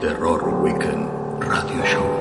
[0.00, 1.08] Terror Weekend
[1.42, 2.16] Radio Show.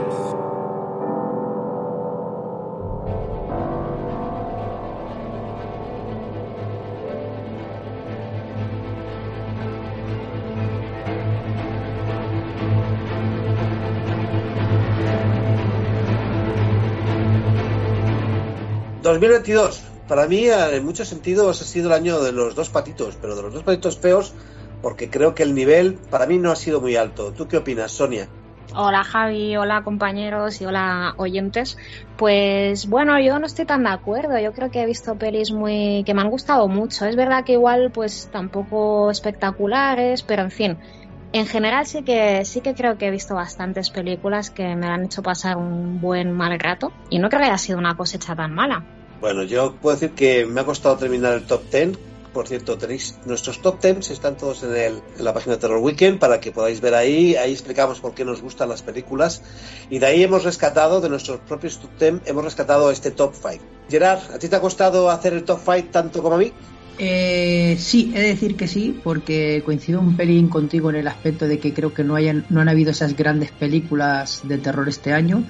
[19.03, 19.94] ...2022...
[20.07, 23.41] Para mí, en muchos sentidos, ha sido el año de los dos patitos, pero de
[23.41, 24.33] los dos patitos feos,
[24.81, 27.31] porque creo que el nivel para mí no ha sido muy alto.
[27.31, 28.29] ¿Tú qué opinas, Sonia?
[28.77, 31.77] Hola Javi, hola compañeros y hola oyentes.
[32.17, 34.37] Pues bueno, yo no estoy tan de acuerdo.
[34.37, 37.05] Yo creo que he visto pelis muy que me han gustado mucho.
[37.05, 40.77] Es verdad que igual pues tampoco espectaculares, pero en fin,
[41.31, 45.05] en general sí que sí que creo que he visto bastantes películas que me han
[45.05, 48.53] hecho pasar un buen mal rato y no creo que haya sido una cosecha tan
[48.53, 48.83] mala.
[49.25, 51.97] Bueno, yo puedo decir que me ha costado terminar el top 10.
[52.31, 56.19] Por cierto, tenéis nuestros top 10, están todos en, el, la página de Terror Weekend
[56.19, 57.35] para que podáis ver ahí.
[57.35, 59.41] Ahí explicamos por qué nos gustan las películas.
[59.89, 63.65] Y de ahí hemos rescatado, de nuestros propios top 10, hemos rescatado este top 5.
[63.89, 66.53] Gerard, ¿a ti te ha costado hacer el top 5 tanto como a mí?
[66.97, 71.47] Eh, sí, he de decir que sí, porque coincido un pelín contigo en el aspecto
[71.47, 75.11] de que creo que no, hayan, no han habido esas grandes películas de terror este
[75.11, 75.43] año.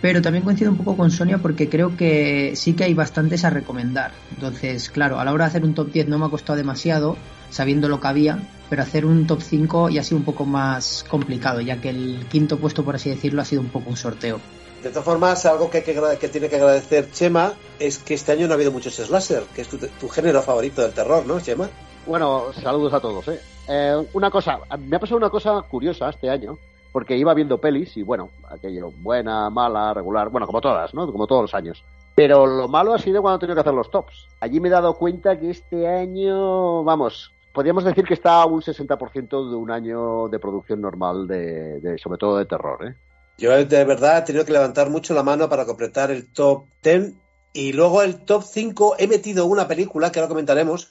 [0.00, 3.50] Pero también coincido un poco con Sonia porque creo que sí que hay bastantes a
[3.50, 4.12] recomendar.
[4.34, 7.16] Entonces, claro, a la hora de hacer un top 10 no me ha costado demasiado,
[7.50, 8.38] sabiendo lo que había,
[8.70, 12.26] pero hacer un top 5 ya ha sido un poco más complicado, ya que el
[12.30, 14.40] quinto puesto, por así decirlo, ha sido un poco un sorteo.
[14.82, 18.46] De todas formas, algo que, que, que tiene que agradecer Chema es que este año
[18.46, 21.68] no ha habido muchos slasher, que es tu, tu género favorito del terror, ¿no, Chema?
[22.06, 23.28] Bueno, saludos a todos.
[23.28, 23.40] ¿eh?
[23.68, 26.58] Eh, una cosa, me ha pasado una cosa curiosa este año,
[26.92, 31.10] porque iba viendo pelis y bueno, aquello, buena, mala, regular, bueno, como todas, ¿no?
[31.10, 31.82] Como todos los años.
[32.14, 34.26] Pero lo malo ha sido cuando he tenido que hacer los tops.
[34.40, 38.60] Allí me he dado cuenta que este año, vamos, podríamos decir que está a un
[38.60, 42.94] 60% de un año de producción normal, de, de, sobre todo de terror, ¿eh?
[43.38, 47.14] Yo de verdad he tenido que levantar mucho la mano para completar el top 10
[47.54, 50.90] y luego el top 5 he metido una película que ahora comentaremos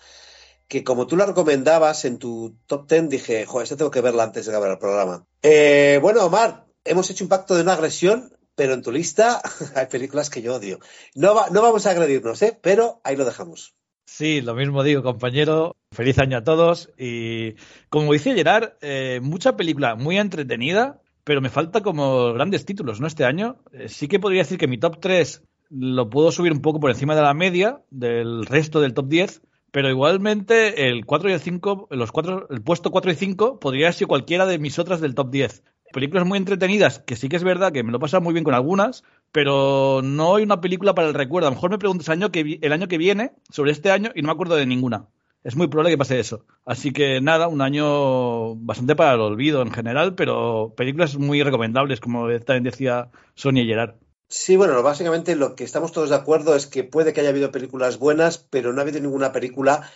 [0.69, 4.23] que como tú la recomendabas en tu top 10, dije, joder, esta tengo que verla
[4.23, 5.25] antes de acabar el programa.
[5.41, 9.41] Eh, bueno, Omar, hemos hecho un pacto de una agresión, pero en tu lista
[9.75, 10.79] hay películas que yo odio.
[11.15, 12.57] No, no vamos a agredirnos, ¿eh?
[12.61, 13.73] pero ahí lo dejamos.
[14.05, 15.75] Sí, lo mismo digo, compañero.
[15.91, 16.89] Feliz año a todos.
[16.97, 17.55] Y
[17.89, 23.07] como dice Gerard, eh, mucha película muy entretenida, pero me falta como grandes títulos, ¿no?
[23.07, 23.57] Este año.
[23.71, 26.91] Eh, sí que podría decir que mi top 3 lo puedo subir un poco por
[26.91, 29.41] encima de la media del resto del top 10,
[29.71, 33.91] pero igualmente el 4 y el 5, los cuatro, el puesto 4 y 5 podría
[33.91, 35.63] ser cualquiera de mis otras del top 10.
[35.91, 38.53] Películas muy entretenidas, que sí que es verdad que me lo pasa muy bien con
[38.53, 41.47] algunas, pero no hay una película para el recuerdo.
[41.47, 44.11] A lo mejor me preguntas el año que, el año que viene sobre este año
[44.13, 45.07] y no me acuerdo de ninguna.
[45.43, 46.45] Es muy probable que pase eso.
[46.65, 51.99] Así que nada, un año bastante para el olvido en general, pero películas muy recomendables,
[51.99, 53.95] como también decía Sonia Gerard.
[54.31, 57.51] Sí, bueno, básicamente lo que estamos todos de acuerdo es que puede que haya habido
[57.51, 59.91] películas buenas, pero no ha habido ninguna película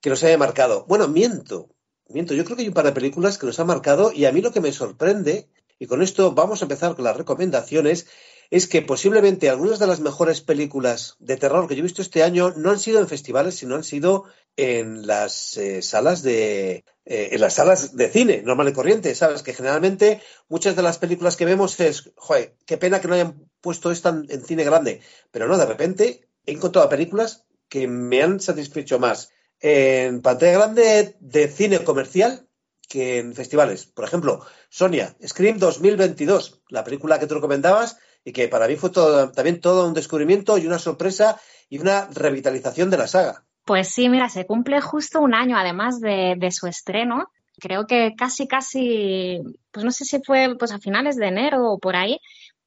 [0.00, 0.86] que nos haya marcado.
[0.88, 1.68] Bueno, miento,
[2.08, 2.32] miento.
[2.32, 4.40] Yo creo que hay un par de películas que nos han marcado y a mí
[4.40, 8.06] lo que me sorprende, y con esto vamos a empezar con las recomendaciones,
[8.50, 12.22] es que posiblemente algunas de las mejores películas de terror que yo he visto este
[12.22, 14.24] año no han sido en festivales, sino han sido
[14.56, 19.42] en las eh, salas de eh, en las salas de cine normal y corriente, sabes
[19.42, 23.48] que generalmente muchas de las películas que vemos es, joder, qué pena que no hayan
[23.60, 25.00] puesto esta en, cine grande,
[25.30, 31.16] pero no, de repente he encontrado películas que me han satisfecho más en pantalla grande
[31.18, 32.46] de cine comercial
[32.88, 33.86] que en festivales.
[33.86, 38.90] Por ejemplo, Sonia, Scream 2022, la película que tú recomendabas y que para mí fue
[38.90, 43.44] todo, también todo un descubrimiento y una sorpresa y una revitalización de la saga.
[43.64, 47.28] Pues sí, mira, se cumple justo un año además de, de, su estreno.
[47.58, 49.40] Creo que casi, casi,
[49.72, 52.20] pues no sé si fue pues a finales de enero o por ahí.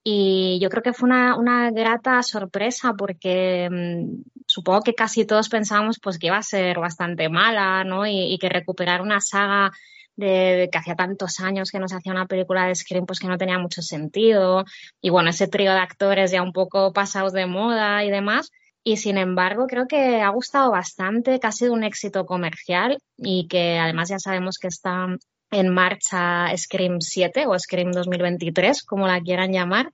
[0.03, 5.49] Y yo creo que fue una, una grata sorpresa porque mmm, supongo que casi todos
[5.49, 8.05] pensábamos pues que iba a ser bastante mala, ¿no?
[8.07, 9.71] Y, y que recuperar una saga
[10.15, 13.19] de, de, que hacía tantos años que no se hacía una película de Scream, pues
[13.19, 14.65] que no tenía mucho sentido.
[15.01, 18.51] Y bueno, ese trío de actores ya un poco pasados de moda y demás.
[18.83, 23.47] Y sin embargo, creo que ha gustado bastante, que ha sido un éxito comercial y
[23.47, 25.07] que además ya sabemos que está
[25.51, 29.91] en marcha Scream 7 o Scream 2023, como la quieran llamar,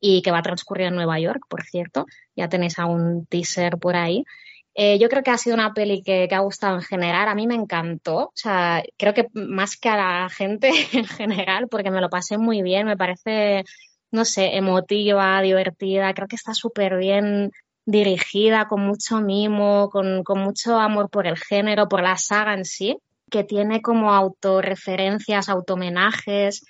[0.00, 2.06] y que va a transcurrir en Nueva York, por cierto.
[2.36, 4.24] Ya tenéis algún teaser por ahí.
[4.74, 7.28] Eh, yo creo que ha sido una peli que, que, ha gustado en general.
[7.28, 8.26] A mí me encantó.
[8.26, 12.38] O sea, creo que más que a la gente en general, porque me lo pasé
[12.38, 12.86] muy bien.
[12.86, 13.64] Me parece,
[14.12, 16.14] no sé, emotiva, divertida.
[16.14, 17.50] Creo que está súper bien
[17.88, 22.66] dirigida con mucho mimo, con, con mucho amor por el género, por la saga en
[22.66, 22.98] sí,
[23.30, 26.62] que tiene como autorreferencias, automenajes,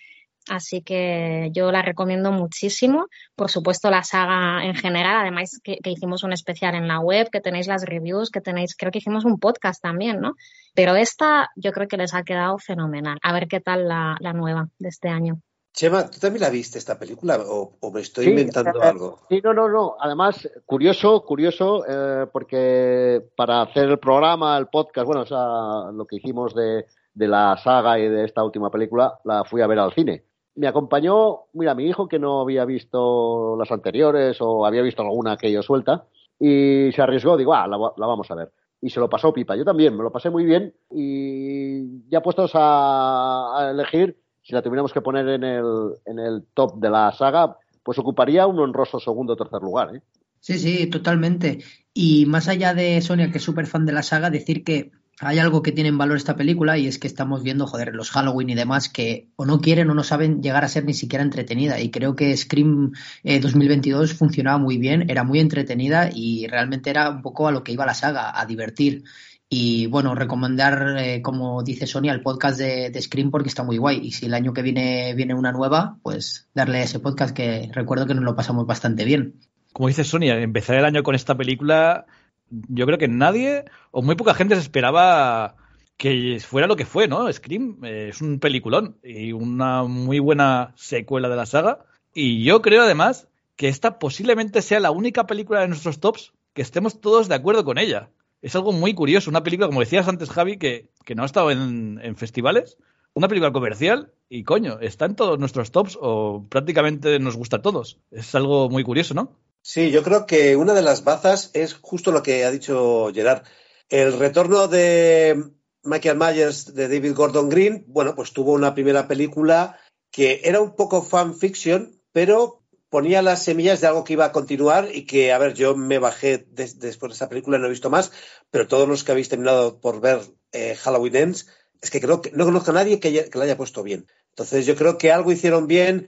[0.48, 3.06] Así que yo la recomiendo muchísimo.
[3.36, 5.16] Por supuesto, la saga en general.
[5.20, 8.90] Además, que, hicimos un especial en la web, que tenéis las reviews, que tenéis, creo
[8.90, 10.34] que hicimos un podcast también, ¿no?
[10.74, 13.18] Pero esta yo creo que les ha quedado fenomenal.
[13.22, 15.40] A ver qué tal la, nueva de este año.
[15.78, 19.20] Chema, ¿tú también la viste esta película o, me estoy inventando algo?
[19.28, 19.94] Sí, no, no, no.
[20.00, 26.04] Además, curioso, curioso, eh, porque para hacer el programa, el podcast, bueno, o sea, lo
[26.04, 29.78] que hicimos de, de la saga y de esta última película, la fui a ver
[29.78, 30.24] al cine
[30.58, 35.36] me acompañó, mira, mi hijo que no había visto las anteriores o había visto alguna
[35.36, 36.06] que yo suelta
[36.38, 38.50] y se arriesgó, digo, ah, la, vamos a ver.
[38.80, 39.56] Y se lo pasó pipa.
[39.56, 44.16] Yo también, me lo pasé muy bien y ya puestos a, elegir,
[44.48, 45.66] si la tuviéramos que poner en el,
[46.06, 49.94] en el top de la saga, pues ocuparía un honroso segundo o tercer lugar.
[49.94, 50.00] ¿eh?
[50.40, 51.58] Sí, sí, totalmente.
[51.92, 54.90] Y más allá de Sonia, que es súper fan de la saga, decir que
[55.20, 58.10] hay algo que tiene en valor esta película y es que estamos viendo, joder, los
[58.10, 61.22] Halloween y demás que o no quieren o no saben llegar a ser ni siquiera
[61.22, 61.78] entretenida.
[61.78, 62.92] Y creo que Scream
[63.24, 67.62] 2022 eh, funcionaba muy bien, era muy entretenida y realmente era un poco a lo
[67.62, 69.04] que iba la saga, a divertir.
[69.50, 73.98] Y bueno, recomendar, eh, como dice Sonia, el podcast de, Scream porque está muy guay.
[74.02, 77.70] Y si el año que viene viene una nueva, pues darle a ese podcast que
[77.72, 79.34] recuerdo que nos lo pasamos bastante bien.
[79.72, 82.06] Como dice Sonia, empezar el año con esta película
[82.50, 85.56] yo creo que nadie o muy poca gente se esperaba
[85.96, 87.30] que fuera lo que fue, ¿no?
[87.32, 91.84] Scream eh, es un peliculón y una muy buena secuela de la saga.
[92.14, 96.62] Y yo creo además que esta posiblemente sea la única película de nuestros tops que
[96.62, 98.10] estemos todos de acuerdo con ella.
[98.40, 101.50] Es algo muy curioso, una película, como decías antes, Javi, que, que no ha estado
[101.50, 102.76] en, en festivales,
[103.14, 107.62] una película comercial y coño, está en todos nuestros tops o prácticamente nos gusta a
[107.62, 107.98] todos.
[108.10, 109.36] Es algo muy curioso, ¿no?
[109.62, 113.42] Sí, yo creo que una de las bazas es justo lo que ha dicho Gerard.
[113.88, 115.50] El retorno de
[115.82, 119.78] Michael Myers de David Gordon Green, bueno, pues tuvo una primera película
[120.10, 122.57] que era un poco fan fiction, pero
[122.90, 125.98] ponía las semillas de algo que iba a continuar y que, a ver, yo me
[125.98, 128.12] bajé después de esa película, no he visto más,
[128.50, 130.20] pero todos los que habéis terminado por ver
[130.52, 131.48] eh, Halloween Ends,
[131.80, 134.06] es que creo que no conozco a nadie que, que la haya puesto bien.
[134.30, 136.06] Entonces yo creo que algo hicieron bien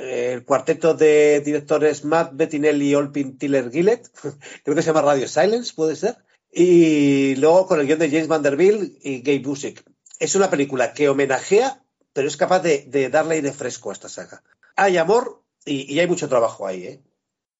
[0.00, 4.08] el cuarteto de directores Matt Bettinelli, Olpin, Tiller, Gillett,
[4.64, 6.16] creo que se llama Radio Silence, puede ser,
[6.50, 9.84] y luego con el guion de James Vanderbilt y Gabe Busick.
[10.18, 14.42] Es una película que homenajea, pero es capaz de, darle aire fresco a esta saga.
[14.76, 17.00] Hay amor y, hay mucho trabajo ahí, ¿eh?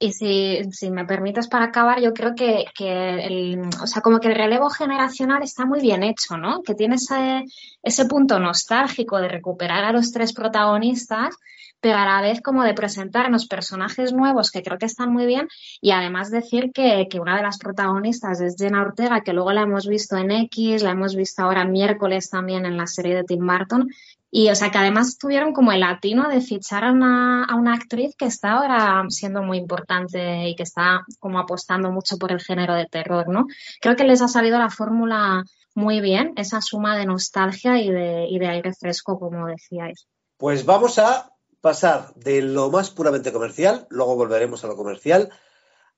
[0.02, 4.34] Y si, me permites para acabar, yo creo que, el, o sea, como que el
[4.34, 6.62] relevo generacional está muy bien hecho, ¿no?
[6.62, 7.44] Que tiene ese,
[7.82, 11.36] ese punto nostálgico de recuperar a los tres protagonistas
[11.80, 15.48] pero a la vez como de presentarnos personajes nuevos que creo que están muy bien
[15.80, 19.86] y además decir que, una de las protagonistas es Jenna Ortega, que luego la hemos
[19.86, 23.88] visto en X, la hemos visto ahora miércoles también en la serie de Tim Burton.
[24.30, 27.74] Y o sea que además tuvieron como el latino de fichar a una, a una
[27.74, 32.40] actriz que está ahora siendo muy importante y que está como apostando mucho por el
[32.40, 33.46] género de terror, ¿no?
[33.80, 35.44] Creo que les ha salido la fórmula
[35.74, 40.06] muy bien, esa suma de nostalgia y de, y de aire fresco, como decíais.
[40.36, 45.30] Pues vamos a pasar de lo más puramente comercial, luego volveremos a lo comercial,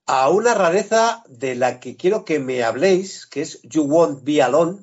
[0.07, 4.43] a una rareza de la que quiero que me habléis, que es You Won't Be
[4.43, 4.81] Alone.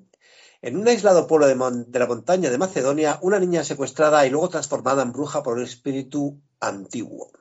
[0.62, 1.56] En un aislado pueblo de,
[2.00, 6.42] la montaña de Macedonia, una niña secuestrada y luego transformada en bruja por un espíritu
[6.60, 7.32] antiguo.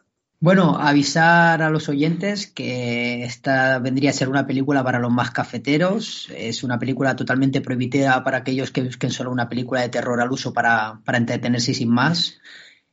[0.40, 5.32] Bueno, avisar a los oyentes que esta vendría a ser una película para los más
[5.32, 6.28] cafeteros.
[6.32, 10.30] Es una película totalmente prohibida para aquellos que busquen solo una película de terror al
[10.30, 12.38] uso para, para entretenerse sin más.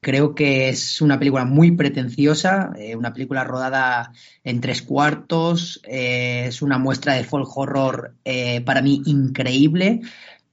[0.05, 4.11] Creo que es una película muy pretenciosa, eh, una película rodada
[4.43, 10.01] en tres cuartos, eh, es una muestra de folk horror eh, para mí increíble,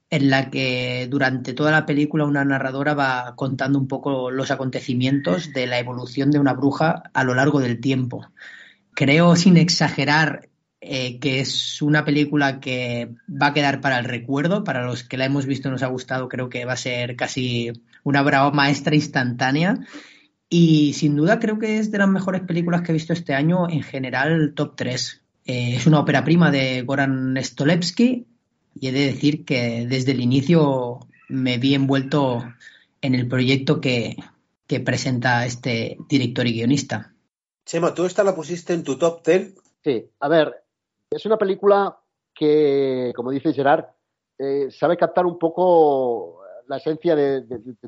[0.09, 5.53] en la que durante toda la película una narradora va contando un poco los acontecimientos
[5.53, 8.25] de la evolución de una bruja a lo largo del tiempo.
[8.95, 10.49] Creo, sin exagerar,
[10.81, 15.27] que es una película que va a quedar para el recuerdo, para los que la
[15.27, 17.71] hemos visto nos ha gustado, creo que va a ser casi
[18.05, 19.81] una brava maestra instantánea.
[20.49, 23.69] Y sin duda creo que es de las mejores películas que he visto este año,
[23.69, 25.23] en general top 3.
[25.47, 28.27] Eh, es una ópera prima de Goran Stolevsky
[28.75, 32.45] y he de decir que desde el inicio me vi envuelto
[33.01, 34.17] en el proyecto que,
[34.67, 37.13] que presenta este director y guionista.
[37.65, 39.55] Chema, tú esta la pusiste en tu top 10.
[39.83, 40.65] Sí, a ver,
[41.11, 41.99] es una película
[42.35, 43.87] que, como dice Gerard,
[44.39, 46.42] eh, sabe captar un poco
[46.73, 47.45] la esencia de,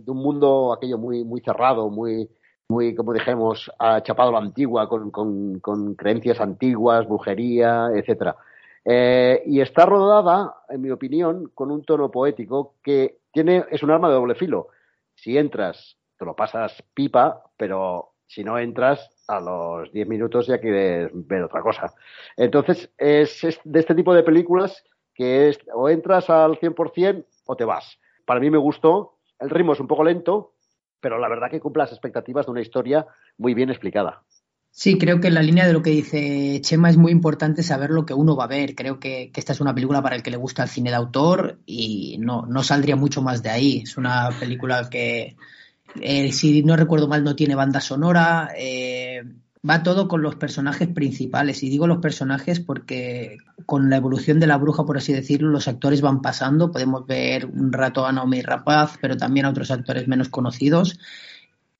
[0.06, 2.28] un mundo aquello muy, muy cerrado, muy,
[2.68, 3.70] muy, como dijimos,
[4.02, 8.36] chapado a la antigua, con, con, creencias antiguas, brujería, etcétera.
[8.84, 13.90] Eh, y está rodada, en mi opinión, con un tono poético que tiene, es un
[13.90, 14.68] arma de doble filo.
[15.14, 20.58] Si entras, te lo pasas pipa, pero si no entras, a los 10 minutos ya
[20.58, 21.90] quieres ver otra cosa.
[22.36, 27.64] Entonces, es, de este tipo de películas que es o entras al 100% o te
[27.64, 27.98] vas.
[28.24, 30.54] Para mí me gustó, el ritmo es un poco lento,
[31.00, 34.22] pero la verdad que cumple las expectativas de una historia muy bien explicada.
[34.70, 37.90] Sí, creo que en la línea de lo que dice Chema es muy importante saber
[37.90, 38.74] lo que uno va a ver.
[38.74, 41.60] Creo que, esta es una película para el que le gusta el cine de autor
[41.64, 43.82] y no, no saldría mucho más de ahí.
[43.84, 45.36] Es una película que,
[46.00, 48.50] eh, si no recuerdo mal, no tiene banda sonora.
[48.56, 49.22] Eh,
[49.68, 51.62] va todo con los personajes principales.
[51.62, 55.68] Y digo los personajes porque con la evolución de la bruja, por así decirlo, los
[55.68, 56.70] actores van pasando.
[56.70, 60.98] Podemos ver un rato a Naomi Rapaz, pero también a otros actores menos conocidos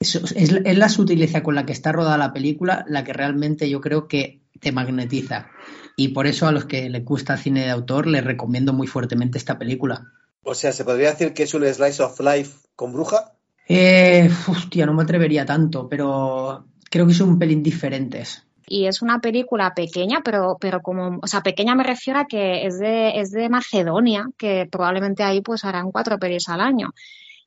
[0.01, 4.09] es, la sutileza con la que está rodada la película la que realmente yo creo
[4.09, 5.49] que te magnetiza.
[5.97, 9.39] Y por eso a los que les gusta cine de autor les recomiendo muy fuertemente
[9.39, 10.13] esta película.
[10.43, 13.33] O sea, ¿se podría decir que es un slice of life con bruja?
[13.69, 18.47] Eh, hostia, no me atrevería tanto, pero creo que son un pelín diferentes.
[18.69, 22.67] Y es una película pequeña, pero, pero como, o sea, pequeña me refiero a que
[22.67, 26.95] es de, es de Macedonia, que probablemente ahí pues harán cuatro pelis al año.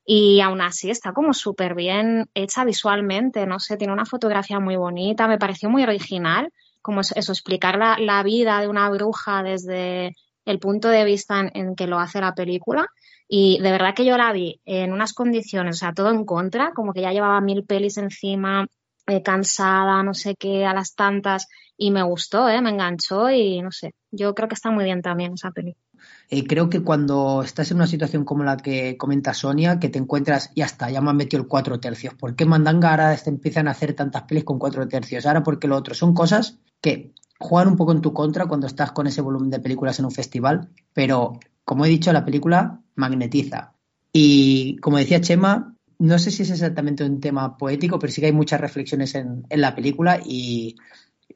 [0.05, 4.75] Y aún así está como súper bien hecha visualmente, no sé, tiene una fotografía muy
[4.75, 6.51] bonita, me pareció muy original,
[6.81, 10.13] como eso, explicar la, la vida de una bruja desde
[10.43, 12.85] el punto de vista en, que lo hace la película.
[13.29, 16.71] Y de verdad que yo la vi en unas condiciones, o sea, todo en contra,
[16.73, 18.67] como que ya llevaba mil pelis encima,
[19.07, 21.47] eh, cansada, no sé qué, a las tantas,
[21.77, 22.61] y me gustó, ¿eh?
[22.61, 25.83] me enganchó y no sé, yo creo que está muy bien también esa película.
[26.29, 29.97] Eh, creo que cuando estás en una situación como la que comenta Sonia, que te
[29.97, 32.13] encuentras, y hasta ya me han metido el cuatro tercios.
[32.15, 35.25] ¿Por qué Mandanga ahora te empiezan a hacer tantas pelis con cuatro tercios?
[35.25, 38.91] Ahora porque lo otro son cosas que juegan un poco en tu contra cuando estás
[38.91, 43.73] con ese volumen de películas en un festival, pero como he dicho, la película magnetiza.
[44.11, 48.27] Y como decía Chema, no sé si es exactamente un tema poético, pero sí que
[48.27, 50.75] hay muchas reflexiones en, en la película y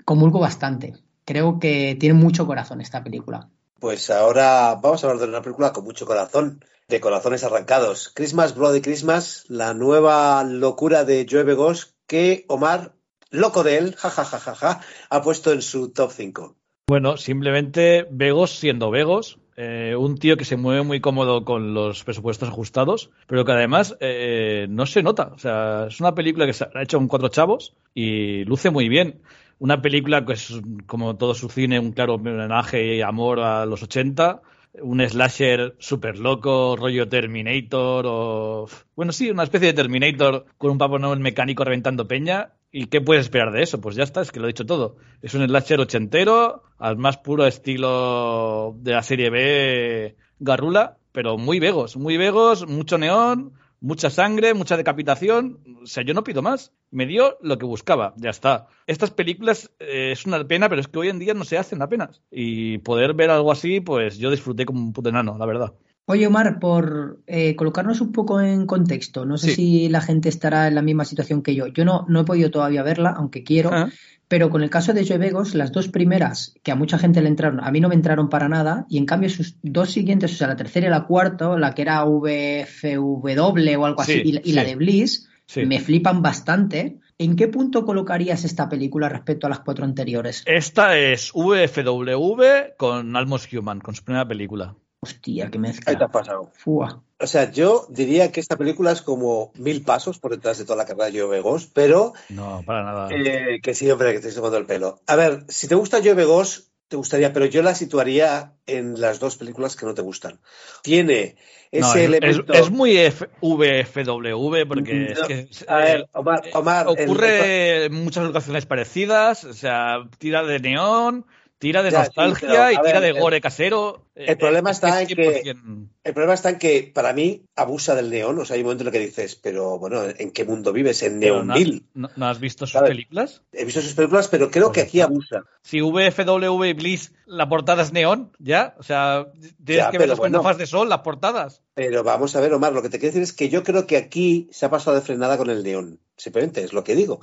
[0.06, 0.94] comulgo bastante.
[1.26, 3.50] Creo que tiene mucho corazón esta película.
[3.80, 8.12] Pues ahora vamos a hablar de una película con mucho corazón, de corazones arrancados.
[8.14, 12.94] Christmas, Bloody Christmas, la nueva locura de Joe Begos que Omar,
[13.30, 16.56] loco de él, jajajaja, ha puesto en su top 5.
[16.88, 22.04] Bueno, simplemente Vegos siendo Vegos, eh, un tío que se mueve muy cómodo con los
[22.04, 25.34] presupuestos ajustados, pero que además eh, no se nota.
[25.36, 28.90] O sea, es una película que se ha hecho con cuatro chavos y luce muy
[28.90, 29.22] bien.
[29.60, 33.84] Una película que es, como todo su cine, un claro homenaje y amor a los
[33.84, 34.42] 80.
[34.82, 38.68] Un slasher súper loco, rollo Terminator o...
[38.96, 42.54] Bueno, sí, una especie de Terminator con un papo el mecánico reventando peña.
[42.72, 43.82] ¿Y qué puedes esperar de eso?
[43.82, 44.96] Pues ya está, es que lo he dicho todo.
[45.22, 51.60] Es un slasher ochentero, al más puro estilo de la serie B Garrula, pero muy
[51.60, 55.60] vegos, muy vegos, mucho neón, mucha sangre, mucha decapitación.
[55.84, 56.72] O sea, yo no pido más.
[56.92, 58.68] Me dio lo que buscaba, ya está.
[58.88, 61.82] Estas películas eh, es una pena, pero es que hoy en día no se hacen
[61.82, 62.22] apenas.
[62.32, 65.74] Y poder ver algo así, pues yo disfruté como un puto enano, la verdad.
[66.12, 70.68] Oye, Omar, por eh, colocarnos un poco en contexto, no sé si la gente estará
[70.68, 71.68] en la misma situación que yo.
[71.68, 73.70] Yo no, no he podido todavía verla, aunque quiero.
[73.72, 73.90] Ah.
[74.28, 77.30] Pero con el caso de Joe Begos, las dos primeras, que a mucha gente le
[77.30, 80.36] entraron, a mí no me entraron para nada, y en cambio sus dos siguientes, o
[80.36, 84.66] sea, la tercera y la cuarta, la que era VFW o algo así, y, la
[84.66, 86.98] de Bliss, me flipan bastante.
[87.20, 90.44] ¿En qué punto colocarías esta película respecto a las cuatro anteriores?
[90.46, 94.76] Esta es VFW con Almost Human, con su primera película.
[95.04, 95.92] Hostia, qué mezcla.
[95.92, 96.52] ¿Qué te ha pasado?
[96.66, 100.78] O sea, yo diría que esta película es como mil pasos por detrás de toda
[100.78, 102.14] la carrera de Joe Begos, pero.
[102.30, 103.10] No, para nada.
[103.10, 105.00] Eh, que sí, hombre, que te estoy tomando el pelo.
[105.08, 109.20] A ver, si te gusta Joe Begos, te gustaría, pero yo la situaría en las
[109.20, 110.40] dos películas que no te gustan.
[110.84, 111.36] Tiene
[111.72, 112.54] ese elemento.
[112.54, 112.96] Es, muy
[113.42, 115.48] VFW, porque es que.
[115.68, 121.26] A ver, Omar, eh, Omar ocurre muchas ocasiones parecidas, o sea, tira de neón
[121.62, 124.08] Tira de nostalgia y tira de gore casero.
[124.16, 125.56] El problema, está en que,
[126.04, 128.40] el problema está en que para mí abusa del neón.
[128.40, 131.04] O sea, hay un momento en el que dices, pero bueno, ¿en qué mundo vives?
[131.04, 131.84] En Neonville.
[131.94, 133.44] No, no, has visto sus películas?
[133.52, 135.44] He visto sus películas, pero creo que aquí abusa.
[135.62, 138.74] Si VFW y Bliss, la portada es neón, ¿ya?
[138.80, 139.28] O sea,
[139.64, 141.62] tienes que ver las bueno, de sol, las portadas.
[141.76, 143.98] Pero vamos a ver, Omar, lo que te quiero decir es que yo creo que
[143.98, 146.00] aquí se ha pasado de frenada con el neón.
[146.18, 147.20] Simplemente es lo que digo.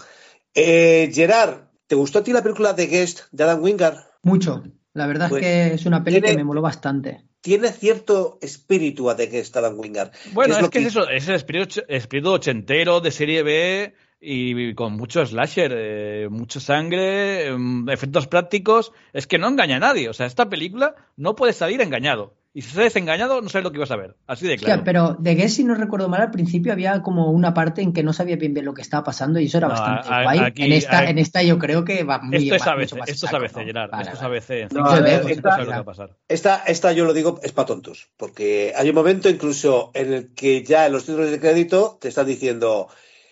[0.54, 4.08] Eh, Gerard, ¿te gustó a ti la película de Guest de Adam Wingard?
[4.23, 4.65] Mucho.
[4.95, 7.25] La verdad es pues que es una peli que me moló bastante.
[7.41, 10.11] Tiene cierto espíritu a de que está Wingard.
[10.33, 14.95] Bueno, es, que, es eso, es el espíritu, espíritu, ochentero de serie B, y con
[14.95, 18.93] mucho slasher, eh, mucha sangre, mm, efectos prácticos.
[19.13, 20.09] Es que no engaña a nadie.
[20.09, 22.35] O sea, esta película no puede salir engañado.
[22.55, 24.17] Y si sales engañado, no sabes lo que ibas a ver.
[24.26, 24.81] Así de claro.
[24.81, 27.93] Hostia, pero de Guess, si no recuerdo mal, al principio había como una parte en
[27.93, 30.23] que no sabía bien bien lo que estaba pasando y eso era No, bastante a-
[30.25, 30.38] guay.
[30.40, 32.81] aquí- en, esta, aquí- en esta yo creo que va muy Esto es va ABC,
[32.81, 33.64] mucho más esto es ABC, ¿no?
[33.67, 34.00] Gerard.
[34.00, 34.23] Esto es.
[34.23, 34.50] ABC.
[34.62, 36.17] No, cinco a ver, minutos esta- no sabes lo que va a pasar.
[36.26, 40.35] Esta, esta yo lo digo, es para tontos, porque hay un momento incluso en el
[40.35, 42.88] que ya en los títulos de crédito te están diciendo,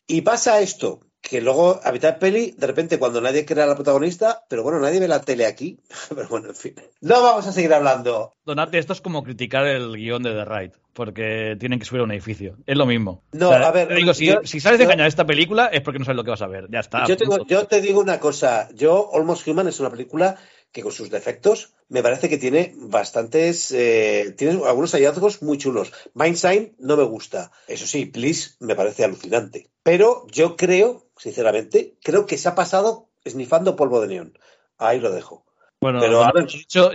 [0.06, 3.74] y pasa esto, que luego a mitad de peli, de repente cuando nadie crea la
[3.74, 5.80] protagonista, pero bueno, nadie ve la tele aquí,
[6.14, 6.74] pero bueno, en fin.
[7.00, 8.32] No vamos a seguir hablando.
[8.44, 12.04] Donate, esto es como criticar el guion de The Ride, porque tienen que subir a
[12.04, 12.56] un edificio.
[12.64, 13.24] Es lo mismo.
[13.32, 15.26] No, O sea, a ver, te digo, si, yo- si sales de yo- engañar esta
[15.26, 16.68] película es porque no sabes lo que vas a ver.
[16.70, 17.04] Ya está.
[17.08, 20.36] Yo, tengo- yo te digo una cosa, yo Almost Human es una película
[20.72, 25.92] que con sus defectos me parece que tiene bastantes, eh, tiene algunos hallazgos muy chulos.
[26.14, 29.68] Mindsign no me gusta, eso sí, Please me parece alucinante.
[29.82, 34.38] Pero yo creo, sinceramente, creo que se ha pasado esnifando polvo de neón.
[34.78, 35.44] Ahí lo dejo.
[35.80, 36.46] Bueno, pero, a ver-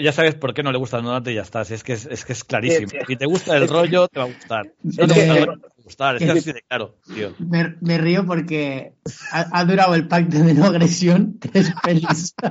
[0.01, 1.63] ya sabes por qué no le gusta a Donate y ya está.
[1.63, 2.92] Si es que es, es que es clarísimo.
[3.08, 4.74] Si te gusta el rollo, te va a gustar.
[4.90, 5.62] Si no te gusta el que- rollo,
[5.96, 6.16] te va a gustar.
[6.16, 7.34] Es que es es así de claro, tío.
[7.40, 8.94] Me, me río porque
[9.32, 12.36] ha, ha durado el pacto de no agresión tres pelis.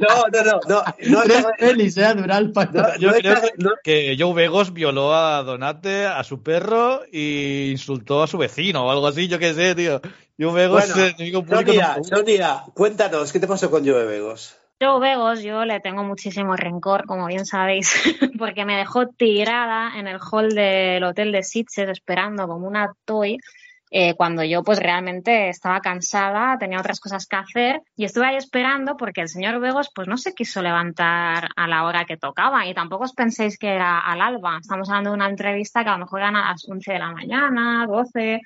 [0.00, 2.04] No, no, no, no, no, tres no, pelis, ¿eh?
[2.04, 2.82] Ha durado el pacto.
[2.82, 8.22] No, Yo no creo que Joe Begos violó a Donate, a su perro, y insultó
[8.22, 10.00] a su vecino o algo así, yo qué sé, tío.
[10.38, 11.70] Joe Begos, Bueno, eh, enemigo público.
[11.72, 14.56] Sonia, no- Sonia, cuéntanos, ¿qué te pasó con Joe Begos?
[14.78, 17.94] Joe Begos, yo le tengo muchísimo rencor, como bien sabéis,
[18.38, 23.38] porque me dejó tirada en el hall del hotel de Sitges esperando como una toy.
[23.90, 28.36] eh, cuando yo pues realmente estaba cansada, tenía otras cosas que hacer y estuve ahí
[28.36, 32.66] esperando porque el señor Begos pues no se quiso levantar a la hora que tocaba
[32.66, 35.92] y tampoco os penséis que era al alba, estamos hablando de una entrevista que a
[35.92, 38.40] lo mejor eran a las 11 de la mañana, 12,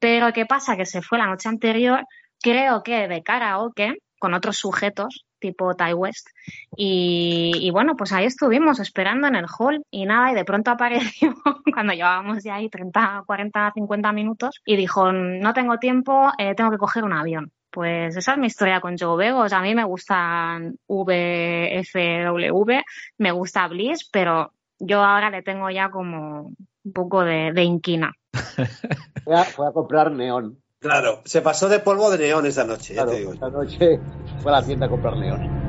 [0.00, 0.76] pero ¿qué pasa?
[0.76, 2.04] Que se fue la noche anterior,
[2.40, 6.28] creo que de karaoke con otros sujetos tipo Ty West.
[6.76, 10.70] Y, y bueno, pues ahí estuvimos esperando en el hall y nada, y de pronto
[10.70, 11.34] apareció
[11.74, 16.70] cuando llevábamos ya ahí 30, 40, 50 minutos y dijo, no tengo tiempo, eh, tengo
[16.70, 17.52] que coger un avión.
[17.70, 19.52] Pues esa es mi historia con Joe Begos.
[19.52, 22.80] A mí me gustan VFW,
[23.18, 26.52] me gusta Bliss, pero yo ahora le tengo ya como
[26.84, 28.12] un poco de, inquina.
[29.24, 30.62] Fue a, fue a comprar neón.
[30.78, 33.32] Claro, se pasó de polvo de neón esa noche, ya te digo.
[33.32, 33.98] esta noche
[34.42, 35.66] fue a la tienda a comprar neón.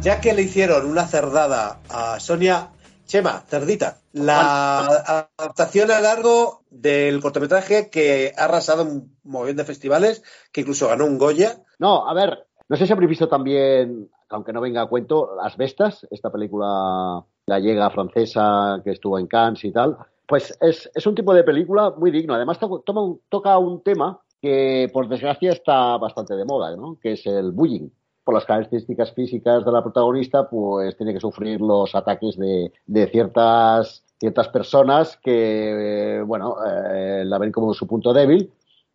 [0.00, 2.70] Ya que le hicieron una cerdada a Sonia,
[3.06, 10.22] Chema, cerdita, la adaptación a largo del cortometraje que ha arrasado un montón de festivales,
[10.52, 11.58] que incluso ganó un Goya.
[11.80, 15.56] No, a ver, no sé si habréis visto también, aunque no venga a cuento, Las
[15.56, 19.98] Bestas, esta película gallega francesa que estuvo en Cannes y tal.
[20.30, 22.34] Pues es, es un tipo de película muy digno.
[22.34, 26.96] Además, to- toma un- toca un tema que, por desgracia, está bastante de moda, ¿no?
[27.02, 27.88] que es el bullying.
[28.22, 33.06] Por las características físicas de la protagonista, pues tiene que sufrir los ataques de, de
[33.08, 38.52] ciertas, ciertas personas que, eh, bueno, eh, la ven como su punto débil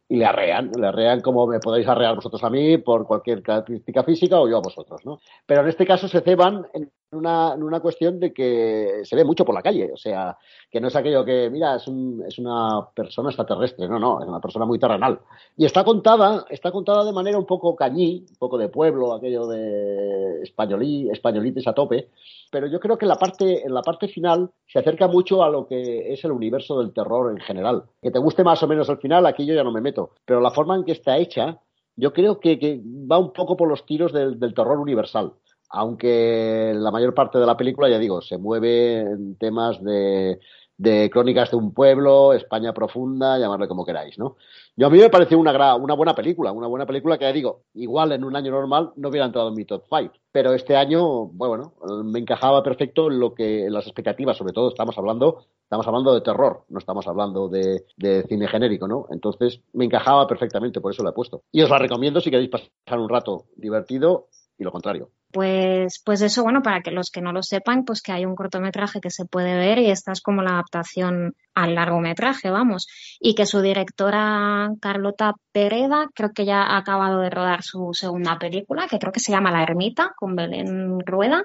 [0.08, 4.04] y le arrean, le arrean como me podéis arrear vosotros a mí por cualquier característica
[4.04, 5.20] física o yo a vosotros, ¿no?
[5.48, 9.24] Pero en este caso se ceban en una, en una cuestión de que se ve
[9.24, 10.38] mucho por la calle, o sea,
[10.70, 14.28] que no es aquello que, mira, es, un, es una persona extraterrestre, no, no, es
[14.28, 15.20] una persona muy terrenal.
[15.58, 19.48] Y está contada, está contada de manera un poco cañí, un poco de pueblo, aquello
[19.48, 22.10] de españolí, españolitis a tope,
[22.52, 25.50] pero yo creo que en la parte en la parte final se acerca mucho a
[25.50, 27.84] lo que es el universo del terror en general.
[28.02, 30.42] Que te guste más o menos el final, aquí yo ya no me meto, pero
[30.42, 31.60] la forma en que está hecha,
[31.96, 35.34] yo creo que, que va un poco por los tiros del, del terror universal.
[35.70, 40.40] Aunque la mayor parte de la película, ya digo, se mueve en temas de,
[40.78, 44.36] de crónicas de un pueblo, España profunda, llamarle como queráis, ¿no?
[44.76, 47.64] Yo a mí me pareció una, una buena película, una buena película que ya digo,
[47.76, 51.28] igual en un año normal no hubiera entrado en mi top 5, pero este año,
[51.28, 51.74] bueno,
[52.04, 56.14] me encajaba perfecto en lo que en las expectativas, sobre todo estamos hablando, estamos hablando
[56.14, 59.08] de terror, no estamos hablando de, de cine genérico, ¿no?
[59.12, 61.44] Entonces me encajaba perfectamente, por eso la he puesto.
[61.52, 65.10] Y os la recomiendo si queréis pasar un rato divertido y lo contrario.
[65.36, 68.36] Pues, pues eso, bueno, para que los que no lo sepan, pues que hay un
[68.36, 72.88] cortometraje que se puede ver y esta es como la adaptación al largometraje, vamos.
[73.20, 78.40] Y que su directora Carlota Pereda creo que ya ha acabado de rodar su segunda
[78.40, 81.44] película, que creo que se llama La Ermita, con Belén Rueda,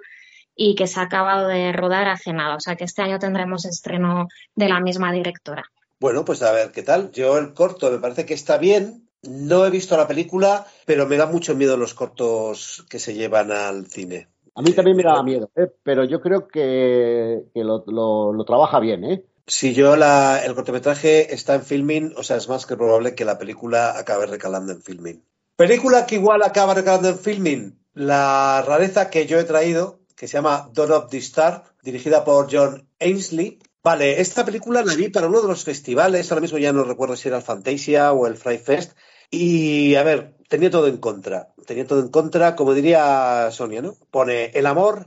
[0.55, 2.55] y que se ha acabado de rodar hace nada.
[2.55, 5.65] O sea que este año tendremos estreno de la misma directora.
[5.99, 7.11] Bueno, pues a ver qué tal.
[7.11, 9.10] Yo el corto me parece que está bien.
[9.23, 13.53] No he visto la película, pero me da mucho miedo los cortos que se llevan
[13.53, 14.29] al cine.
[14.55, 15.69] A mí también me daba miedo, ¿eh?
[15.83, 19.25] pero yo creo que, que lo, lo- lo trabaja bien, ¿eh?
[19.47, 23.25] Si yo la, el cortometraje está en filming, o sea, es más que probable que
[23.25, 25.25] la película acabe recalando en filming.
[25.57, 30.35] Película que igual acaba recalando en filming, la rareza que yo he traído, que se
[30.35, 33.59] llama Dawn of the Star, dirigida por John Ainsley.
[33.83, 37.17] Vale, esta película la vi para uno de los festivales, ahora mismo ya no recuerdo
[37.17, 38.93] si era el Fantasia o el Fry Fest,
[39.31, 43.97] y a ver, tenía todo en contra, tenía todo en contra, como diría Sonia, ¿no?
[44.11, 45.07] Pone, el amor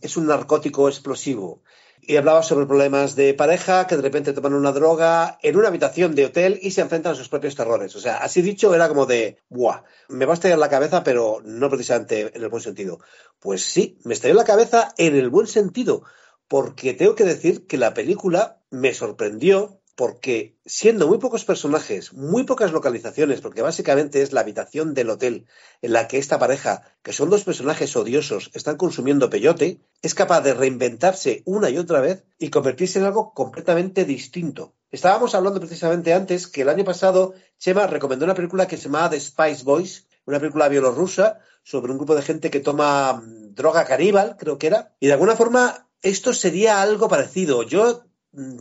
[0.00, 1.62] es un narcótico explosivo,
[2.02, 6.14] y hablaba sobre problemas de pareja que de repente toman una droga en una habitación
[6.14, 7.94] de hotel y se enfrentan a sus propios terrores.
[7.94, 9.82] O sea, así dicho, era como de, ¡buah!
[10.08, 13.00] Me va a estallar la cabeza, pero no precisamente en el buen sentido.
[13.38, 16.02] Pues sí, me estalló la cabeza en el buen sentido,
[16.48, 22.44] porque tengo que decir que la película me sorprendió porque siendo muy pocos personajes, muy
[22.44, 25.46] pocas localizaciones, porque básicamente es la habitación del hotel
[25.82, 30.40] en la que esta pareja, que son dos personajes odiosos, están consumiendo peyote, es capaz
[30.40, 34.72] de reinventarse una y otra vez y convertirse en algo completamente distinto.
[34.90, 39.10] Estábamos hablando precisamente antes que el año pasado Chema recomendó una película que se llamaba
[39.10, 43.84] The Spice Boys, una película bielorrusa sobre un grupo de gente que toma mm, droga
[43.84, 47.64] caníbal, creo que era, y de alguna forma esto sería algo parecido.
[47.64, 48.04] Yo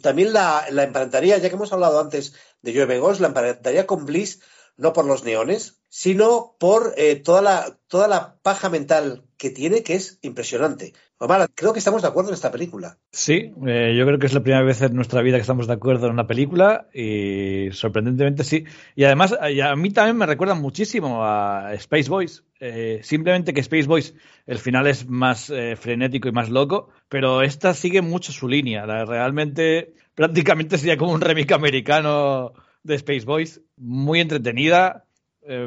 [0.01, 4.05] también la, la emparentaría, ya que hemos hablado antes de Joe Begos, la emparentaría con
[4.05, 4.41] Bliss
[4.79, 9.83] no por los neones, sino por eh, toda, la, toda la paja mental que tiene,
[9.83, 10.93] que es impresionante.
[11.21, 12.97] Omar, creo que estamos de acuerdo en esta película.
[13.11, 15.73] Sí, eh, yo creo que es la primera vez en nuestra vida que estamos de
[15.73, 18.63] acuerdo en una película y sorprendentemente sí.
[18.95, 22.45] Y además a mí también me recuerda muchísimo a Space Boys.
[22.61, 24.15] Eh, simplemente que Space Boys
[24.47, 28.85] el final es más eh, frenético y más loco, pero esta sigue mucho su línea.
[28.85, 32.53] realmente prácticamente sería como un remake americano
[32.83, 35.03] de Space Boys, muy entretenida,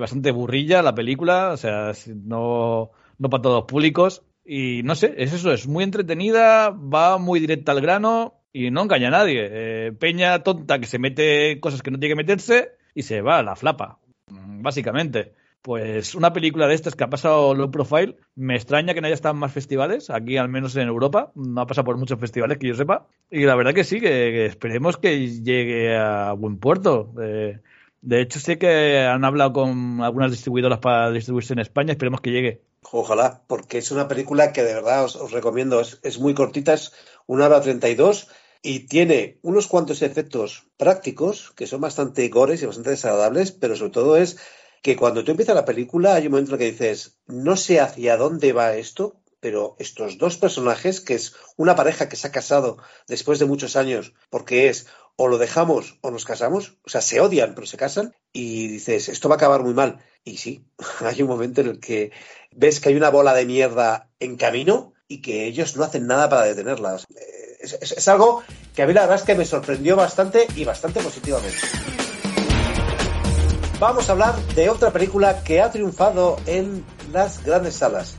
[0.01, 1.93] bastante burrilla la película, o sea,
[2.25, 7.40] no, no para todos públicos y no sé, es eso, es muy entretenida, va muy
[7.40, 9.48] directa al grano y no engaña a nadie.
[9.50, 13.38] Eh, peña tonta que se mete cosas que no tiene que meterse y se va
[13.38, 15.33] a la flapa, básicamente.
[15.62, 19.14] Pues una película de estas que ha pasado low profile, me extraña que no haya
[19.14, 22.59] estado en más festivales, aquí al menos en Europa, no ha pasado por muchos festivales
[22.59, 27.14] que yo sepa, y la verdad que sí, que, esperemos que llegue a buen puerto.
[27.22, 27.61] Eh,
[28.00, 32.33] de hecho, sé que han hablado con algunas distribuidoras para distribuirse en España, esperemos que
[32.33, 32.62] llegue.
[32.90, 35.81] Ojalá, porque es una película que de verdad os, recomiendo.
[35.81, 36.92] Es, muy cortita, es
[37.27, 38.29] una hora treinta y dos
[38.62, 43.92] y tiene unos cuantos efectos prácticos que son bastante gores y bastante desagradables, pero sobre
[43.92, 44.38] todo es
[44.83, 47.81] que cuando tú empiezas la película hay un momento en el que dices, no sé
[47.81, 52.33] hacia dónde va esto, pero estos dos personajes, que es una pareja que se ha
[52.33, 57.01] casado después de muchos años, porque es o lo dejamos o nos casamos, o sea,
[57.01, 59.98] se odian pero se casan, y dices, esto va a acabar muy mal.
[60.25, 60.64] Y sí,
[61.01, 62.12] hay un momento en el que
[62.53, 66.29] ves que hay una bola de mierda en camino y que ellos no hacen nada
[66.29, 67.05] para detenerlas.
[67.14, 68.42] Eh, es, algo
[68.75, 71.59] que a mí la verdad es que me sorprendió bastante y bastante positivamente.
[73.79, 78.14] Vamos a hablar de otra película que ha triunfado en las grandes salas.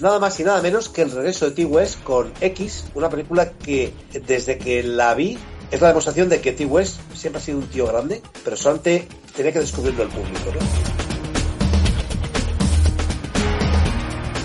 [0.00, 3.92] Nada más y nada menos que el regreso de T-West con X, una película que
[4.12, 5.36] desde que la vi
[5.70, 9.52] es la demostración de que T-West siempre ha sido un tío grande, pero solamente tenía
[9.52, 11.08] que descubrirlo el público, ¿no?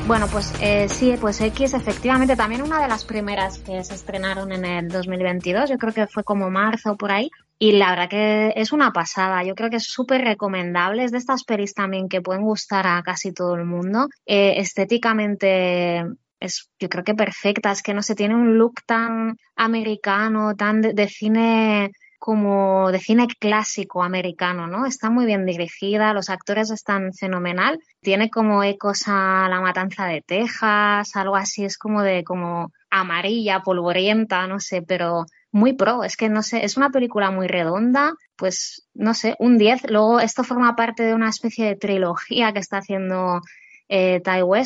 [0.06, 4.52] Bueno, pues eh, sí, pues X efectivamente también una de las primeras que se estrenaron
[4.52, 8.54] en el 2022, yo creo que fue como marzo por ahí, y la verdad que
[8.58, 12.22] es una pasada, yo creo que es súper recomendable, es de estas pelis también que
[12.22, 16.04] pueden gustar a casi todo el mundo, eh, estéticamente
[16.44, 20.82] es yo creo que perfecta, es que no se tiene un look tan americano, tan
[20.82, 24.86] de cine como de cine clásico americano, ¿no?
[24.86, 30.22] Está muy bien dirigida, los actores están fenomenal, tiene como ecos a La Matanza de
[30.22, 36.16] Texas, algo así, es como de como amarilla, polvorienta, no sé, pero muy pro, es
[36.16, 40.46] que no sé, es una película muy redonda, pues no sé, un 10, luego esto
[40.46, 43.42] forma parte de una especie de trilogía que está haciendo
[43.90, 44.22] eh,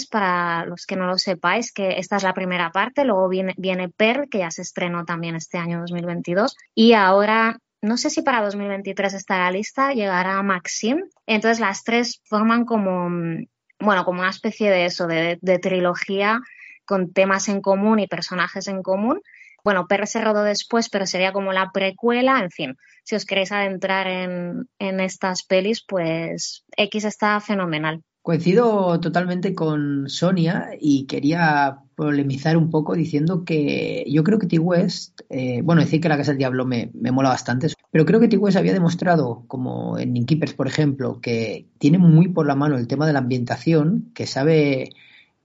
[0.09, 3.89] para los que no lo sepáis, que esta es la primera parte, luego viene, viene
[3.89, 8.41] Pearl, que ya se estrenó también este año 2022, y ahora no sé si para
[8.41, 11.03] 2023 estará lista, llegará Maxim.
[11.25, 13.09] Entonces las tres forman como,
[13.79, 16.39] bueno, como una especie de eso, de, trilogía
[16.85, 19.21] con temas en común y personajes en común.
[19.63, 22.39] Bueno, Pearl se rodó después, pero sería como la precuela.
[22.39, 28.01] En fin, si os queréis adentrar en, en estas pelis, pues X está fenomenal.
[28.27, 35.21] Coincido totalmente con Sonia y quería polemizar un poco diciendo que yo creo que T-West,
[35.29, 38.57] eh, bueno, decir que la Casa del Diablo me, mola bastante, pero creo que T-West
[38.57, 43.07] había demostrado, como en Innkeepers, por ejemplo, que tiene muy por la mano el tema
[43.07, 44.89] de la ambientación, que sabe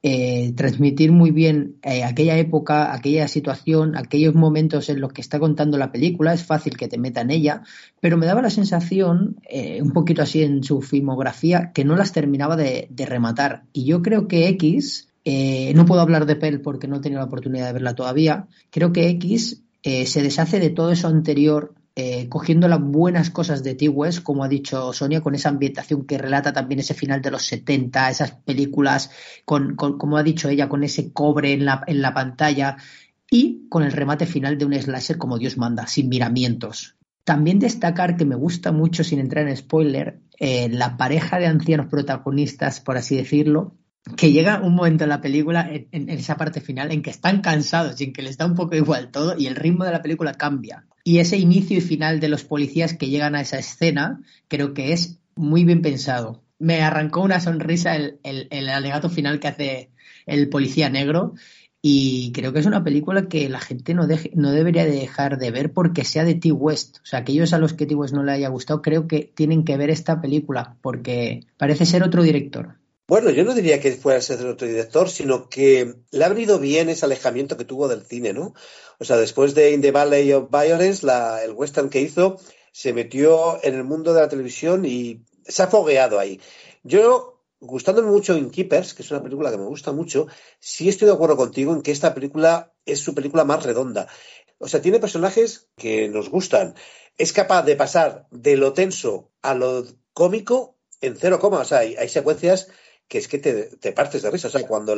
[0.05, 5.39] eh, transmitir muy bien eh, aquella época, aquella situación, aquellos momentos en los que está
[5.39, 6.35] contando la película.
[6.35, 7.63] Es fácil que te meta en ella,
[8.01, 12.13] pero me daba la sensación, eh, un poquito así en su filmografía, que no las
[12.13, 13.63] terminaba de, rematar.
[13.73, 17.27] Y yo creo que X, no puedo hablar de Pell porque no he tenido la
[17.27, 22.69] oportunidad de verla todavía, creo que X se deshace de todo eso anterior eh, cogiendo
[22.69, 26.81] las buenas cosas de T-West, como ha dicho Sonia, con esa ambientación que relata también
[26.81, 29.11] ese final de los 70, esas películas,
[29.45, 32.77] con, como ha dicho ella, con ese cobre en la, en la pantalla
[33.31, 36.97] y con el remate final de un slasher como Dios manda, sin miramientos.
[37.25, 41.87] También destacar que me gusta mucho, sin entrar en spoiler, eh, la pareja de ancianos
[41.87, 43.77] protagonistas, por así decirlo,
[44.17, 48.01] que llega un momento en la película, en, esa parte final, en que están cansados
[48.01, 50.35] y en que les da un poco igual todo y el ritmo de la película
[50.35, 50.87] cambia.
[51.05, 54.93] Y ese inicio y final de los policías que llegan a esa escena creo que
[54.93, 56.43] es muy bien pensado.
[56.59, 59.91] Me arrancó una sonrisa el, el, alegato final que hace
[60.27, 61.35] el policía negro
[61.81, 65.73] y creo que es una película que la gente no, no debería dejar de ver
[65.73, 66.53] porque sea de T.
[66.53, 66.99] West.
[66.99, 67.97] O sea, aquellos a los que T.
[67.97, 72.05] West no le haya gustado creo que tienen que ver esta película porque parece ser
[72.05, 72.77] otro director.
[73.09, 76.89] Bueno, yo no diría que fuera ser otro director, sino que le ha venido bien
[76.89, 78.55] ese alejamiento que tuvo del cine, ¿no?
[78.99, 82.39] O sea, después de In the Valley of Violence, la, el western que hizo,
[82.73, 86.41] se metió en el mundo de la televisión y se ha fogueado ahí.
[86.85, 90.29] Yo, gustándome mucho In Keepers, que es una película que me gusta mucho,
[90.61, 94.07] sí estoy de acuerdo contigo en que esta película es su película más redonda.
[94.59, 96.77] O sea, tiene personajes que nos gustan.
[97.19, 101.59] Es capaz de pasar de lo tenso a lo cómico en cero coma.
[101.59, 102.69] O sea, hay secuencias
[103.13, 104.49] que es que te, partes de risa.
[104.49, 104.97] O sea, cuando,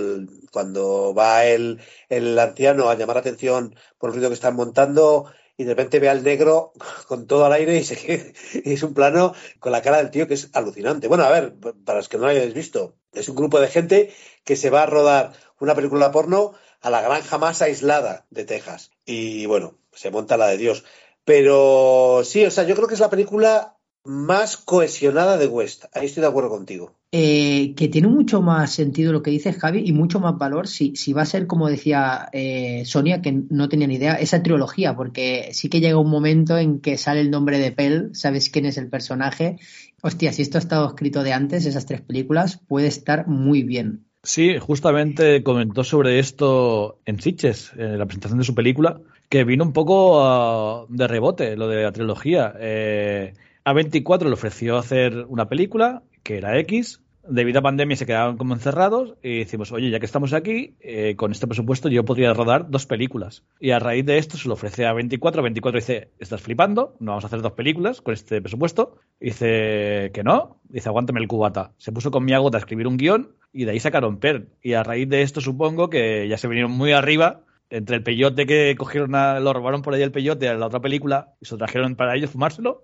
[0.53, 5.64] cuando va el, el, anciano a llamar atención por el ruido que están montando y
[5.64, 6.72] de repente ve al negro
[7.09, 10.35] con todo al aire y, y es un plano con la cara del tío que
[10.35, 11.09] es alucinante.
[11.09, 14.14] Bueno, a ver, para los que no lo hayáis visto, es un grupo de gente
[14.44, 18.92] que se va a rodar una película porno a la granja más aislada de Texas.
[19.05, 20.85] Y bueno, se monta la de Dios.
[21.24, 25.85] Pero sí, o sea, yo creo que es la película más cohesionada de West.
[25.95, 26.95] Ahí estoy de acuerdo contigo.
[27.17, 30.97] Eh, que tiene mucho más sentido lo que dice Javi y mucho más valor si,
[30.97, 34.97] si va a ser, como decía eh, Sonia, que no tenía ni idea, esa trilogía,
[34.97, 38.67] porque sí que llega un momento en que sale el nombre de Pell, sabes quién
[38.67, 39.59] es el personaje.
[40.03, 44.07] Hostia, si esto ha estado escrito de antes, esas tres películas, puede estar muy bien.
[44.25, 49.64] Sí, justamente comentó sobre esto en Sitches, en la presentación de su película, que vino
[49.64, 52.55] un poco ah, de rebote lo de la trilogía.
[52.59, 58.37] Eh, A24 le ofreció hacer una película que era X, debido a pandemia se quedaban
[58.37, 62.35] como encerrados y decimos, oye, ya que estamos aquí, eh, con este presupuesto yo podría
[62.35, 63.42] rodar dos películas.
[63.61, 67.12] Y a raíz de esto se lo ofrece a 24, 24 dice, estás flipando, no
[67.12, 68.98] vamos a hacer dos películas con este presupuesto.
[69.18, 71.72] Dice que no, dice, aguántame el cubata.
[71.79, 74.48] Se puso con mi agota a escribir un guion y de ahí sacaron Per.
[74.62, 78.46] Y a raíz de esto supongo que ya se vinieron muy arriba entre el peyote
[78.46, 81.59] que cogieron, lo robaron por ahí el peyote a la otra película y se lo
[81.59, 82.83] trajeron para ellos fumárselo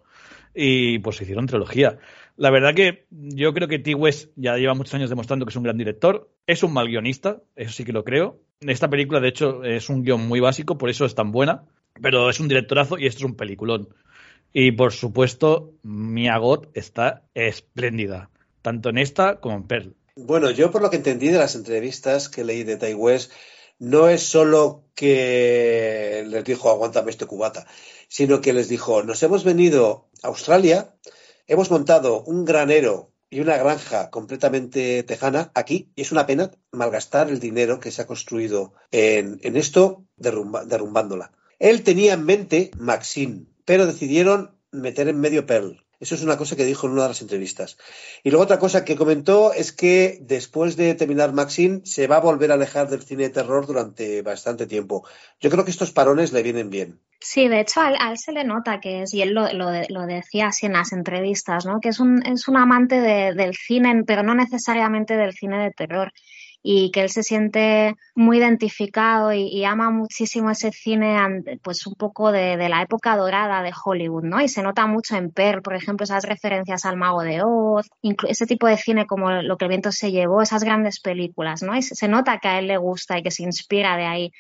[0.55, 1.99] y pues hicieron trilogía.
[2.37, 3.95] La verdad que yo creo que T.
[3.95, 7.43] West ya lleva muchos años demostrando que es un gran director, es un mal guionista,
[7.57, 8.39] eso sí que lo creo.
[8.61, 11.65] Esta película, de hecho, es un guion muy básico, por eso es tan buena,
[12.01, 13.89] pero es un directorazo y esto es un peliculón.
[14.53, 18.31] Y por supuesto, Mia Goth está espléndida,
[18.63, 19.95] tanto en esta como en Pearl.
[20.17, 23.33] Bueno, yo por lo que entendí de las entrevistas que leí de Ty West,
[23.79, 27.67] no es solo que les dijo aguántame este cubata,
[28.11, 30.95] sino que les dijo nos hemos venido a Australia,
[31.47, 37.31] hemos montado un granero y una granja completamente tejana aquí y es una pena malgastar
[37.31, 41.33] el dinero que se ha construido en, esto derrumbándola.
[41.61, 45.85] Él tenía en mente Maxine, pero decidieron meter en medio Pearl.
[46.01, 47.77] Eso es una cosa que dijo en una de las entrevistas.
[48.25, 52.21] Y luego otra cosa que comentó es que después de terminar Maxine se va a
[52.21, 55.07] volver a alejar del cine de terror durante bastante tiempo.
[55.41, 57.01] Yo creo que estos parones le vienen bien.
[57.21, 60.49] Sí, de hecho a él, se le nota que es, y él lo, lo, decía
[60.49, 61.79] así en las entrevistas, ¿no?
[61.79, 66.13] que es un, es un amante del cine, pero no necesariamente del cine de terror
[66.63, 71.17] y que él se siente muy identificado y, ama muchísimo ese cine,
[71.63, 74.41] pues un poco de, la época dorada de Hollywood, ¿no?
[74.41, 77.89] Y se nota mucho en Pearl, por ejemplo, esas referencias al Mago de Oz,
[78.29, 81.77] ese tipo de cine como Lo que el viento se llevó, esas grandes películas, ¿no?
[81.77, 84.33] Y se nota que a él le gusta y que se inspira de ahí,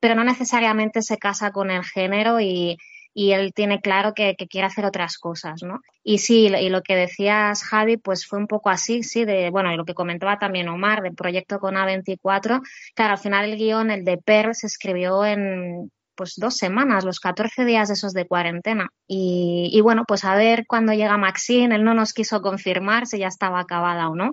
[0.00, 2.78] pero no necesariamente se casa con el género y,
[3.14, 5.80] y él tiene claro que, quiere hacer otras cosas, ¿no?
[6.02, 9.72] Y sí, y lo que decías, Javi, pues fue un poco así, sí, de, bueno,
[9.72, 12.60] y lo que comentaba también Omar, del proyecto con A24,
[12.94, 17.20] claro, al final el guion, el de Per, se escribió en pues dos semanas, los
[17.20, 18.88] 14 días esos de cuarentena.
[19.06, 23.28] Y, bueno, pues a ver cuando llega Maxine, él no nos quiso confirmar si ya
[23.28, 24.32] estaba acabada o no,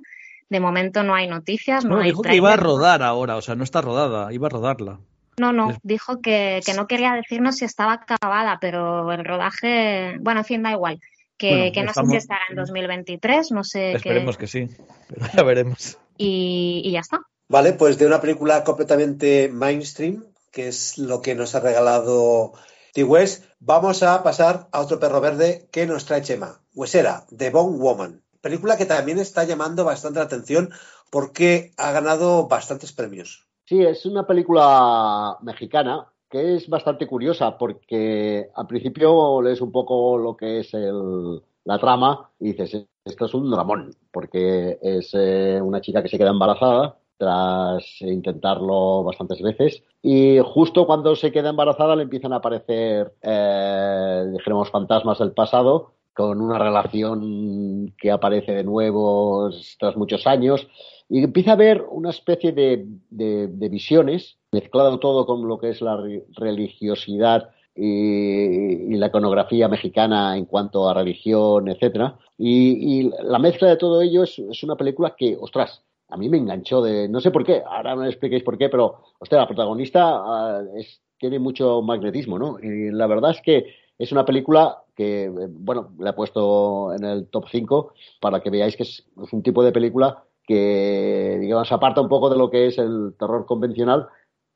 [0.50, 3.42] de momento no hay noticias, no, No, hay dijo que iba a rodar ahora, o
[3.42, 5.00] sea, no está rodada, iba a rodarla.
[5.42, 10.42] No, no, dijo que, que no quería decirnos si estaba acabada, pero el rodaje, bueno,
[10.42, 11.00] en fin, da igual.
[11.36, 13.96] Que, Bueno, que no sé si estará en 2023, no sé qué.
[13.96, 14.70] Esperemos que sí,
[15.08, 15.98] pero ya veremos.
[16.16, 17.22] Y, y ya está.
[17.50, 22.54] Vale, pues de una película completamente mainstream, que es lo que nos ha regalado
[22.94, 26.62] T-West, vamos a pasar a otro perro verde que nos trae Chema.
[26.76, 28.22] Huesera, The Bone Woman.
[28.42, 30.72] Película que también está llamando bastante la atención
[31.10, 33.48] porque ha ganado bastantes premios.
[33.72, 40.18] Sí, es una película mexicana que es bastante curiosa porque al principio lees un poco
[40.18, 45.62] lo que es el- la trama y dices, esto es un dramón, porque es eh,
[45.64, 51.52] una chica que se queda embarazada tras intentarlo bastantes veces y justo cuando se queda
[51.52, 58.52] embarazada le empiezan a aparecer, eh, dijéramos, fantasmas del pasado con una relación que aparece
[58.52, 60.68] de nuevo tras muchos años
[61.12, 65.82] y empieza a haber una especie de, de- visiones, mezclado todo con lo que es
[65.82, 72.18] la re- religiosidad y, la iconografía mexicana en cuanto a religión, etcétera.
[72.38, 76.38] Y, y la mezcla de todo ello es, una película que, ostras, a mí me
[76.38, 79.48] enganchó de, no sé por qué, ahora no me expliquéis por qué, pero, ostras, la
[79.48, 82.58] protagonista ah, es- tiene mucho magnetismo, ¿no?
[82.62, 83.66] Y la verdad es que
[83.98, 88.50] es una película que, eh, bueno, la he puesto en el top 5 para que
[88.50, 92.68] veáis que es un tipo de película que, digamos, aparta un poco de lo que
[92.68, 94.08] es el terror convencional,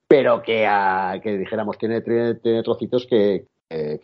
[0.07, 3.47] pero que, ah, que dijéramos, tiene, tiene, trocitos que,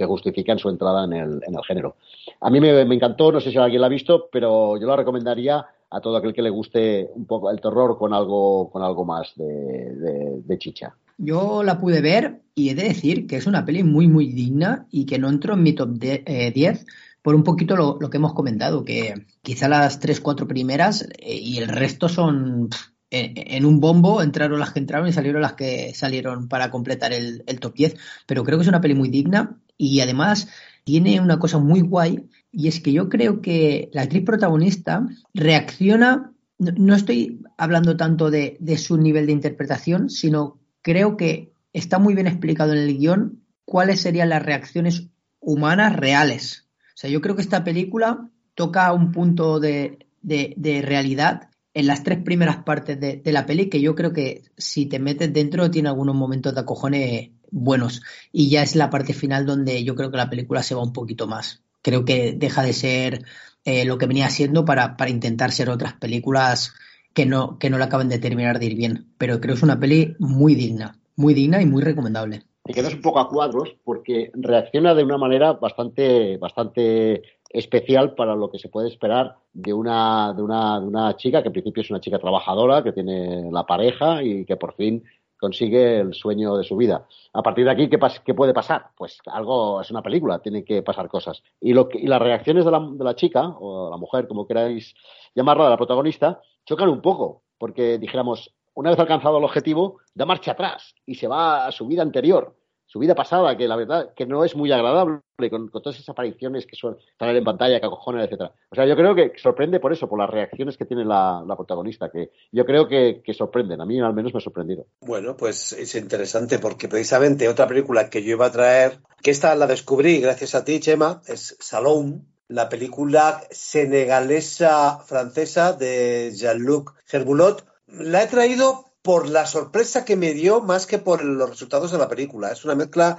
[0.08, 1.96] justifican su entrada en el, en el género.
[2.42, 5.66] A mí me, encantó, no sé si alguien la ha visto, pero yo la recomendaría
[5.90, 9.34] a todo aquel que le guste un poco el terror con algo, con algo más
[9.36, 10.96] de chicha.
[11.24, 14.88] Yo la pude ver y he de decir que es una peli muy, muy digna
[14.90, 16.84] y que no entró en mi top de- eh, 10
[17.22, 21.58] por un poquito lo, que hemos comentado, que quizá las tres, cuatro primeras eh, y
[21.58, 22.70] el resto son
[23.12, 27.44] en, un bombo, entraron las que entraron y salieron las que salieron para completar el,
[27.60, 30.48] top 10, pero creo que es una peli muy digna y además
[30.86, 36.32] tiene una cosa muy guay y es que yo creo que la actriz protagonista reacciona,
[36.58, 42.00] no, no estoy hablando tanto de, de su nivel de interpretación, sino creo que está
[42.00, 46.71] muy bien explicado en el guion cuáles serían las reacciones humanas reales.
[46.94, 52.04] O sea, yo creo que esta película toca un punto de, de- realidad en las
[52.04, 55.72] tres primeras partes de, de la peli que yo creo que si te metes dentro
[55.72, 58.02] tiene algunos momentos de acojones buenos.
[58.32, 60.94] Y ya es la parte final donde yo creo que la película se va un
[60.94, 61.64] poquito más.
[61.82, 63.26] Creo que deja de ser
[63.66, 66.74] eh, lo que venía siendo para, para intentar ser otras películas
[67.14, 69.14] que no, que no la acaben de terminar de ir bien.
[69.18, 72.44] Pero creo que es una peli muy digna, muy digna y muy recomendable.
[72.64, 78.36] Te quedas un poco a cuadros porque reacciona de una manera bastante, bastante especial para
[78.36, 81.82] lo que se puede esperar de una, de una, de una chica que en principio
[81.82, 85.04] es una chica trabajadora, que tiene la pareja y que por fin
[85.38, 87.08] consigue el sueño de su vida.
[87.34, 88.92] A partir de aquí, ¿qué, qué puede pasar?
[88.96, 91.42] Pues algo, es una película, tienen que pasar cosas.
[91.60, 94.46] Y, lo que, y las reacciones de la, de la chica, o la mujer, como
[94.46, 94.94] queráis
[95.34, 100.26] llamarla, de la protagonista, chocan un poco, porque dijéramos, una vez alcanzado el objetivo, da
[100.26, 102.56] marcha atrás y se va a su vida anterior,
[102.88, 106.66] su vida pasada, que la verdad que no es muy agradable, con, todas esas apariciones
[106.66, 108.52] que suelen salir en pantalla, que acojonan, etcétera.
[108.70, 112.10] O sea, yo creo que sorprende por eso, por las reacciones que tiene la, protagonista,
[112.10, 113.80] que yo creo que, que sorprenden.
[113.80, 114.88] A mí al menos me ha sorprendido.
[115.02, 119.56] Bueno, pues es interesante porque precisamente otra película que yo iba a traer, que esta
[119.56, 127.71] la descubrí gracias a ti, Chema, es Salome, la película senegalesa francesa de Jean-Luc Herbulot.
[127.92, 131.98] La he traído por la sorpresa que me dio más que por los resultados de
[131.98, 132.52] la película.
[132.52, 133.18] Es una mezcla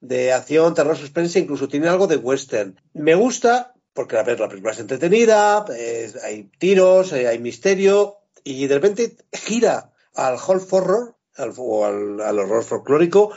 [0.00, 2.80] de acción, terror, suspense, incluso tiene algo de western.
[2.92, 5.64] Me gusta porque la película es entretenida,
[6.24, 12.20] hay tiros, eh, hay misterio y de repente gira al Half Horror al, o al,
[12.20, 13.32] al, horror folclórico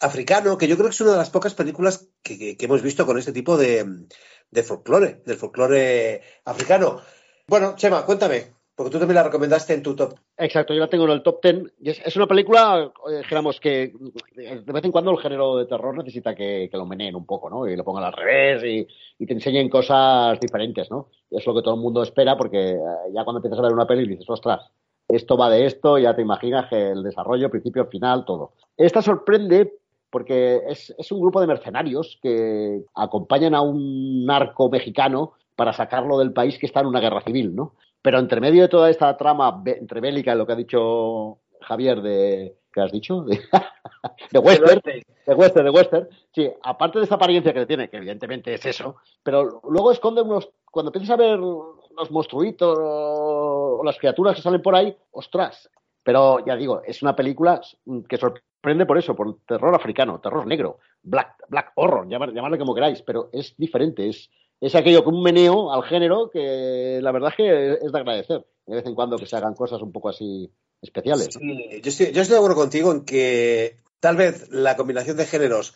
[0.00, 2.82] africano, que yo creo que es una de las pocas películas que, que, que hemos
[2.82, 4.06] visto con este tipo de,
[4.50, 7.00] de folclore, del folclore africano.
[7.46, 10.14] Bueno, Chema, cuéntame, porque tú también la recomendaste en tu top.
[10.36, 11.72] Exacto, yo la tengo en el top ten.
[11.82, 13.90] Es, una película, eh, dijéramos que
[14.34, 17.66] de vez en cuando el género de terror necesita que, lo meneen un poco, ¿no?
[17.66, 18.86] Y lo pongan al revés y,
[19.18, 21.08] y, te enseñen cosas diferentes, ¿no?
[21.30, 22.78] Es lo que todo el mundo espera porque eh,
[23.14, 24.70] ya cuando empiezas a ver una peli dices, ostras,
[25.08, 28.52] esto va de esto, ya te imaginas que el desarrollo, principio, final, todo.
[28.76, 29.72] Esta sorprende
[30.10, 36.18] porque es, es un grupo de mercenarios que acompañan a un narco mexicano para sacarlo
[36.18, 37.72] del país que está en una guerra civil, ¿no?
[38.06, 42.56] Pero entre medio de toda esta trama entre bélica, lo que ha dicho Javier de.
[42.72, 43.22] ¿Qué has dicho?
[43.22, 43.40] De,
[44.30, 44.80] de western.
[45.26, 46.08] De western, de western.
[46.32, 48.94] Sí, aparte de esta apariencia que tiene, que evidentemente es eso,
[49.24, 50.48] pero luego esconde unos.
[50.70, 55.68] Cuando empiezas a ver los monstruitos o las criaturas que salen por ahí, ostras.
[56.04, 57.60] Pero ya digo, es una película
[58.08, 63.02] que sorprende por eso, por terror africano, terror negro, black, black horror, llamarle como queráis,
[63.02, 64.30] pero es diferente, es,
[64.60, 68.46] es aquello con un meneo al género que la verdad es que es de agradecer
[68.66, 70.50] de vez en cuando que se hagan cosas un poco así
[70.82, 71.28] especiales.
[71.40, 75.74] yo, estoy, yo estoy de acuerdo contigo en que tal vez la combinación de géneros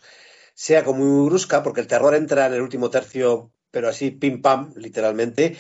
[0.55, 4.43] sea como muy brusca, porque el terror entra en el último tercio, pero así pim
[4.43, 5.57] pam, literalmente.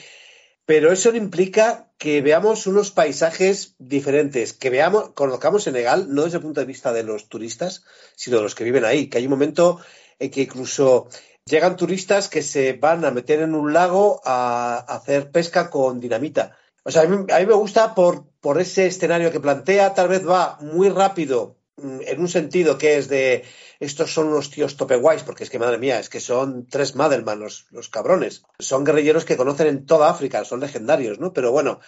[0.67, 6.43] Pero eso implica que veamos unos paisajes diferentes, que veamos, conozcamos Senegal, no desde el
[6.43, 9.31] punto de vista de los turistas, sino de los que viven ahí, que hay un
[9.31, 9.81] momento
[10.19, 11.09] en que incluso
[11.51, 16.57] llegan turistas que se van a meter en un lago a, hacer pesca con dinamita.
[16.85, 18.25] O sea, a mí, me gusta por,
[18.59, 23.09] ese escenario que plantea, tal vez va muy rápido mm, en un sentido que es
[23.09, 23.45] de
[23.81, 26.95] estos son unos tíos tope guays, porque es que madre mía, es que son tres
[26.95, 28.43] Madelman los, los cabrones.
[28.59, 31.33] Son guerrilleros que conocen en toda África, son legendarios, ¿no?
[31.33, 31.81] Pero bueno,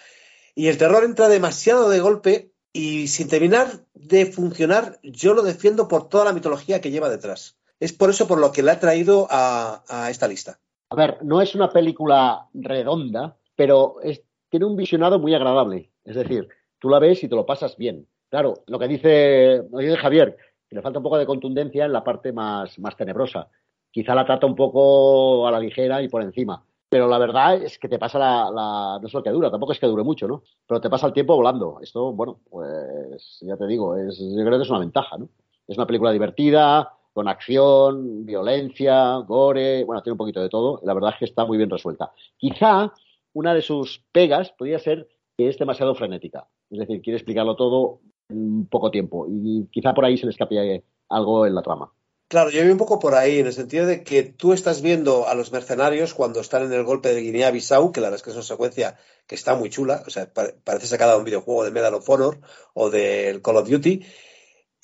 [0.55, 5.87] y el terror entra demasiado de golpe y sin terminar de funcionar, yo lo defiendo
[5.87, 7.57] por toda la mitología que lleva detrás.
[7.79, 10.59] Es por eso por lo que la he traído a, a esta lista.
[10.89, 15.91] A ver, no es una película redonda, pero es, tiene un visionado muy agradable.
[16.03, 16.47] Es decir,
[16.79, 18.07] tú la ves y te lo pasas bien.
[18.29, 19.63] Claro, lo que dice,
[19.97, 23.47] Javier, que le falta un poco de contundencia en la parte más, más tenebrosa.
[23.91, 26.63] Quizá la trata un poco a la ligera y por encima.
[26.89, 29.79] Pero la verdad es que te pasa la, no es lo que dura, tampoco es
[29.79, 30.43] que dure mucho, ¿no?
[30.67, 31.79] Pero te pasa el tiempo volando.
[31.81, 35.29] Esto, bueno, pues ya te digo, es, yo creo que es una ventaja, ¿no?
[35.67, 40.81] Es una película divertida, con acción, violencia, gore, bueno, tiene un poquito de todo.
[40.83, 42.11] La verdad es que está muy bien resuelta.
[42.37, 42.91] Quizá
[43.33, 45.07] una de sus pegas podría ser
[45.37, 46.47] que es demasiado frenética.
[46.69, 49.27] Es decir, quiere explicarlo todo en poco tiempo.
[49.29, 51.93] Y quizá por ahí se le escape algo en la trama.
[52.27, 55.27] Claro, yo vi un poco por ahí, en el sentido de que tú estás viendo
[55.27, 58.31] a los mercenarios cuando están en el golpe de Guinea-Bissau, que la verdad es que
[58.31, 58.97] es una secuencia
[59.27, 62.39] que está muy chula, o sea, parece sacada de un videojuego de Medal of Honor
[62.73, 64.03] o del Call of Duty,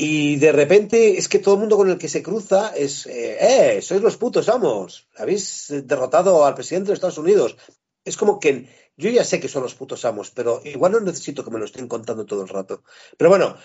[0.02, 3.76] y de repente es que todo el mundo con el que se cruza es, eh,
[3.76, 7.58] eh sois los putos amos, habéis derrotado al presidente de Estados Unidos.
[8.06, 11.44] Es como que yo ya sé que son los putos amos, pero igual no necesito
[11.44, 12.82] que me lo estén contando todo el rato.
[13.18, 13.58] Pero bueno,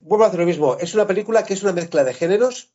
[0.00, 0.78] vuelvo a hacer lo mismo.
[0.80, 2.72] Es una película que es una mezcla de géneros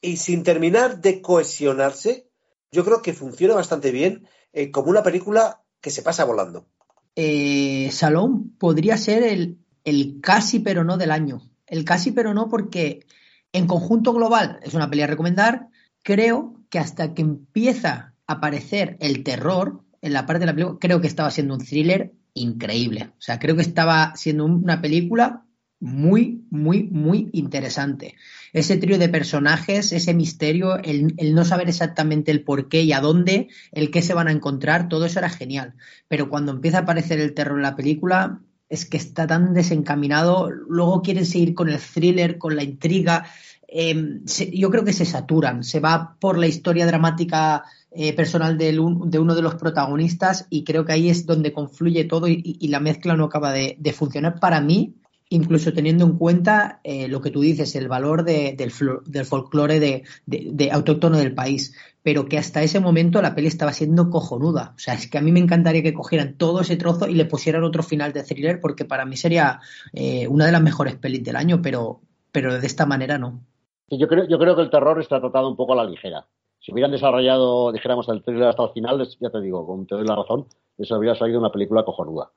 [0.00, 2.28] y sin terminar de cohesionarse,
[2.72, 6.66] yo creo que funciona bastante bien eh, como una película que se pasa volando.
[7.14, 11.48] Eh, Salón podría ser el, el casi pero no del año.
[11.66, 13.06] El casi pero no porque
[13.52, 15.68] en conjunto global es una peli a recomendar.
[16.02, 20.78] Creo que hasta que empieza a aparecer el terror, en la parte de la película,
[20.80, 23.10] creo que estaba siendo un thriller increíble.
[23.12, 25.46] O sea, creo que estaba siendo una película
[25.78, 28.14] muy, muy, muy interesante.
[28.52, 33.00] Ese trío de personajes, ese misterio, el, no saber exactamente el por qué y a
[33.00, 35.74] dónde, el qué se van a encontrar, todo eso era genial.
[36.08, 40.50] Pero cuando empieza a aparecer el terror en la película, es que está tan desencaminado,
[40.50, 43.26] luego quieren seguir con el thriller, con la intriga.
[43.68, 48.78] Em, yo creo que se saturan, se va por la historia dramática eh, personal de,
[48.78, 53.16] uno de los protagonistas y creo que ahí es donde confluye todo y, la mezcla
[53.16, 54.94] no acaba de, funcionar para mí,
[55.28, 60.70] incluso teniendo en cuenta eh, lo que tú dices, el valor del, del, folclore de,
[60.70, 64.72] autóctono del país, pero que hasta ese momento la peli estaba siendo cojonuda.
[64.76, 67.24] O sea, es que a mí me encantaría que cogieran todo ese trozo y le
[67.24, 69.60] pusieran otro final de thriller, porque para mí sería
[69.92, 72.00] eh, una de las mejores pelis del año, pero,
[72.30, 73.40] pero de esta manera no.
[73.88, 76.26] Yo creo, yo creo que el terror está tratado un poco a la ligera
[76.66, 80.04] si hubieran desarrollado, dijéramos, el thriller hasta el final, ya te digo, con te doy
[80.04, 80.46] la razón,
[80.76, 82.32] eso habría salido una película cojonuda.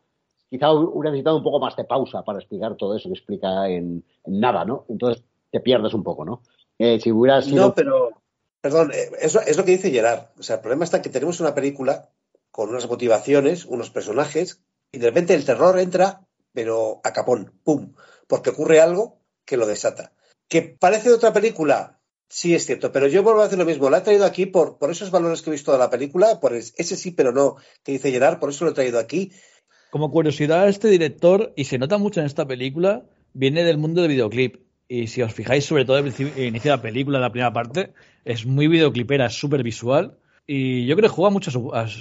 [0.49, 4.03] Quizá hubiera necesitado un poco más de pausa para explicar todo eso que explica en,
[4.25, 4.85] nada, ¿no?
[4.89, 6.41] Entonces te pierdes un poco, ¿no?
[6.77, 7.67] Eh, si hubiera sido...
[7.67, 8.09] No, pero,
[8.61, 10.27] perdón, eh, eso es lo que dice Gerard.
[10.39, 12.09] O sea, el problema está que tenemos una película
[12.51, 17.93] con unas motivaciones, unos personajes, y de repente el terror entra, pero a capón, ¡pum!
[18.27, 20.13] Porque ocurre algo que lo desata.
[20.47, 21.99] Que parece de otra película,
[22.31, 23.89] Sí, es cierto, pero yo vuelvo a hacer lo mismo.
[23.89, 26.53] La he traído aquí por, por esos valores que he visto de la película, por
[26.53, 29.31] ese sí, pero no, que dice Gerard, por eso lo he traído aquí.
[29.89, 34.11] Como curiosidad, este director, y se nota mucho en esta película, viene del mundo del
[34.11, 34.57] videoclip.
[34.87, 38.45] Y si os fijáis, sobre todo el inicio de la película, la primera parte, es
[38.45, 40.13] muy videoclipera, es súper visual.
[40.45, 41.51] Y yo creo que juega mucho,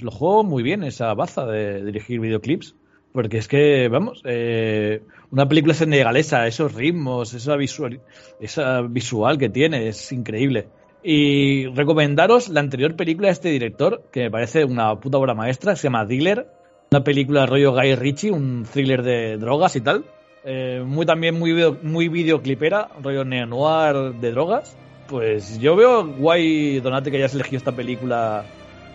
[0.02, 2.74] lo juego muy bien esa baza de dirigir videoclips.
[3.12, 8.00] Porque es que, vamos, eh, una película senegalesa, esos ritmos, esa visual,
[8.38, 10.68] esa visual que tiene, es increíble.
[11.02, 15.74] Y recomendaros la anterior película de este director, que me parece una puta obra maestra,
[15.74, 16.57] se llama Dealer,
[16.90, 20.04] una película rollo Guy Ritchie, un thriller de drogas y tal.
[20.44, 24.74] Eh, muy también muy, muy videoclipera, rollo neo-noir de drogas.
[25.06, 28.44] Pues yo veo guay, Donate, que hayas elegido esta película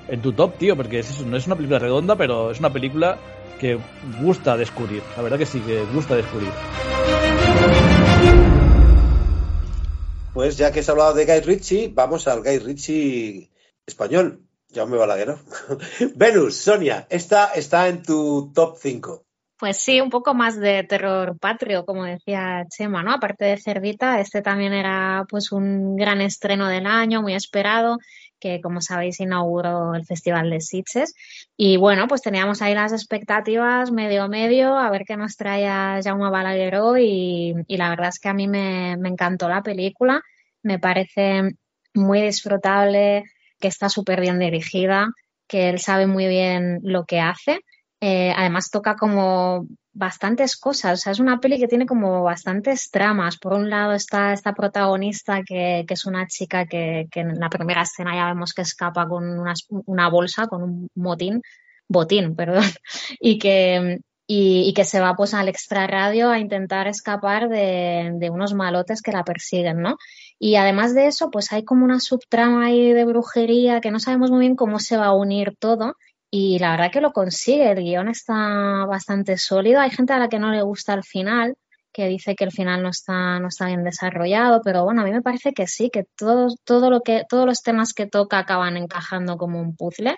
[0.07, 3.17] en tu top, tío, porque es no es una película redonda, pero es una película
[3.59, 3.77] que
[4.21, 5.01] gusta descubrir.
[5.15, 6.49] La verdad que sí, que gusta descubrir.
[10.33, 13.49] Pues ya que has hablado de Guy Ritchie, vamos al Guy Ritchie
[13.85, 14.39] español.
[14.73, 15.39] Ya me Balagueró.
[16.15, 19.23] Venus, Sonia, esta está en tu top 5.
[19.59, 23.13] Pues sí, un poco más de terror patrio, como decía Chema, ¿no?
[23.13, 27.99] Aparte de Cerdita, este también era pues un gran estreno del año, muy esperado,
[28.39, 31.13] que como sabéis inauguró el Festival de Sitges.
[31.55, 36.29] Y bueno, pues teníamos ahí las expectativas medio medio, a ver qué nos traía Jaume
[36.29, 40.23] Balagueró y, y la verdad es que a mí me, me encantó la película,
[40.63, 41.55] me parece
[41.93, 43.23] muy disfrutable,
[43.63, 45.07] que está súper bien dirigida,
[45.47, 47.61] que él sabe muy bien lo que hace.
[48.01, 52.91] Eh, además toca como bastantes cosas, o sea, es una peli que tiene como bastantes
[52.91, 53.37] tramas.
[53.37, 58.13] Por un lado está esta protagonista que, es una chica que, en la primera escena
[58.13, 61.41] ya vemos que escapa con una, bolsa, con un motín,
[61.87, 62.65] botín, perdón,
[63.21, 68.53] y que, y, que se va pues al extrarradio a intentar escapar de, de, unos
[68.53, 69.95] malotes que la persiguen, ¿no?
[70.45, 74.29] Y además de eso, pues hay como una subtrama ahí de brujería que no sabemos
[74.29, 75.95] muy bien cómo se va a unir todo
[76.29, 80.27] y la verdad que lo consigue, el guion está bastante sólido, hay gente a la
[80.27, 81.55] que no le gusta el final,
[81.93, 85.11] que dice que el final no está, no está bien desarrollado, pero bueno, a mí
[85.11, 88.75] me parece que sí, que todo, todo lo que, todos los temas que toca acaban
[88.75, 90.17] encajando como un puzzle.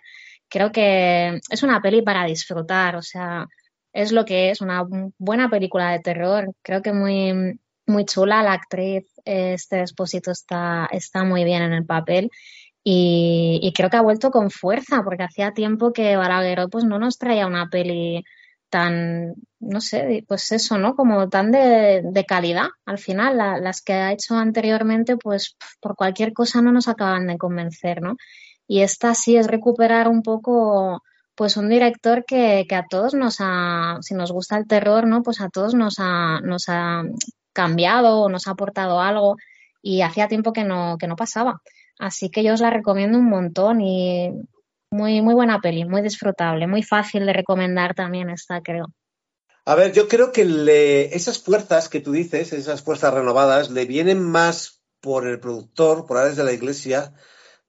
[0.49, 3.45] Creo que es una peli para disfrutar, o sea,
[3.93, 4.86] es lo que es, una
[5.19, 6.51] buena película de terror.
[6.63, 8.44] Creo que muy, muy chula.
[8.44, 12.30] La actriz, este expósito está, está muy bien en el papel.
[12.88, 17.18] Y, creo que ha vuelto con fuerza, porque hacía tiempo que Balagueró pues no nos
[17.18, 18.24] traía una peli
[18.70, 20.96] tan, no sé, pues eso, ¿no?
[20.96, 22.68] Como tan de, calidad.
[22.86, 27.26] Al final, la, las que ha hecho anteriormente, pues por cualquier cosa no nos acaban
[27.28, 28.18] de convencer, ¿no?
[28.68, 31.02] Y esta sí es recuperar un poco
[31.36, 35.24] pues un director que, que, a todos nos ha, si nos gusta el terror, ¿no?
[35.24, 37.04] Pues a todos nos ha, nos ha
[37.56, 39.38] cambiado o nos ha aportado algo
[39.82, 41.62] y hacía tiempo que no, que no pasaba.
[41.97, 44.32] Así que yo os la recomiendo un montón y
[44.91, 48.88] muy, muy buena peli, muy disfrutable, muy fácil de recomendar también esta, creo.
[49.66, 54.22] A ver, yo creo que esas fuerzas que tú dices, esas fuerzas renovadas, le vienen
[54.22, 57.14] más por el productor, por Ares de la Iglesia,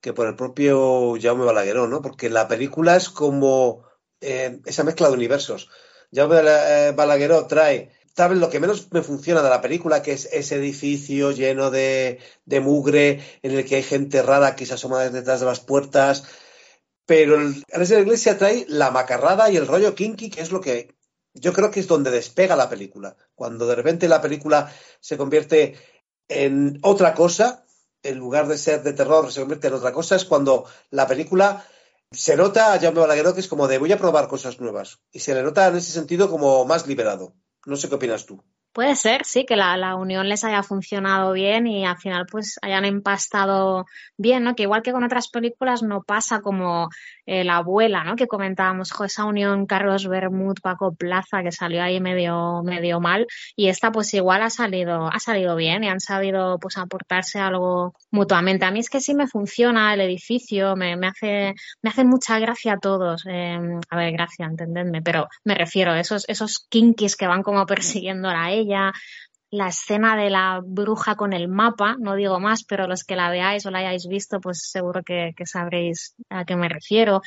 [0.00, 2.02] que por el propio Jaume Balagueró, ¿no?
[2.02, 3.84] Porque la película es como
[4.20, 5.70] eh, esa mezcla de universos.
[6.12, 8.38] Jaume eh, Balagueró trae, ¿sabes?
[8.38, 12.20] Lo que menos me funciona de la película, que es ese edificio lleno de,
[12.62, 16.24] mugre, en el que hay gente rara que se asoma detrás de las puertas.
[17.04, 20.60] Pero el de la Iglesia trae la macarrada y el rollo kinky, que es lo
[20.60, 20.94] que
[21.34, 23.16] yo creo que es donde despega la película.
[23.34, 25.76] Cuando de repente la película se convierte
[26.28, 27.64] en otra cosa,
[28.02, 31.64] en lugar de ser de terror, se convierte en otra cosa, es cuando la película
[32.10, 35.00] se nota a Jaume Balagueró que es como de voy a probar cosas nuevas.
[35.12, 37.34] Y se le nota en ese sentido como más liberado.
[37.72, 38.38] No sé qué opinas tú.
[38.76, 42.58] Puede ser, sí, que la, la, unión les haya funcionado bien y al final pues
[42.60, 43.86] hayan empastado
[44.18, 44.54] bien, ¿no?
[44.54, 46.90] Que igual que con otras películas no pasa como
[47.24, 48.16] eh, La abuela, ¿no?
[48.16, 53.68] Que comentábamos, esa unión Carlos Bermud, Paco Plaza, que salió ahí medio, medio mal y
[53.68, 58.66] esta pues igual ha salido, ha salido bien y han sabido pues aportarse algo mutuamente.
[58.66, 62.38] A mí es que sí me funciona el edificio, me, me hace, me hace mucha
[62.38, 63.24] gracia a todos.
[63.26, 63.58] Eh,
[63.88, 68.28] a ver, gracia, entendedme, pero me refiero a esos, esos kinkis que van como persiguiendo
[68.28, 68.65] a ella
[69.50, 73.30] la escena de la bruja con el mapa, no digo más, pero los que la
[73.30, 77.22] veáis o la hayáis visto, pues seguro que, sabréis a qué me refiero.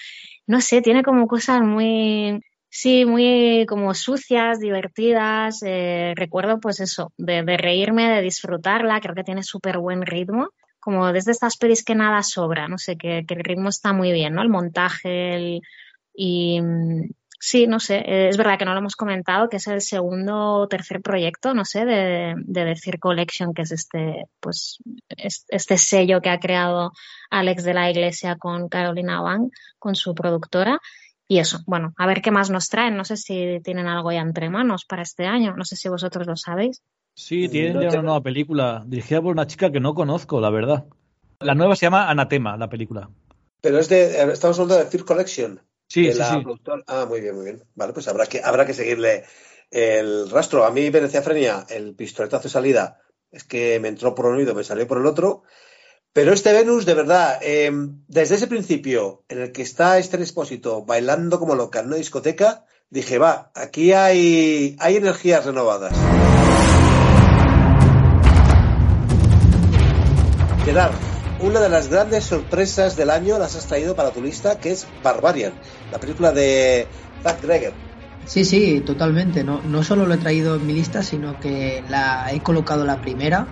[0.48, 5.64] No sé, tiene como cosas muy, Sí, muy como sucias, divertidas.
[5.64, 9.00] Eh, recuerdo pues eso, de, reírme, de disfrutarla.
[9.02, 10.50] Creo que tiene súper buen ritmo.
[10.80, 14.12] Como desde estas pelis que nada sobra, no sé, que, que el ritmo está muy
[14.12, 14.42] bien, ¿no?
[14.44, 15.62] El montaje el,
[16.14, 16.62] y,
[17.42, 20.56] Sí, no sé, eh, es verdad que no lo hemos comentado, que es el segundo
[20.56, 25.78] o tercer proyecto, no sé, de, de The Fear Collection, que es este, pues, este
[25.78, 26.92] sello que ha creado
[27.30, 30.80] Alex de la Iglesia con Carolina Wang, con su productora.
[31.30, 32.98] Y eso, bueno, a ver qué más nos traen.
[32.98, 35.56] No sé si tienen algo ya entre manos para este año.
[35.56, 36.82] No sé si vosotros lo sabéis.
[37.14, 40.86] Sí, tienen ya una nueva película dirigida por una chica que no conozco, la verdad.
[41.40, 43.10] La nueva se llama Anatema, la película.
[43.62, 45.62] Pero es de, estamos hablando de Fear Collection.
[45.90, 46.42] Sí, de sí, la sí.
[46.44, 46.84] productora.
[46.88, 47.64] Ah, muy bien, muy bien.
[47.76, 49.26] Vale, pues habrá que, habrá que seguirle
[49.72, 50.64] el rastro.
[50.64, 54.54] A mí, Venecia Frenia, el pistoletazo de salida, es que me entró por un oído,
[54.54, 55.44] me salió por el otro.
[56.14, 57.72] Pero este Venus, de verdad, eh,
[58.08, 62.66] desde ese principio en el que está este expósito bailando como loca en una discoteca,
[62.90, 65.94] dije, va, aquí hay, hay energías renovadas.
[70.66, 71.09] Gerard,
[71.42, 74.88] una de las grandes sorpresas del año las has traído para tu lista, que es
[75.04, 75.54] Barbarian,
[75.92, 76.88] la película de
[77.24, 77.74] Zack Greger.
[78.26, 79.44] Sí, sí, totalmente.
[79.44, 83.02] No, no solo lo he traído en mi lista, sino que la he colocado la
[83.02, 83.48] primera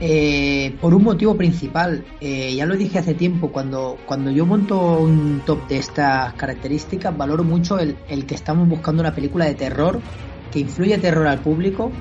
[0.00, 2.04] eh, por un motivo principal.
[2.20, 7.16] Eh, ya lo dije hace tiempo, cuando, cuando yo monto un top de estas características,
[7.16, 10.00] valoro mucho el, el que estamos buscando una película de terror
[10.52, 11.92] que influye terror al público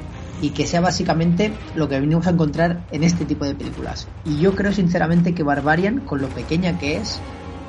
[0.42, 4.08] y que sea básicamente lo que venimos a encontrar en este tipo de películas.
[4.24, 7.22] Y yo creo sinceramente que Barbarian, con lo pequeña que es,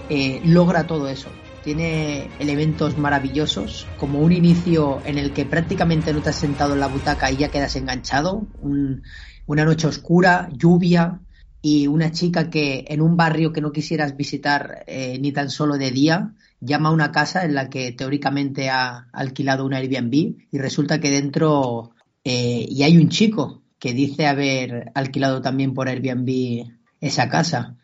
[0.08, 1.30] eh, logra todo eso.
[1.64, 6.80] Tiene elementos maravillosos, como un inicio en el que prácticamente no te has sentado en
[6.80, 11.20] la butaca y ya quedas enganchado, una noche oscura, lluvia
[11.60, 15.76] y una chica que en un barrio que no quisieras visitar eh, ni tan solo
[15.76, 20.12] de día, llama a una casa en la que teóricamente ha alquilado un Airbnb
[20.50, 21.92] y resulta que dentro
[22.30, 26.70] eh, y hay un chico que dice haber alquilado también por Airbnb
[27.00, 27.78] esa casa.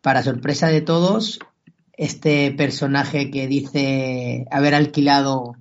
[0.00, 1.38] Para sorpresa de todos,
[1.92, 5.54] este personaje que dice haber alquilado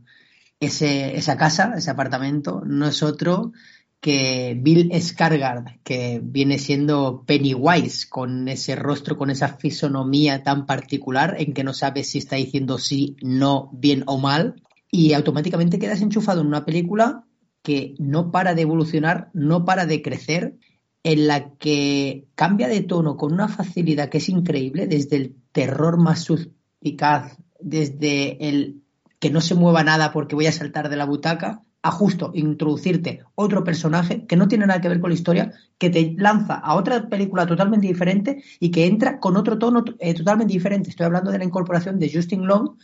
[0.59, 3.51] ese, esa casa, ese apartamento, no es otro
[3.99, 11.35] que Bill Scargard, que viene siendo Pennywise, con ese rostro, con esa fisonomía tan particular
[11.37, 16.01] en que no sabes si está diciendo sí, no, bien o mal, y automáticamente quedas
[16.01, 17.25] enchufado en una película
[17.63, 20.57] que no para de evolucionar, no para de crecer,
[21.03, 25.97] en la que cambia de tono con una facilidad que es increíble, desde el terror
[25.97, 28.81] más suspicaz, desde el
[29.19, 33.23] que no se mueva nada porque voy a saltar de la butaca, a justo introducirte
[33.35, 36.75] otro personaje que no tiene nada que ver con la historia, que te lanza a
[36.75, 40.89] otra película totalmente diferente y que entra con otro tono eh, totalmente diferente.
[40.89, 42.77] Estoy hablando de la incorporación de Justin Long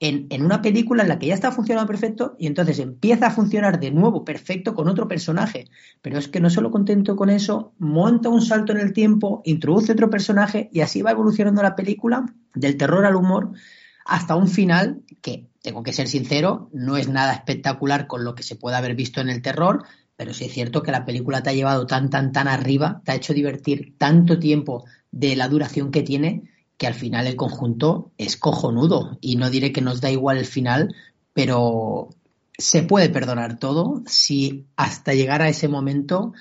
[0.00, 3.80] en, una película en la que ya está funcionando perfecto y entonces empieza a funcionar
[3.80, 5.68] de nuevo perfecto con otro personaje.
[6.02, 9.92] Pero es que no solo contento con eso, monta un salto en el tiempo, introduce
[9.92, 13.50] otro personaje y así va evolucionando la película del terror al humor
[14.04, 18.42] hasta un final que, tengo que ser sincero, no es nada espectacular con lo que
[18.42, 19.84] se puede haber visto en el terror,
[20.16, 23.12] pero sí es cierto que la película te ha llevado tan, tan, tan arriba, te
[23.12, 26.44] ha hecho divertir tanto tiempo de la duración que tiene,
[26.78, 30.46] que al final el conjunto es cojonudo y no diré que nos da igual el
[30.46, 30.94] final,
[31.34, 32.08] pero
[32.56, 36.32] se puede perdonar todo si hasta llegar a ese momento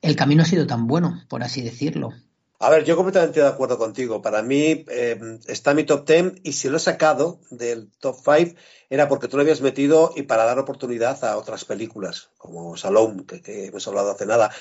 [0.00, 2.12] el camino ha sido tan bueno, por así decirlo.
[2.58, 4.22] A ver, yo completamente de acuerdo contigo.
[4.22, 8.58] Para mí eh, está mi top 10 y si lo he sacado del top 5
[8.88, 13.26] era porque tú lo habías metido y para dar oportunidad a otras películas, como Salome,
[13.26, 14.52] que, que hemos hablado hace nada.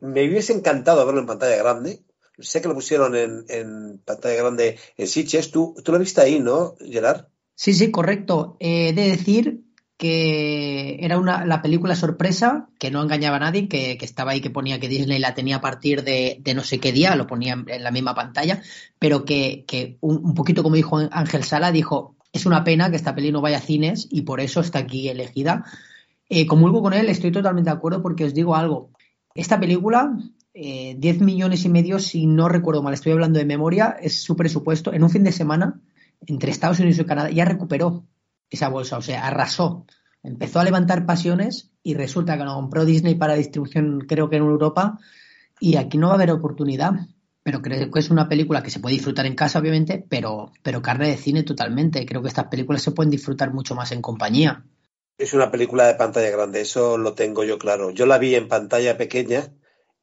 [0.00, 2.02] Me hubiese encantado verlo en pantalla grande,
[2.38, 5.50] sé que lo pusieron en, pantalla grande en Sitges.
[5.50, 7.26] ¿Tú, tú lo viste ahí, ¿no, Gerard?
[7.54, 8.56] Sí, sí, correcto.
[8.60, 9.64] He de decir
[9.98, 14.48] que era una, la película sorpresa, que no engañaba a nadie, que, estaba ahí, que
[14.48, 17.82] ponía que Disney la tenía a partir de, no sé qué día, lo ponía en,
[17.82, 18.62] la misma pantalla,
[19.00, 23.32] pero que, un, poquito como dijo Ángel Sala, dijo, es una pena que esta peli
[23.32, 25.64] no vaya a cines y por eso está aquí elegida.
[26.28, 28.92] Eh, comulgo con él, estoy totalmente de acuerdo porque os digo algo.
[29.34, 30.16] Esta película
[30.60, 34.34] 10 eh, millones y medio, si no recuerdo mal, estoy hablando de memoria, es su
[34.34, 34.92] presupuesto.
[34.92, 35.80] En un fin de semana,
[36.26, 38.04] entre Estados Unidos y Canadá, ya recuperó
[38.50, 39.86] esa bolsa, o sea, arrasó.
[40.22, 44.42] Empezó a levantar pasiones y resulta que lo compró Disney para distribución, creo que en
[44.42, 44.98] Europa,
[45.60, 46.92] y aquí no va a haber oportunidad.
[47.44, 50.82] Pero creo que es una película que se puede disfrutar en casa, obviamente, pero, pero
[50.82, 52.04] carne de cine totalmente.
[52.04, 54.64] Creo que estas películas se pueden disfrutar mucho más en compañía.
[55.16, 57.90] Es una película de pantalla grande, eso lo tengo yo claro.
[57.90, 59.48] Yo la vi en pantalla pequeña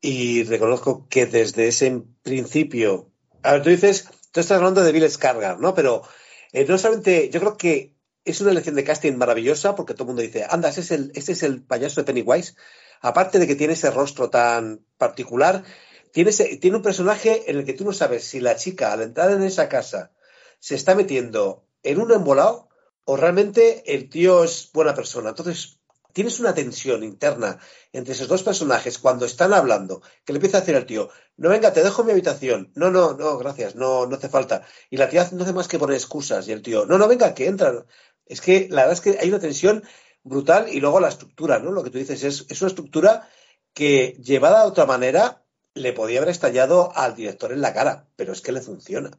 [0.02, 3.12] y reconozco que desde ese principio.
[3.44, 5.74] A ver, tú dices, tú estás hablando de Bill Scargar, ¿no?
[5.74, 6.04] Pero
[6.52, 10.08] eh, no solamente, yo creo que es una elección de casting maravillosa porque todo el
[10.08, 12.56] mundo dice, anda, ese es el, ese es el payaso de Pennywise.
[13.02, 15.64] Aparte de que tiene ese rostro tan particular,
[16.12, 19.32] tiene, tiene un personaje en el que tú no sabes si la chica al entrar
[19.32, 20.12] en esa casa
[20.60, 22.70] se está metiendo en un embolado
[23.04, 25.30] o realmente el tío es buena persona.
[25.30, 25.80] Entonces,
[26.16, 27.60] tienes una tensión interna
[27.92, 31.50] entre esos dos personajes cuando están hablando, que le empieza a decir al tío, no
[31.50, 34.66] venga, te dejo mi habitación, no, no, no, gracias, no, no hace falta.
[34.90, 37.34] Y la tía no hace más que poner excusas y el tío, no, no, venga,
[37.36, 37.86] que entra.
[38.26, 39.84] Es que la verdad es que hay una tensión
[40.24, 41.72] brutal y luego la estructura, ¿no?
[41.72, 43.28] Lo que tú dices es, es una estructura
[43.74, 45.44] que llevada de otra manera
[45.74, 49.12] le podía haber estallado al director en la cara, pero es que le funciona.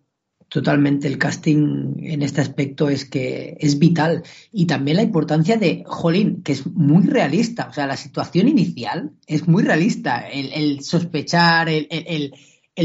[0.49, 4.23] Totalmente, el casting en este aspecto es que es vital.
[4.53, 7.67] Y también la importancia de Jolín, que es muy realista.
[7.69, 10.21] O sea, la situación inicial es muy realista.
[10.21, 12.33] El, sospechar, el,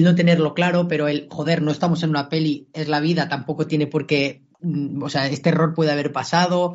[0.01, 3.67] no tenerlo claro, pero el joder, no estamos en una peli, es la vida, tampoco
[3.67, 4.41] tiene por qué.
[4.61, 6.73] Mm, o sea, este error puede haber pasado.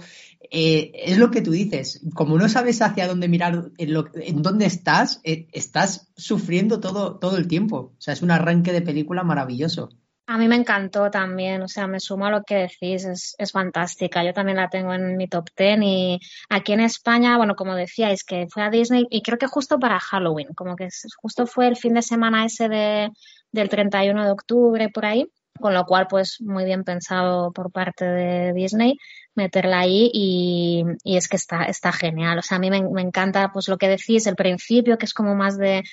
[0.53, 2.01] Eh, es lo que tú dices.
[2.14, 7.37] Como no sabes hacia dónde mirar, en, en dónde estás, eh, estás sufriendo todo, todo
[7.39, 7.76] el tiempo.
[7.76, 9.91] O sea, es un arranque de película maravilloso.
[10.29, 13.53] A mí me encantó también, o sea, me sumo a lo que decís, es, es,
[13.53, 14.24] fantástica.
[14.24, 16.18] Yo también la tengo en mi top ten y
[16.49, 20.01] aquí en España, bueno, como decíais, que fue a Disney y creo que justo para
[20.01, 20.89] Halloween, como que
[21.22, 23.11] justo fue el fin de semana ese de,
[23.53, 28.05] del 31 de octubre por ahí, con lo cual pues muy bien pensado por parte
[28.05, 28.99] de Disney
[29.37, 32.39] meterla ahí y, y es que está, está genial.
[32.39, 35.14] O sea, a mí me, me encanta pues lo que decís, el principio, que es
[35.14, 35.85] como más de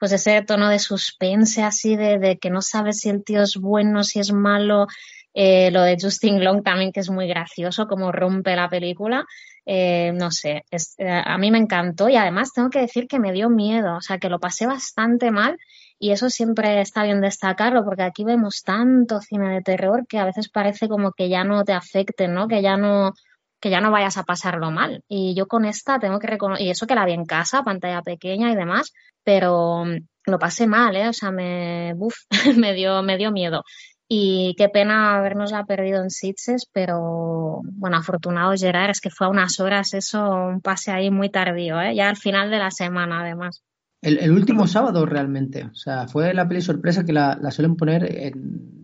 [0.00, 3.56] pues ese tono de suspense así de, de, que no sabes si el tío es
[3.56, 4.86] bueno, si es malo.
[5.34, 9.26] Eh, lo de Justin Long también que es muy gracioso, como rompe la película.
[9.66, 13.32] Eh, no sé, eh, a mí me encantó y además tengo que decir que me
[13.32, 15.58] dio miedo, o sea, que lo pasé bastante mal
[15.98, 20.24] y eso siempre está bien destacarlo porque aquí vemos tanto cine de terror que a
[20.24, 22.48] veces parece como que ya no te afecte, ¿no?
[22.48, 23.12] Que ya no,
[23.60, 25.04] que ya no vayas a pasarlo mal.
[25.08, 28.02] Y yo con esta tengo que reconocer, y eso que la vi en casa, pantalla
[28.02, 28.92] pequeña y demás,
[29.24, 31.08] pero mm, lo pasé mal, ¿eh?
[31.08, 32.14] O sea, me, uf,
[32.56, 33.62] me, dio, me dio miedo.
[34.12, 39.30] Y qué pena habernosla perdido en Sitges, pero bueno, afortunado Gerard, es que fue a
[39.30, 41.94] unas horas eso, un pase ahí muy tardío, ¿eh?
[41.94, 43.62] ya al final de la semana además.
[44.02, 47.76] El, el último sábado realmente, o sea, fue la peli sorpresa que la, la suelen
[47.76, 48.80] poner en,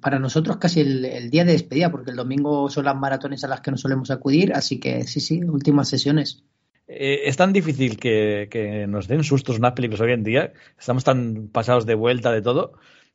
[0.00, 3.48] para nosotros casi el, el, día de despedida, porque el domingo son las maratones a
[3.48, 6.42] las que no solemos acudir, así que sí, sí, últimas sesiones.
[6.92, 11.04] Eh, es tan difícil que, que, nos den sustos unas películas hoy en día, estamos
[11.04, 12.72] tan pasados de vuelta de todo,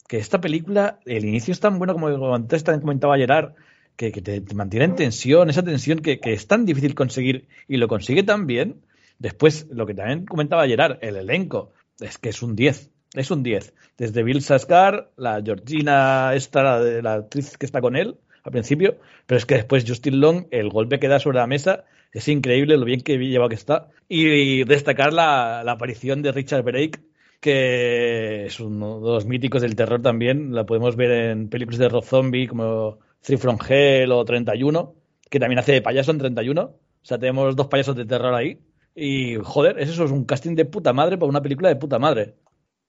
[0.07, 3.53] que esta película, el inicio es tan bueno como antes también comentaba Gerard,
[3.97, 7.49] que, que te, te, mantiene en tensión, esa tensión que, que, es tan difícil conseguir
[7.67, 8.81] y lo consigue tan bien.
[9.19, 13.43] Después, lo que también comentaba Gerard, el elenco, es que es un 10, es un
[13.43, 13.73] 10.
[13.97, 18.99] Desde Bill Saskar, la Georgina, esta, la, la actriz que está con él al principio,
[19.25, 21.83] pero es que después Justin Long, el golpe que da sobre la mesa,
[22.15, 23.89] es increíble lo bien que lleva que está.
[24.07, 27.01] Y destacar la, aparición de Richard Brake,
[27.41, 30.55] que es uno de los míticos del terror también.
[30.55, 34.95] La podemos ver en películas de Rob Zombie como Three from Hell o 31,
[35.29, 36.61] que también hace de payaso en 31.
[36.61, 38.61] O sea, tenemos dos payasos de terror ahí.
[38.95, 42.37] Y joder, eso es un casting de puta madre para una película de puta madre.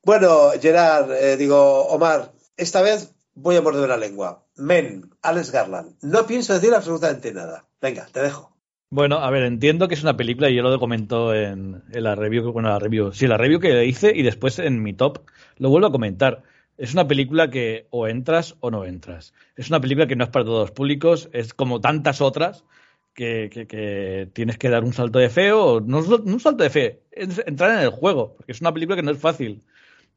[0.05, 4.45] Bueno, Gerard, eh, digo, Omar, esta vez voy a morder la lengua.
[4.55, 5.97] Men, Alex Garland.
[6.01, 7.67] No pienso decir absolutamente nada.
[7.81, 8.56] Venga, te dejo.
[8.91, 12.15] Bueno, a ver, entiendo que es una película y yo lo comento en, en, la
[12.15, 15.27] review, bueno, la review, sí, la review que hice y después en mi top
[15.59, 16.45] lo vuelvo a comentar.
[16.79, 19.35] Es una película que o entras o no entras.
[19.57, 22.65] Es una película que no es para todos los públicos, es como tantas otras
[23.13, 26.63] que, que, que tienes que dar un salto de fe o no, no un salto
[26.63, 29.65] de fe, entrar en el juego, porque es una película que no es fácil.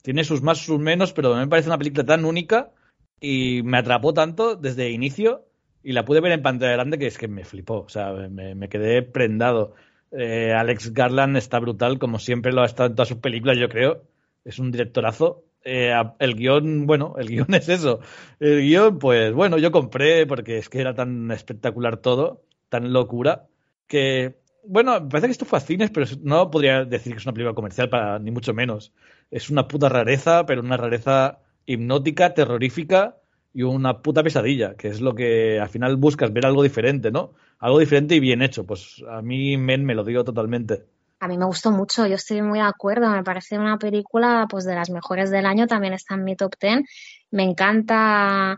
[0.03, 2.71] Tiene sus más, sus menos, pero me parece una película tan única
[3.19, 5.48] y me atrapó tanto desde inicio
[5.83, 8.55] y la pude ver en pantalla grande que es que me flipó, o sea, me,
[8.55, 9.75] me quedé prendado.
[10.11, 13.69] Eh, Alex Garland está brutal, como siempre lo ha estado en todas sus películas, yo
[13.69, 14.03] creo.
[14.43, 15.45] Es un directorazo.
[15.63, 17.99] Eh, el guion, bueno, el guion es eso.
[18.39, 23.47] El guion, pues bueno, yo compré porque es que era tan espectacular todo, tan locura,
[23.87, 27.33] que, bueno, parece que esto fue a cines, pero no podría decir que es una
[27.33, 28.93] película comercial, para ni mucho menos.
[29.31, 33.17] Es una puta rareza, pero una rareza hipnótica, terrorífica
[33.59, 37.33] y una puta pesadilla, que es lo que al final buscas, ver algo diferente, ¿no?
[37.59, 38.65] Algo diferente y bien hecho.
[38.65, 40.85] Pues a mí Men me lo digo totalmente.
[41.19, 44.63] A mí me gustó mucho, yo estoy muy de acuerdo, me parece una película pues
[44.63, 46.85] de las mejores del año, también está en mi top ten.
[47.31, 48.55] Me encanta,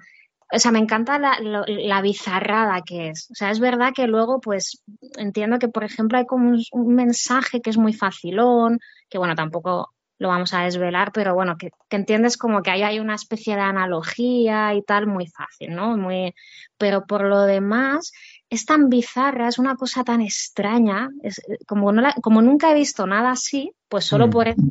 [0.53, 3.27] o sea, me encanta la, bizarrada que es.
[3.31, 4.83] O sea, es verdad que luego pues
[5.17, 8.79] entiendo que por ejemplo hay como un mensaje que es muy facilón,
[9.09, 12.83] que bueno, tampoco lo vamos a desvelar, pero bueno, que, que, entiendes como que ahí
[12.83, 15.97] hay una especie de analogía y tal, muy fácil, ¿no?
[15.97, 16.35] Muy,
[16.77, 18.11] pero por lo demás,
[18.47, 22.75] es tan bizarra, es una cosa tan extraña, es, como, no la, como nunca he
[22.75, 24.29] visto nada así, pues solo mm.
[24.29, 24.61] por eso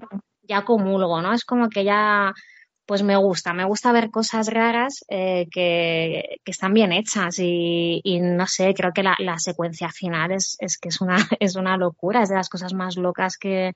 [0.43, 1.33] ya comulgo, ¿no?
[1.33, 2.33] Es como que ya,
[2.87, 8.01] pues me gusta, me gusta ver cosas raras eh, que, que, están bien hechas y,
[8.05, 11.57] y no sé, creo que la, la secuencia final es, es, que es una, es
[11.57, 13.75] una locura, es de las cosas más locas que,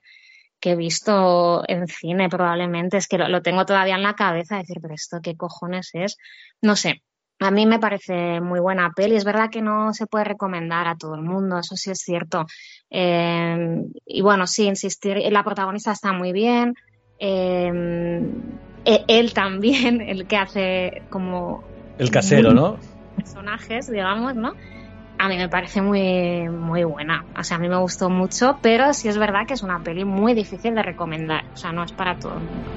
[0.59, 4.57] que he visto en cine probablemente, es que lo, lo, tengo todavía en la cabeza,
[4.57, 6.17] decir, pero esto qué cojones es,
[6.61, 7.01] no sé.
[7.39, 9.15] A mí me parece muy buena peli.
[9.15, 12.45] Es verdad que no se puede recomendar a todo el mundo, eso sí es cierto.
[12.89, 16.75] Eh, y bueno, sí, insistir, la protagonista está muy bien.
[17.19, 17.71] Eh,
[18.85, 21.63] él también, el que hace como...
[21.97, 22.77] El casero, ¿no?
[23.17, 24.53] Personajes, digamos, ¿no?
[25.17, 27.25] A mí me parece muy, muy buena.
[27.37, 30.05] O sea, a mí me gustó mucho, pero sí es verdad que es una peli
[30.05, 31.45] muy difícil de recomendar.
[31.53, 32.69] O sea, no es para todo el mundo.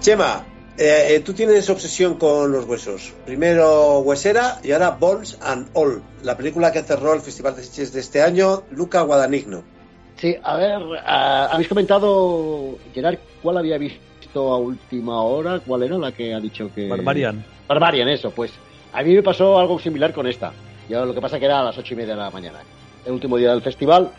[0.00, 0.44] Chema,
[0.78, 3.12] eh, eh, tú tienes obsesión con los huesos.
[3.26, 7.92] Primero Huesera y ahora Bones and All, la película que cerró el Festival de Sitges
[7.92, 9.64] de este año, Luca Guadagnino.
[10.16, 14.00] Sí, a ver, ah, habéis comentado, Gerard, ¿cuál había visto
[14.34, 15.60] a última hora?
[15.60, 16.88] ¿Cuál era la que ha dicho que...?
[16.88, 17.44] Barbarian.
[17.66, 18.52] Barbarian, eso, pues.
[18.92, 20.52] A mí me pasó algo similar con esta.
[20.88, 22.60] Yo lo que pasa que era a las ocho y media de la mañana,
[23.04, 24.10] el último día del festival,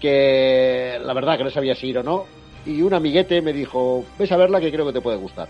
[0.00, 2.24] que la verdad que no sabía si ir o no,
[2.66, 5.48] y un amiguete me dijo, ves a verla que creo que te puede gustar.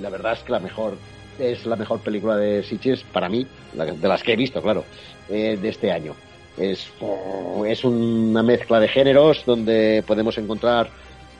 [0.00, 0.96] La verdad es que la mejor,
[1.38, 4.84] es la mejor película de Sitges para mí, de las que he visto, claro,
[5.28, 6.14] eh, de este año.
[6.56, 6.88] Es,
[7.66, 10.88] es una mezcla de géneros donde podemos encontrar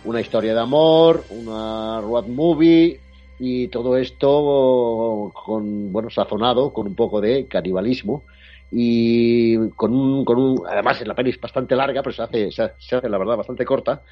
[0.05, 3.01] una historia de amor, una road movie
[3.39, 8.23] y todo esto con, bueno, sazonado con un poco de canibalismo
[8.71, 12.97] y con un, con un además la peli es bastante larga, pero se hace, se
[12.97, 14.03] hace la verdad bastante corta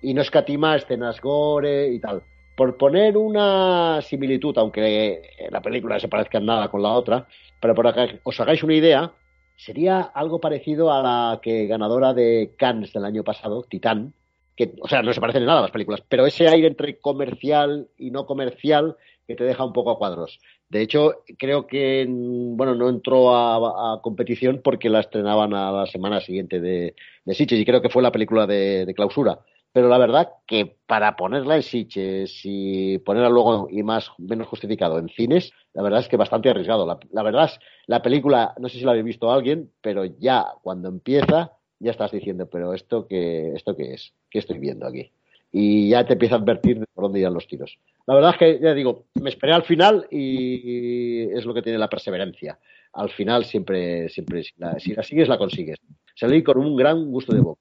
[0.00, 2.22] y no escatima escenas gore y tal.
[2.56, 7.26] Por poner una similitud, aunque la película no se parezca en nada con la otra,
[7.60, 9.12] pero para que os hagáis una idea,
[9.56, 14.12] sería algo parecido a la que ganadora de Cannes del año pasado, Titán,
[14.56, 17.88] que, o sea, no se parecen en nada las películas, pero ese aire entre comercial
[17.96, 18.96] y no comercial
[19.26, 20.40] que te deja un poco a cuadros.
[20.68, 26.20] De hecho, creo que, bueno, no entró a, competición porque la estrenaban a la semana
[26.20, 26.94] siguiente de,
[27.24, 29.40] de y creo que fue la película de, clausura.
[29.72, 34.98] Pero la verdad que para ponerla en Sitges y ponerla luego y más menos justificado
[34.98, 36.86] en cines, la verdad es que bastante arriesgado.
[37.10, 37.50] La, verdad
[37.86, 42.12] la película, no sé si la habéis visto alguien, pero ya cuando empieza, ya estás
[42.12, 45.10] diciendo, pero esto qué, esto qué es, qué estoy viendo aquí.
[45.50, 47.76] Y ya te empieza a advertir de por dónde irán los tiros.
[48.06, 51.78] La verdad es que, ya digo, me esperé al final y es lo que tiene
[51.78, 52.58] la perseverancia.
[52.94, 55.78] Al final siempre, siempre, si la, la sigues, la consigues.
[56.14, 57.60] Salí con un gran gusto de boca.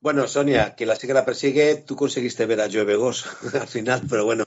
[0.00, 3.26] Bueno, Sonia, que la sigue la persigue, tú conseguiste ver a Joe Begos
[3.60, 4.44] al final, pero bueno.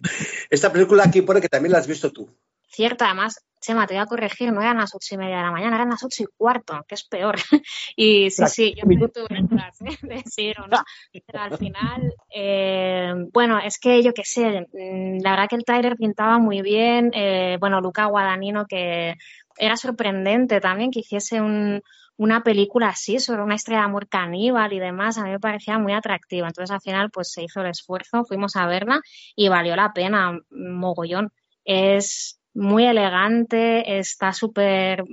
[0.50, 2.30] Esta película aquí pone que también la has visto tú.
[2.72, 5.52] Cierto, además, Chema, te voy a corregir, no eran las ocho y media de la
[5.52, 7.36] mañana, eran las ocho y cuarto, que es peor.
[7.96, 9.98] y sí, sí, yo tuve ¿eh?
[10.02, 10.78] de decir o no.
[11.12, 15.66] Pero al final, eh, bueno, es que yo qué sé, mm, la verdad que el
[15.66, 17.12] trailer pintaba muy bien.
[17.14, 19.16] Eh, bueno, Luca Guadagnino, que
[19.58, 21.84] era sorprendente también que hiciese un,
[22.18, 25.78] una película así sobre una estrella de amor caníbal y demás, a mí me parecía
[25.78, 26.48] muy atractiva.
[26.48, 29.02] Entonces al final pues se hizo el esfuerzo, fuimos a verla
[29.36, 31.32] y valió la pena mogollón.
[31.64, 35.04] Es muy elegante, está súper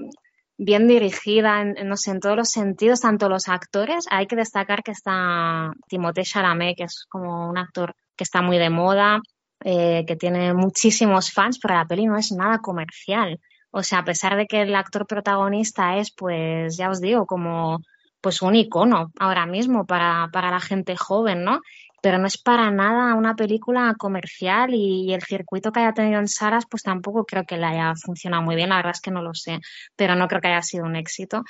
[0.57, 4.83] bien dirigida, en, no sé, en todos los sentidos, tanto los actores, hay que destacar
[4.83, 9.21] que está Timothée Chalamet, que es como un actor que está muy de moda,
[9.65, 13.39] eh, que tiene muchísimos fans, pero la peli no es nada comercial.
[13.71, 17.81] O sea, a pesar de que el actor protagonista es, pues, ya os digo, como
[18.21, 21.61] pues un icono ahora mismo para, para la gente joven, ¿no?
[22.01, 26.29] Pero no es para nada una película comercial y, el circuito que haya tenido en
[26.29, 29.23] Saras, pues tampoco creo que le haya funcionado muy bien, la verdad es que no
[29.23, 29.59] lo sé,
[29.97, 31.43] pero no creo que haya sido un éxito.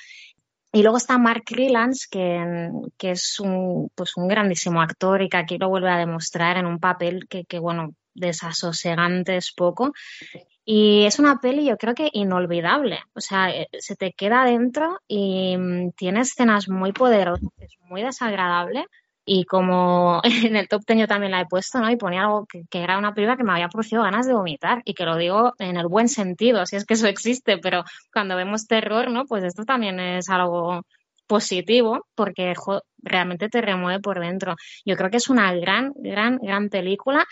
[0.72, 5.38] Y luego está Mark Rylance, que, que es un, pues un grandísimo actor y que
[5.38, 9.92] aquí lo vuelve a demostrar en un papel que, que bueno, desasosegante es poco.
[10.64, 12.98] Y es una peli, yo creo que inolvidable.
[13.14, 18.02] O sea, eh, se te queda adentro y mm, tiene escenas muy poderosas, es muy
[18.02, 18.84] desagradable.
[19.30, 21.90] Y como en el top ten yo también la he puesto, ¿no?
[21.90, 24.80] Y ponía algo que, era una película que me había producido ganas de vomitar.
[24.86, 27.58] Y que lo digo en el buen sentido, si es que eso existe.
[27.58, 29.26] Pero cuando vemos terror, ¿no?
[29.26, 30.82] Pues esto también es algo
[31.26, 32.54] positivo porque
[33.02, 34.56] realmente te remueve por dentro.
[34.86, 37.26] Yo creo que es una gran, gran, gran película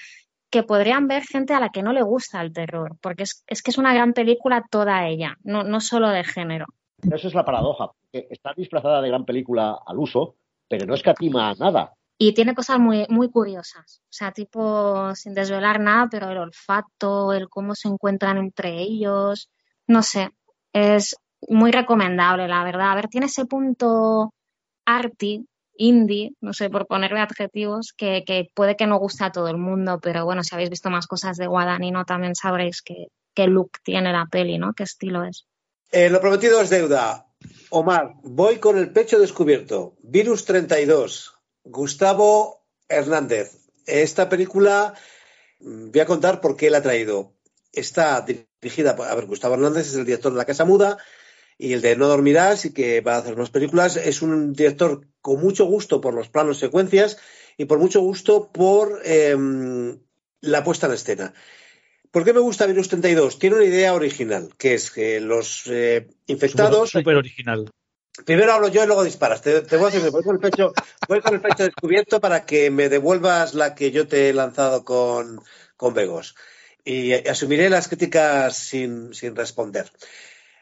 [0.50, 3.70] que podrían ver gente a la que no le gusta el terror, porque es, que
[3.70, 6.66] es una gran película toda ella, no, no solo de género.
[7.02, 10.36] Esa es la paradoja, que está disfrazada de gran película al uso,
[10.68, 11.92] pero no escatima nada.
[12.18, 17.34] Y tiene cosas muy, muy curiosas, o sea, tipo, sin desvelar nada, pero el olfato,
[17.34, 19.50] el cómo se encuentran entre ellos,
[19.86, 20.30] no sé,
[20.72, 21.16] es
[21.48, 22.92] muy recomendable, la verdad.
[22.92, 24.32] A ver, tiene ese punto
[24.86, 25.46] arty
[25.78, 29.98] indie, no sé, por ponerle adjetivos, que, puede que no guste a todo el mundo,
[30.02, 34.26] pero bueno, si habéis visto más cosas de Guadagnino también sabréis qué, look tiene la
[34.30, 34.72] peli, ¿no?
[34.72, 35.46] ¿Qué estilo es?
[35.92, 37.25] Eh, lo prometido es deuda.
[37.70, 39.96] Omar, voy con el pecho descubierto.
[40.02, 41.34] Virus 32.
[41.64, 43.58] Gustavo Hernández.
[43.86, 44.94] Esta película,
[45.60, 47.34] mm, voy a contar por qué la ha traído.
[47.72, 50.98] Está dirigida por, a ver, Gustavo Hernández es el director de La Casa Muda,
[51.58, 53.96] y el de No Dormirás y que va a hacer unas películas.
[53.96, 57.18] Es un director con mucho gusto por los planos secuencias
[57.56, 59.98] y por mucho gusto por em,
[60.40, 61.34] la puesta en escena.
[62.10, 63.38] ¿Por qué me gusta Virus 32?
[63.38, 66.90] Tiene una idea original, que es que los eh, infectados...
[66.90, 67.70] Súper original.
[68.24, 69.42] Primero hablo yo y luego disparas.
[69.42, 70.72] Te, voy a decir, voy con, el pecho,
[71.06, 74.84] voy con el pecho descubierto para que me devuelvas la que yo te he lanzado
[74.84, 75.42] con,
[75.76, 76.34] con Vegos.
[76.84, 79.90] Y asumiré las críticas sin, sin responder.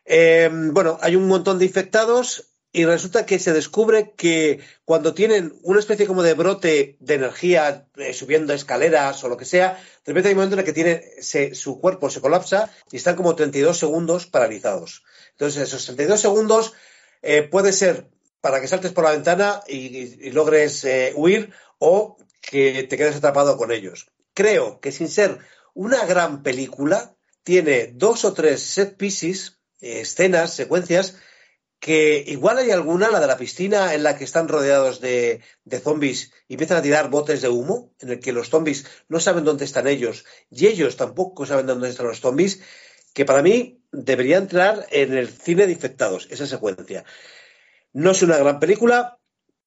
[0.05, 5.57] Eh, bueno, hay un montón de infectados y resulta que se descubre que cuando tienen
[5.63, 10.13] una especie como de brote de energía eh, subiendo escaleras o lo que sea, de
[10.13, 13.37] repente hay un momento en el que tiene, su cuerpo se colapsa y están como
[13.37, 15.05] 32 segundos paralizados.
[15.31, 16.73] Entonces, esos 32 segundos
[17.23, 18.09] eh, puede ser
[18.41, 23.57] para que saltes por la ventana y, logres eh, huir o que te quedes atrapado
[23.57, 24.09] con ellos.
[24.35, 25.39] Creo que sin ser
[25.75, 27.15] una gran película,
[27.45, 31.15] tiene dos o tres set pieces, escenas, secuencias,
[31.81, 35.43] que igual hay alguna, la de la piscina, en la que están rodeados de,
[35.83, 39.45] zombies y empiezan a tirar botes de humo, en el que los zombies no saben
[39.45, 42.63] dónde están ellos y ellos tampoco saben dónde están los zombies,
[43.13, 47.05] que para mí debería entrar en el cine de infectados, esa secuencia.
[47.93, 49.19] No es una gran película,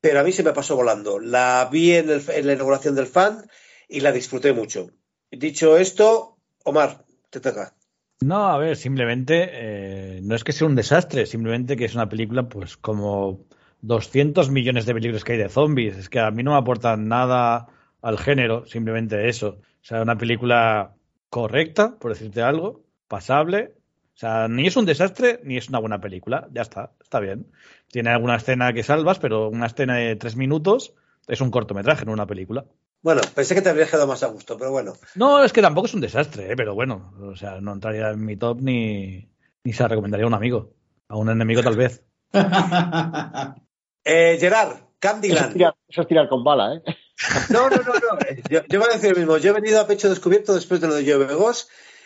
[0.02, 1.20] pero a mí se me pasó volando.
[1.20, 3.48] La vi en, en la inauguración del fan
[3.88, 4.90] y la disfruté mucho.
[5.32, 7.77] Dicho esto, Omar, te toca.
[8.20, 12.10] No, a ver, simplemente eh, no es que sea un desastre, simplemente que es una
[12.10, 13.46] película, pues como
[13.82, 15.98] 200 millones de películas que hay de zombies.
[15.98, 17.68] Es que a mí no me aportan nada
[18.02, 19.60] al género, simplemente eso.
[19.60, 20.96] O sea, una película
[21.30, 23.76] correcta, por decirte algo, pasable.
[24.16, 26.48] O sea, ni es un desastre ni es una buena película.
[26.52, 27.52] Ya está, está bien.
[27.92, 30.96] Tiene alguna escena que salvas, pero una escena de tres minutos
[31.28, 32.66] es un cortometraje, no una película.
[33.02, 34.94] Bueno, pensé que te habría quedado más a gusto, pero bueno.
[35.16, 36.56] No, es que tampoco es un desastre, ¿eh?
[36.56, 39.30] pero bueno, o sea, no entraría en mi top ni,
[39.64, 40.74] ni se la recomendaría a un amigo.
[41.08, 42.04] A un enemigo tal vez.
[44.04, 45.56] eh, Gerard, Candyland.
[45.88, 46.82] Eso es, tirar, con bala, ¿eh?
[47.50, 48.20] No, no, no, no.
[48.50, 49.38] Yo, yo, voy a decir lo mismo.
[49.38, 51.54] Yo he venido a pecho descubierto después de lo de Joe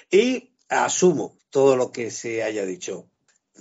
[0.09, 3.10] y asumo todo lo que se haya dicho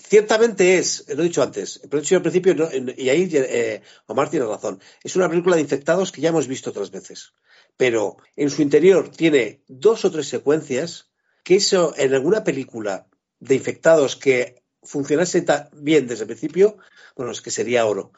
[0.01, 2.55] ciertamente es, lo he dicho antes, lo he dicho al principio,
[2.97, 6.71] y ahí eh, Omar tiene razón, es una película de infectados que ya hemos visto
[6.71, 7.33] otras veces,
[7.77, 11.11] pero en su interior tiene dos o tres secuencias
[11.45, 13.07] que eso en alguna película
[13.39, 16.79] de infectados que funcionase tan bien desde el principio,
[17.17, 18.13] bueno, es que sería oro.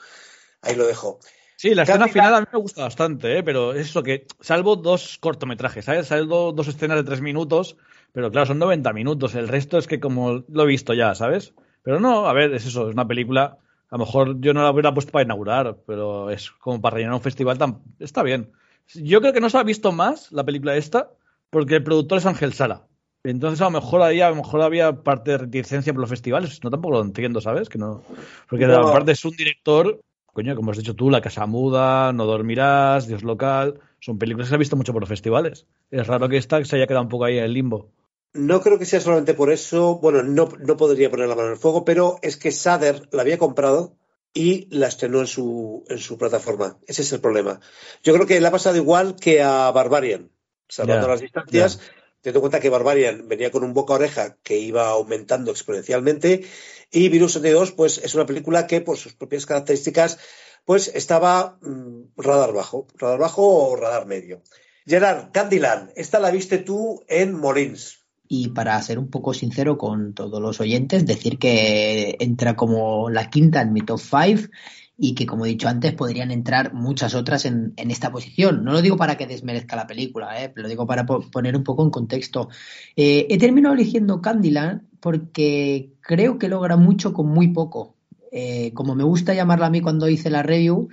[0.61, 1.19] Ahí lo dejo.
[1.57, 3.43] Sí, la escena final a mí me gusta bastante, ¿eh?
[3.43, 6.09] pero es eso que, salvo dos cortometrajes, ¿sabes?
[6.09, 7.77] Salvo dos escenas de tres minutos,
[8.13, 9.35] pero claro, son 90 minutos.
[9.35, 11.55] El resto es que como lo he visto ya, ¿sabes?
[11.83, 13.59] Pero no, a ver, es eso, es una película.
[13.91, 17.15] A lo mejor yo no la hubiera puesto para inaugurar, pero es como para rellenar
[17.15, 17.59] un festival.
[17.59, 18.53] Tan, está bien.
[18.95, 21.11] Yo creo que no se ha visto más la película esta,
[21.51, 22.87] porque el productor es Ángel Sala.
[23.25, 26.63] Entonces a lo mejor ahí a lo mejor había parte de reticencia por los festivales.
[26.65, 27.69] No tampoco lo entiendo, ¿sabes?
[27.69, 28.03] Que no.
[28.49, 32.27] Porque de parte es un director, coño, como has dicho tú, La Casa Muda, No
[32.27, 33.79] Dormirás, Dios Local.
[34.01, 35.67] Son películas que se ha visto mucho por los festivales.
[35.91, 37.91] Es raro que esta se haya quedado un poco ahí en el limbo.
[38.35, 41.55] No creo que sea solamente por eso, bueno, no, no podría poner la mano en
[41.55, 43.97] el fuego, pero es que Sader la había comprado
[44.33, 46.79] y la estrenó en su, en su plataforma.
[46.87, 47.61] Ese es el problema.
[48.03, 50.31] Yo creo que le ha pasado igual que a Barbarian,
[50.69, 51.81] salvando las distancias.
[52.23, 56.45] Teniendo en cuenta que Barbarian venía con un boca oreja que iba aumentando exponencialmente
[56.89, 60.21] y Virus 72 pues es una película que por sus propias características
[60.65, 64.41] pues estaba mm, radar bajo, radar bajo o radar medio.
[64.87, 68.02] Gerard, Candyland, esta la viste tú en Molins.
[68.29, 73.29] Y para ser un poco sincero con todos los oyentes, decir que entra como la
[73.29, 74.49] quinta en mi top 5
[74.97, 78.65] y que, como he dicho antes, podrían entrar muchas otras en, esta posición.
[78.65, 80.53] No lo digo para que desmerezca la película, ¿eh?
[80.55, 82.49] lo digo para poner un poco en contexto.
[82.95, 87.97] Eh, he terminado eligiendo Candyland porque creo que logra mucho con muy poco.
[88.31, 90.89] Eh, como me gusta llamarla a mí cuando hice la review,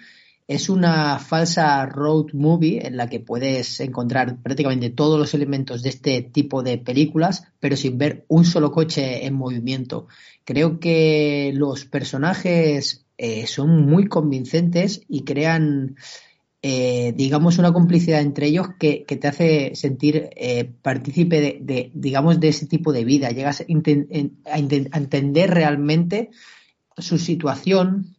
[0.49, 5.89] es una falsa road movie en la que puedes encontrar prácticamente todos los elementos de
[5.89, 10.07] este tipo de películas, pero sin ver un solo coche en movimiento.
[10.45, 15.97] Creo que los personajes eh, son muy convincentes y crean,
[16.63, 22.47] eh, digamos, una complicidad entre ellos que, te hace sentir eh, partícipe de, digamos, de
[22.47, 23.29] ese tipo de vida.
[23.29, 23.65] Llegas a
[24.57, 26.31] entender realmente
[26.97, 28.15] su situación,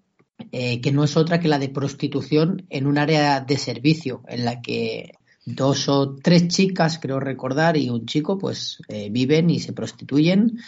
[0.52, 4.44] eh, que no es otra que la de prostitución en un área de servicio, en
[4.44, 5.14] la que
[5.44, 10.58] dos o tres chicas, creo recordar, y un chico, pues eh, viven y se prostituyen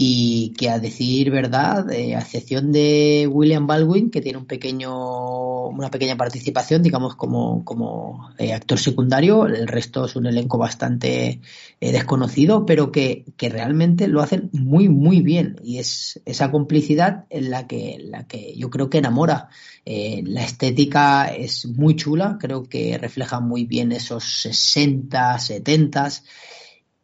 [0.00, 5.66] y que a decir verdad, eh, a excepción de William Baldwin, que tiene un pequeño,
[5.66, 11.40] una pequeña participación, digamos, como, como eh, actor secundario, el resto es un elenco bastante
[11.80, 15.56] eh, desconocido, pero que, que, realmente lo hacen muy, muy bien.
[15.64, 19.48] Y es esa complicidad en la que, la que yo creo que enamora.
[19.84, 26.08] la estética es muy chula, creo que refleja muy bien esos 60, 70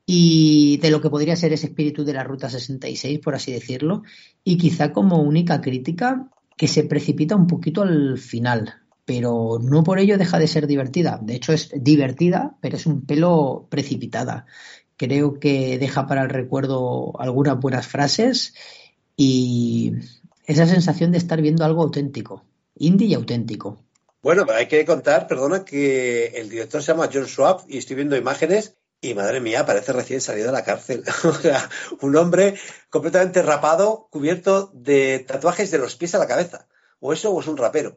[0.07, 4.03] y de lo que podría ser ese espíritu de la Ruta 66, por así decirlo,
[4.43, 8.75] y quizá como única crítica que se precipita un poquito al final,
[9.05, 11.19] pero no por ello deja de ser divertida.
[11.23, 14.47] De hecho es divertida, pero es un pelo precipitada.
[14.97, 18.55] Creo que deja para el recuerdo algunas buenas frases
[19.17, 19.93] y
[20.47, 22.45] esa sensación de estar viendo algo auténtico,
[22.77, 23.83] indie y auténtico.
[24.23, 28.17] Bueno, hay que contar, perdona, que el director se llama John Schwab y estoy viendo
[28.17, 31.05] imágenes y madre mía, parece recién salido de la cárcel.
[31.25, 31.69] o sea,
[32.01, 32.55] un hombre
[32.91, 36.67] completamente rapado, cubierto de tatuajes de los pies a la cabeza.
[37.01, 37.97] O eso o es un rapero.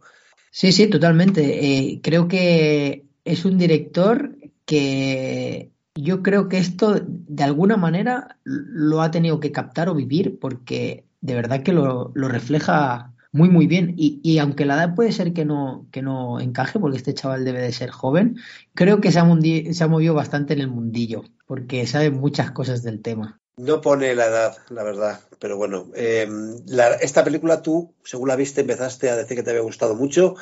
[0.52, 1.66] Sí, sí, totalmente.
[1.66, 4.36] Eh, creo que es un director
[4.66, 10.40] que yo creo que esto de alguna manera lo ha tenido que captar o vivir
[10.40, 13.94] porque de verdad que lo, lo refleja muy, muy bien.
[13.96, 17.46] Y, y, aunque la edad puede ser que no, que no encaje, porque este chaval
[17.46, 18.38] debe de ser joven,
[18.74, 23.40] creo que se ha, movido bastante en el mundillo, porque sabe muchas cosas del tema.
[23.58, 26.28] No pone la edad, la verdad, pero bueno, eh,
[26.66, 30.36] la, esta película tú, según la viste, empezaste a decir que te había gustado mucho.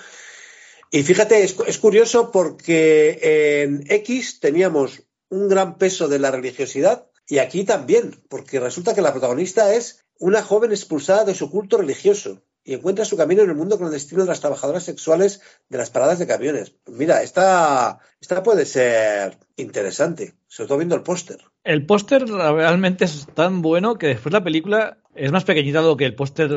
[0.91, 7.39] Y fíjate, es curioso porque en X teníamos un gran peso de la religiosidad y
[7.39, 12.41] aquí también, porque resulta que la protagonista es una joven expulsada de su culto religioso
[12.65, 16.17] y encuentra su camino en el mundo clandestino de las trabajadoras sexuales de las paradas
[16.17, 16.73] de camiones.
[16.87, 21.37] Mira, esta, esta puede ser interesante, sobre todo viendo el póster.
[21.63, 26.05] El póster realmente es tan bueno que después la película es más pequeñita lo que
[26.05, 26.51] el póster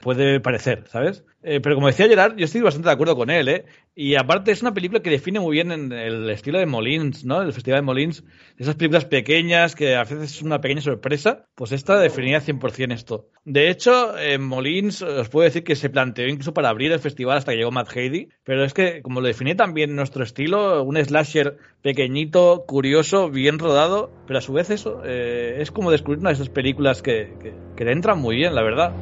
[0.00, 1.24] puede parecer, ¿sabes?
[1.42, 3.64] Eh, pero como decía Gerard, yo estoy bastante de acuerdo con él, ¿eh?
[3.94, 7.40] Y aparte es una película que define muy bien en el estilo de Molins, ¿no?
[7.40, 8.24] El Festival de Molins,
[8.58, 13.30] esas películas pequeñas que a veces es una pequeña sorpresa, pues esta definía 100% esto.
[13.44, 17.38] De hecho, en Molins os puedo decir que se planteó incluso para abrir el festival
[17.38, 20.96] hasta que llegó Matt Heidi, pero es que como lo definía también nuestro estilo, un
[20.96, 26.30] slasher pequeñito, curioso, bien rodado, pero a su vez eso eh, es como descubrir una
[26.30, 28.92] de esas películas que, que, que le entran muy bien, la verdad.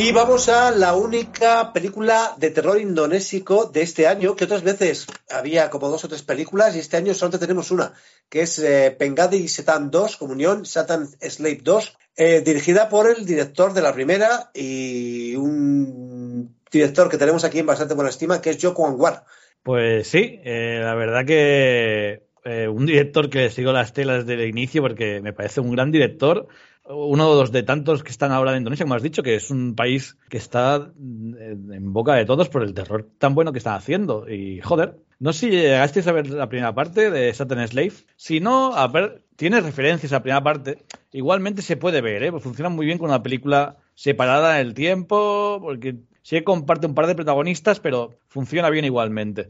[0.00, 5.08] Y vamos a la única película de terror indonésico de este año, que otras veces
[5.28, 7.92] había como dos o tres películas y este año solamente tenemos una,
[8.28, 13.72] que es eh, Pengadi Setan 2, Comunión, Satan Slave 2, eh, dirigida por el director
[13.72, 18.58] de la primera y un director que tenemos aquí en bastante buena estima, que es
[18.62, 19.24] Joko Anwar.
[19.64, 24.48] Pues sí, eh, la verdad que eh, un director que sigo las telas desde el
[24.48, 26.48] inicio porque me parece un gran director
[26.88, 29.50] uno de los de tantos que están ahora en Indonesia, como has dicho, que es
[29.50, 33.74] un país que está en boca de todos por el terror tan bueno que están
[33.74, 34.28] haciendo.
[34.28, 37.92] Y joder, no sé si llegasteis a ver la primera parte de Satan Slave.
[38.16, 40.78] Si no, a ver, tiene referencias a la primera parte.
[41.12, 42.30] Igualmente se puede ver, ¿eh?
[42.30, 46.94] Pues funciona muy bien con una película separada en el tiempo, porque sí comparte un
[46.94, 49.48] par de protagonistas, pero funciona bien igualmente.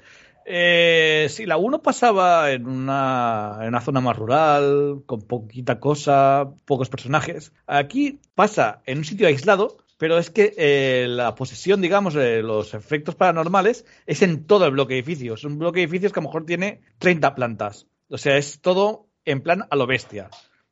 [0.51, 6.55] Eh, sí, la 1 pasaba en una, en una zona más rural, con poquita cosa,
[6.65, 7.53] pocos personajes.
[7.67, 12.73] Aquí pasa en un sitio aislado, pero es que eh, la posesión, digamos, de los
[12.73, 15.45] efectos paranormales es en todo el bloque de edificios.
[15.45, 17.87] Un bloque de edificios que a lo mejor tiene 30 plantas.
[18.09, 20.31] O sea, es todo en plan a lo bestia.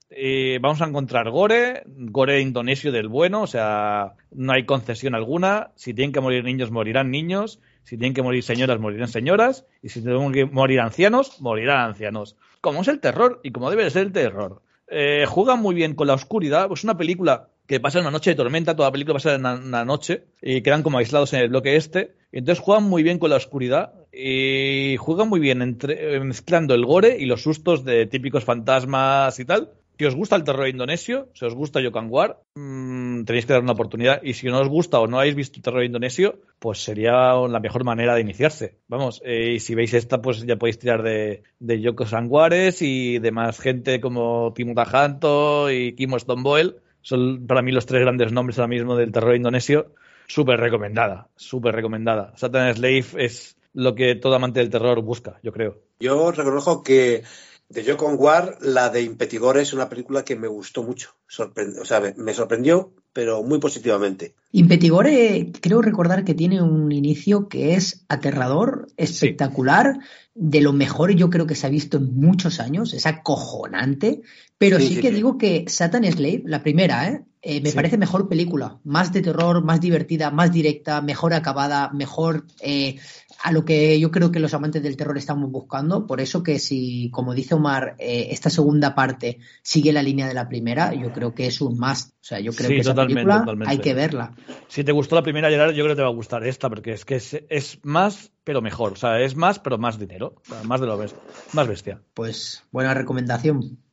[0.08, 5.72] Eh, vamos a encontrar gore, gore indonesio del bueno, o sea, no hay concesión alguna.
[5.74, 7.60] Si tienen que morir niños, morirán niños.
[7.86, 9.64] Si tienen que morir señoras, morirán señoras.
[9.80, 12.34] Y si tienen que morir ancianos, morirán ancianos.
[12.60, 14.60] Como es el terror y como debe de ser el terror.
[14.88, 16.68] Eh, juegan muy bien con la oscuridad.
[16.72, 19.46] Es una película que pasa en una noche de tormenta, toda la película pasa en
[19.46, 22.16] una, noche y quedan como aislados en el bloque este.
[22.32, 27.16] Entonces juegan muy bien con la oscuridad y juegan muy bien entre, mezclando el gore
[27.20, 29.70] y los sustos de típicos fantasmas y tal.
[29.98, 33.62] Si os gusta el terror indonesio, si os gusta Yokan War, mmm, tenéis que dar
[33.62, 34.20] una oportunidad.
[34.22, 37.84] Y si no os gusta o no habéis visto terror indonesio, pues sería la mejor
[37.84, 38.76] manera de iniciarse.
[38.88, 43.18] Vamos, eh, y si veis esta, pues ya podéis tirar de, de Yoko Sanguares y
[43.18, 46.76] de más gente como Timo Tajanto y Kimo Stoneboel.
[47.00, 49.94] Son para mí los tres grandes nombres ahora mismo del terror indonesio.
[50.26, 52.32] Súper recomendada, súper recomendada.
[52.36, 55.78] Satan Slave es lo que todo amante del terror busca, yo creo.
[56.00, 57.22] Yo reconozco que
[57.68, 61.10] de Yo con War, la de Impetigore es una película que me gustó mucho.
[61.26, 64.34] O sea, me, me, sorprendió, pero muy positivamente.
[64.52, 70.08] Impetigore, creo recordar que tiene un inicio que es aterrador, espectacular, sí.
[70.34, 74.22] de lo mejor yo creo que se ha visto en muchos años, es acojonante,
[74.58, 75.14] pero sí, sí que sí.
[75.14, 77.24] digo que Satan Slave, la primera, ¿eh?
[77.48, 82.44] Eh, me parece mejor película, más de terror, más divertida, más directa, mejor acabada, mejor
[82.60, 82.96] eh,
[83.44, 86.08] a lo que yo creo que los amantes del terror estamos buscando.
[86.08, 90.34] Por eso que si, como dice Omar, eh, esta segunda parte sigue la línea de
[90.34, 92.14] la primera, yo creo que es un más.
[92.20, 93.70] O sea, yo creo que esa película totalmente.
[93.70, 94.34] hay que verla.
[94.66, 96.94] Si te gustó la primera, Gerard, yo creo que te va a gustar esta, porque
[96.94, 98.94] es que es, es más, pero mejor.
[98.94, 100.34] O sea, es más, pero más dinero.
[100.42, 101.22] O sea, más de lo bestia.
[101.52, 102.02] Más bestia.
[102.12, 103.85] Pues buena recomendación.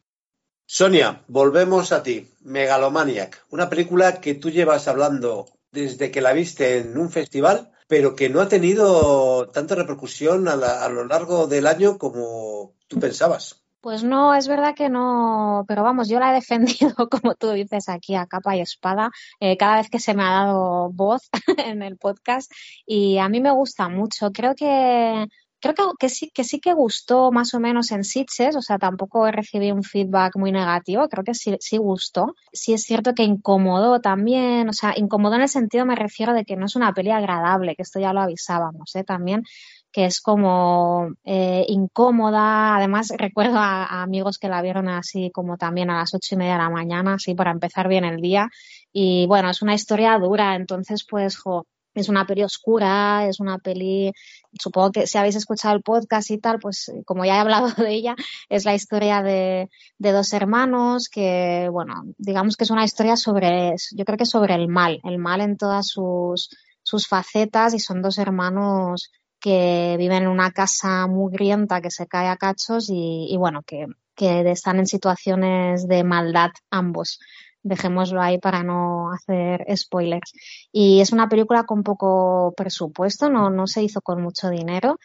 [0.76, 2.28] Sonia, volvemos a ti.
[2.42, 8.16] Megalomaniac, una película que tú llevas hablando desde que la viste en un festival pero
[8.16, 13.64] que no ha tenido tanta repercusión a, lo largo del año como tú pensabas.
[13.82, 17.90] Pues no, es verdad que no, pero vamos, yo la he defendido, como tú dices,
[17.90, 21.84] aquí a capa y espada, eh, cada vez que se me ha dado voz en
[21.84, 22.52] el podcast
[22.88, 24.32] y a mí me gusta mucho.
[24.32, 25.28] Creo que
[25.64, 28.78] creo que, que sí que sí que gustó más o menos en Sitges, o sea,
[28.78, 32.36] tampoco he recibido un feedback muy negativo, creo que sí, sí gustó.
[32.52, 36.44] Sí es cierto que incomodó también, o sea, incomodó en el sentido me refiero de
[36.44, 39.04] que no es una peli agradable, que esto ya lo avisábamos, ¿eh?
[39.06, 39.44] También
[39.94, 42.76] que es como eh, incómoda.
[42.76, 46.38] Además, recuerdo a, a amigos que la vieron así como también a las ocho y
[46.40, 48.50] media de la mañana, así para empezar bien el día.
[48.92, 53.60] Y bueno, es una historia dura, entonces pues, jo, es una peli oscura, es una
[53.60, 54.12] peli,
[54.60, 57.94] supongo que si habéis escuchado el podcast y tal, pues como ya he hablado de
[57.94, 58.16] ella,
[58.50, 63.76] es la historia de, de dos hermanos que, bueno, digamos que es una historia sobre,
[63.96, 66.50] yo creo que sobre el mal, el mal en todas sus,
[66.82, 72.28] sus facetas y son dos hermanos que viven en una casa mugrienta que se cae
[72.28, 77.20] a cachos y, y bueno, que, que están en situaciones de maldad ambos.
[77.64, 80.34] Dejémoslo ahí para no hacer spoilers.
[80.72, 84.98] Y es una película con poco presupuesto, no, no se hizo con mucho dinero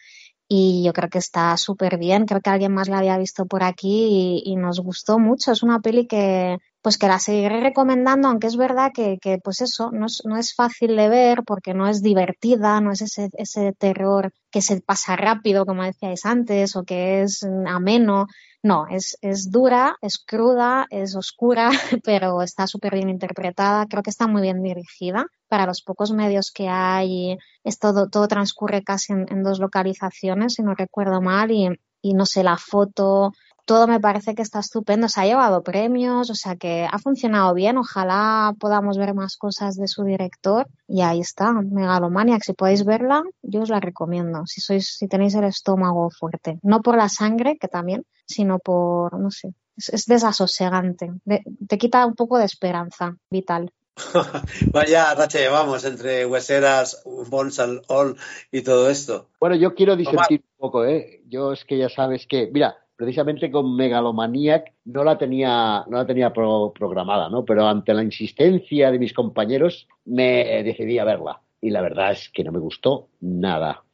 [0.51, 2.25] y yo creo que está súper bien.
[2.25, 5.51] Creo que alguien más la había visto por aquí y, nos gustó mucho.
[5.51, 9.61] Es una peli que, pues que la seguiré recomendando, aunque es verdad que, que pues
[9.61, 13.29] eso, no es, no es fácil de ver porque no es divertida, no es ese,
[13.33, 18.25] ese terror que se pasa rápido, como decíais antes, o que es ameno.
[18.61, 21.69] No, es, es dura, es cruda, es oscura,
[22.03, 23.85] pero está súper bien interpretada.
[23.87, 27.37] Creo que está muy bien dirigida para los pocos medios que hay.
[27.63, 31.69] Es todo, todo transcurre casi en, en dos localizaciones, si no recuerdo mal, y,
[32.01, 33.31] y no sé, la foto,
[33.69, 35.07] todo me parece que está estupendo.
[35.07, 37.77] Se ha llevado premios, o sea que ha funcionado bien.
[37.77, 40.67] Ojalá podamos ver más cosas de su director.
[40.87, 42.41] Y ahí está, Megalomaniac.
[42.41, 44.41] Si podéis verla, yo os la recomiendo.
[44.47, 46.57] Si sois, si tenéis el estómago fuerte.
[46.63, 51.11] No por la sangre, que también, sino por, no sé, es, es desasosegante.
[51.23, 53.71] De, te quita un poco de esperanza vital.
[54.73, 58.17] Vaya racha llevamos entre hueseras, Bones and All
[58.51, 59.29] y todo esto.
[59.39, 61.21] Bueno, yo quiero disentir un poco, ¿eh?
[61.27, 66.05] Yo es que ya sabes que, mira, precisamente con Megalomaniac no la tenía, no la
[66.05, 67.45] tenía pro, programada, ¿no?
[67.45, 71.39] Pero ante la insistencia de mis compañeros me decidí a verla.
[71.61, 73.85] Y la verdad es que no me gustó nada.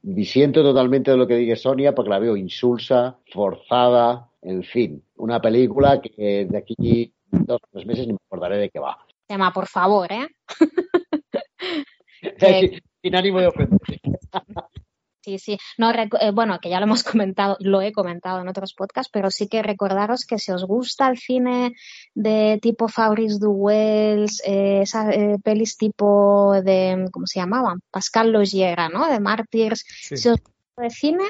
[0.00, 5.02] Disiento totalmente de lo que dice Sonia porque la veo insulsa, forzada, en fin.
[5.16, 8.96] Una película que de aquí dos o tres meses ni me acordaré de qué va.
[9.26, 10.26] Tema, por favor, ¿eh?
[12.38, 13.78] sin, sin ánimo de ofender.
[15.24, 15.58] Sí, sí.
[15.78, 19.30] No, eh, bueno, que ya lo hemos comentado, lo he comentado en otros podcasts, pero
[19.30, 21.72] sí que recordaros que si os gusta el cine
[22.14, 27.80] de tipo Fabrice Duwels, eh, esas eh, pelis tipo de, ¿cómo se llamaban?
[27.90, 29.08] Pascal Logiera, ¿no?
[29.08, 29.84] De Martyrs.
[30.02, 30.18] Sí.
[30.18, 31.24] Si os gusta de cine,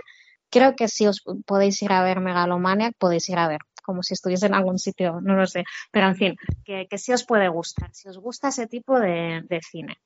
[0.50, 4.14] creo que si os podéis ir a ver Megalomaniac, podéis ir a ver como si
[4.14, 5.62] estuviese en algún sitio, no lo sé.
[5.92, 9.42] Pero en fin, que, que sí os puede gustar, si os gusta ese tipo de,
[9.46, 9.98] de cine.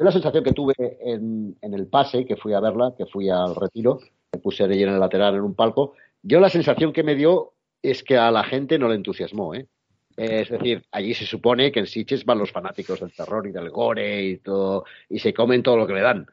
[0.00, 3.54] Yo la sensación que tuve en, el pase, que fui a verla, que fui al
[3.54, 4.00] retiro,
[4.32, 7.14] me puse de lleno en el lateral en un palco, yo la sensación que me
[7.14, 7.52] dio
[7.82, 9.66] es que a la gente no le entusiasmó, ¿eh?
[10.16, 13.68] Es decir, allí se supone que en Sitges van los fanáticos del terror y del
[13.68, 16.26] gore y todo, y se comen todo lo que le dan.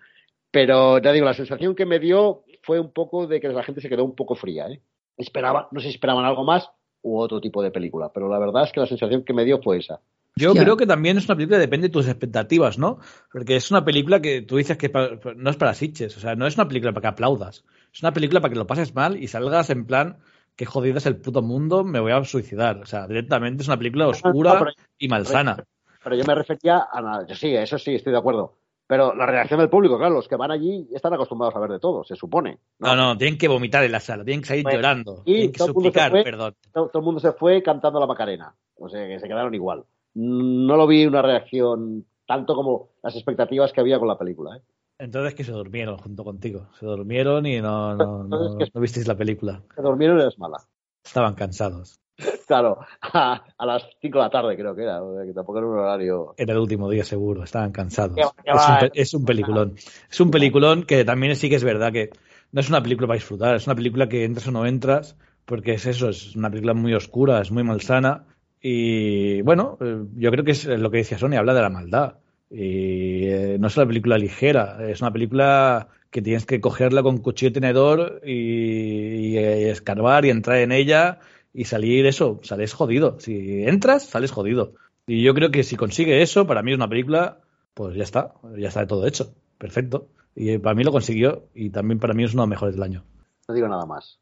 [0.49, 3.81] Pero ya digo, la sensación que me dio fue un poco de que la gente
[3.81, 4.79] se quedó un poco fría, ¿eh?
[5.17, 6.71] Esperaba, no sé si esperaban algo más
[7.01, 9.61] u otro tipo de película, pero la verdad es que la sensación que me dio
[9.61, 9.99] fue esa.
[10.37, 10.63] Yo yeah.
[10.63, 12.99] creo que también es una película que depende de tus expectativas, ¿no?
[13.31, 14.91] Porque es una película que tú dices que
[15.35, 17.63] no es para Sitches, o sea, no es una película para que aplaudas.
[17.93, 20.17] Es una película para que lo pases mal y salgas en plan,
[20.55, 22.77] que jodido es el puto mundo, me voy a suicidar.
[22.77, 25.55] O sea, directamente es una película oscura no, pero, y malsana.
[25.55, 25.67] Pero,
[26.03, 27.25] pero, yo me refería a nada.
[27.27, 28.57] Yo sí, eso sí, estoy de acuerdo.
[28.87, 31.79] Pero la reacción del público, claro, los que van allí están acostumbrados a ver de
[31.79, 32.59] todo, se supone.
[32.79, 35.51] No, no, no tienen que vomitar en la sala, tienen que salir bueno, llorando, tienen
[35.51, 36.55] que suplicar fue, perdón.
[36.71, 39.83] Todo, todo, el mundo se fue cantando la Macarena, o sea, que se quedaron igual.
[40.19, 44.57] No lo vi una reacción tanto como las expectativas que había con la película.
[44.57, 44.61] ¿eh?
[44.97, 49.15] Entonces que se durmieron junto contigo, se durmieron y no, no, no, no visteis la
[49.15, 49.61] película.
[49.75, 50.57] Se durmieron y es mala.
[51.05, 51.99] Estaban cansados.
[52.47, 55.77] Claro, a, a, las 5 de la tarde creo que era, que tampoco era un
[55.77, 56.33] horario.
[56.37, 58.15] Era el último día seguro, estaban cansados.
[58.15, 59.75] ¿Qué, qué es, un, es, un, peliculón.
[60.09, 62.09] Es un peliculón que también sí que es verdad que
[62.51, 65.15] no es una película para disfrutar, es una película que entras o no entras,
[65.45, 68.25] porque es eso, es una película muy oscura, es muy malsana.
[68.61, 69.77] Y bueno,
[70.15, 72.15] yo creo que es lo que decía Sony, habla de la maldad.
[72.49, 77.17] Y eh, no es una película ligera, es una película que tienes que cogerla con
[77.17, 81.19] cuchillo y tenedor y, y, y escarbar y entrar en ella
[81.53, 83.19] y salir eso, sales jodido.
[83.19, 84.75] Si entras, sales jodido.
[85.07, 87.39] Y yo creo que si consigue eso, para mí es una película,
[87.73, 89.33] pues ya está, ya está de todo hecho.
[89.57, 90.07] perfecto.
[90.35, 92.83] Y para mí lo consiguió y también para mí es uno de los mejores del
[92.83, 93.03] año.
[93.47, 94.19] No digo nada más.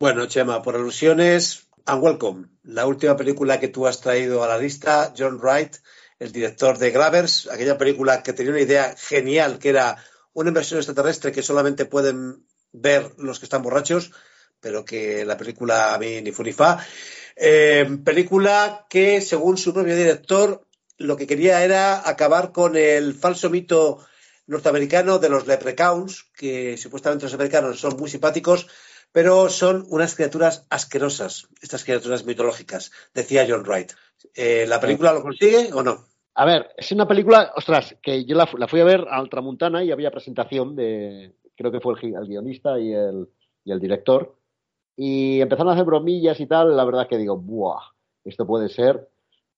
[0.00, 2.48] Bueno, Chema, por alusiones, and welcome.
[2.64, 5.76] La última película que tú has traído a la lista, John Wright,
[6.18, 9.96] el director de Gravers, aquella película que tenía una idea genial, que era
[10.32, 14.12] una inversión extraterrestre que solamente pueden ver los que están borrachos,
[14.60, 16.84] pero que la película a mí ni fu ni fa.
[17.34, 20.66] Eh, película que, según su propio director,
[20.98, 23.98] lo que quería era acabar con el falso mito
[24.46, 28.68] norteamericano de los leprechauns, que supuestamente los americanos son muy simpáticos,
[29.12, 33.92] pero son unas criaturas asquerosas, estas criaturas mitológicas, decía John Wright.
[34.34, 36.06] Eh, ¿La película lo consigue o no?
[36.34, 39.92] A ver, es una película, ostras, que yo la, fui a ver a Ultramontana y
[39.92, 43.28] había presentación de, creo que fue el, guionista y el,
[43.64, 44.34] y el, director,
[44.96, 47.82] y empezaron a hacer bromillas y tal, la verdad que digo, ¡buah!
[48.24, 49.08] Esto puede ser...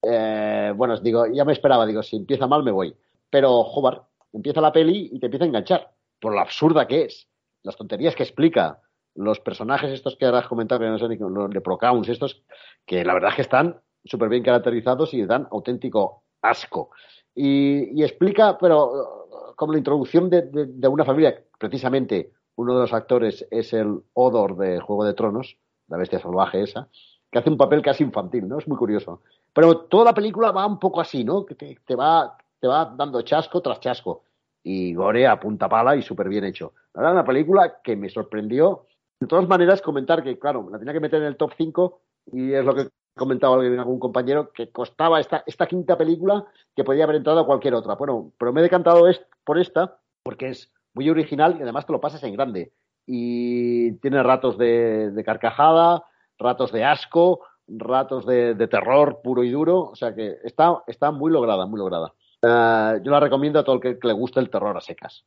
[0.03, 2.95] Eh, bueno, digo, ya me esperaba, digo, si empieza mal me voy.
[3.31, 4.03] Pero, joder,
[4.33, 5.91] empieza la peli y te empieza a enganchar,
[6.21, 7.29] por lo absurda que es,
[7.63, 8.83] las tonterías que explica,
[9.15, 12.43] los personajes estos que has comentado, que no sé ni los de Procouns, estos,
[12.87, 16.91] que la verdad es que están súper bien caracterizados y dan auténtico asco.
[17.35, 23.47] Y, explica, pero como la introducción de, de, una familia, precisamente uno de los actores
[23.51, 25.57] es el Odor de Juego de Tronos,
[25.89, 26.89] la bestia salvaje esa,
[27.31, 28.59] que hace un papel casi infantil, ¿no?
[28.59, 29.23] Es muy curioso.
[29.53, 31.45] Pero toda la película va un poco así, ¿no?
[31.45, 34.23] Que te va te va dando chasco tras chasco.
[34.63, 36.73] Y gore a punta pala y súper bien hecho.
[36.95, 38.87] La verdad, una película que me sorprendió.
[39.25, 41.99] De todas maneras, comentar que, claro, la tenía que meter en el top 5
[42.33, 46.45] y es lo que comentaba algún compañero, que costaba esta, esta quinta película
[46.77, 47.95] que podía haber entrado a cualquier otra.
[47.95, 49.07] Bueno, pero me he decantado
[49.43, 52.73] por esta porque es muy original y además te lo pasas en grande.
[53.07, 56.05] Y tiene ratos de, carcajada,
[56.39, 59.85] ratos de asco, ratos de, terror puro y duro.
[59.85, 62.13] O sea que está, está muy lograda, muy lograda.
[62.43, 65.25] Eh, yo la recomiendo a todo el que, le guste el terror a secas.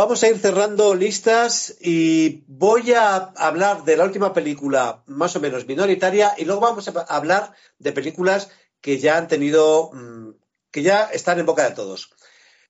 [0.00, 5.40] Vamos a ir cerrando listas y voy a hablar de la última película más o
[5.40, 8.48] menos minoritaria y luego vamos a hablar de películas
[8.80, 10.34] que ya han tenido, mm,
[10.70, 12.12] que ya están en boca de todos.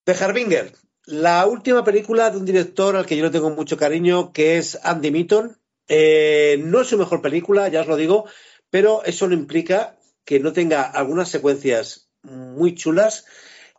[0.05, 0.73] The Harbinger,
[1.05, 4.79] la última película de un director al que yo le tengo mucho cariño, que es
[4.83, 5.61] Andy Mitton.
[5.87, 8.25] Eh, no es su mejor película, ya os lo digo,
[8.71, 13.27] pero eso no implica que no tenga algunas secuencias muy chulas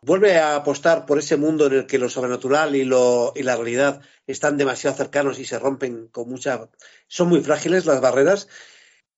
[0.02, 3.56] vuelve a apostar por ese mundo en el que lo sobrenatural y, lo, y la
[3.56, 6.68] realidad están demasiado cercanos y se rompen con mucha...
[7.08, 8.48] Son muy frágiles las barreras.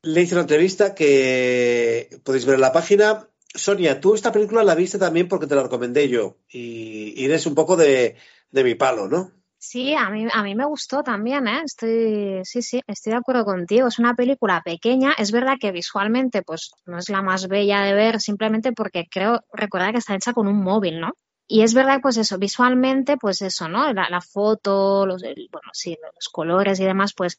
[0.02, 3.28] Le hice una entrevista que podéis ver en la página.
[3.54, 7.46] Sonia, tú esta película la viste también porque te la recomendé yo y, y eres
[7.46, 8.16] un poco de,
[8.50, 9.41] de mi palo, ¿no?
[9.64, 11.62] Sí, a mí, a mí me gustó también, ¿eh?
[11.64, 13.86] Estoy, sí, sí, estoy de acuerdo contigo.
[13.88, 15.12] Es una película pequeña.
[15.16, 19.40] Es verdad que visualmente, pues, no es la más bella de ver, simplemente porque creo
[19.52, 21.12] recordar que está hecha con un móvil, ¿no?
[21.46, 23.92] Y es verdad, pues eso, visualmente, pues eso, ¿no?
[23.92, 27.36] La, la foto, los, bueno, sí, los colores y demás, pues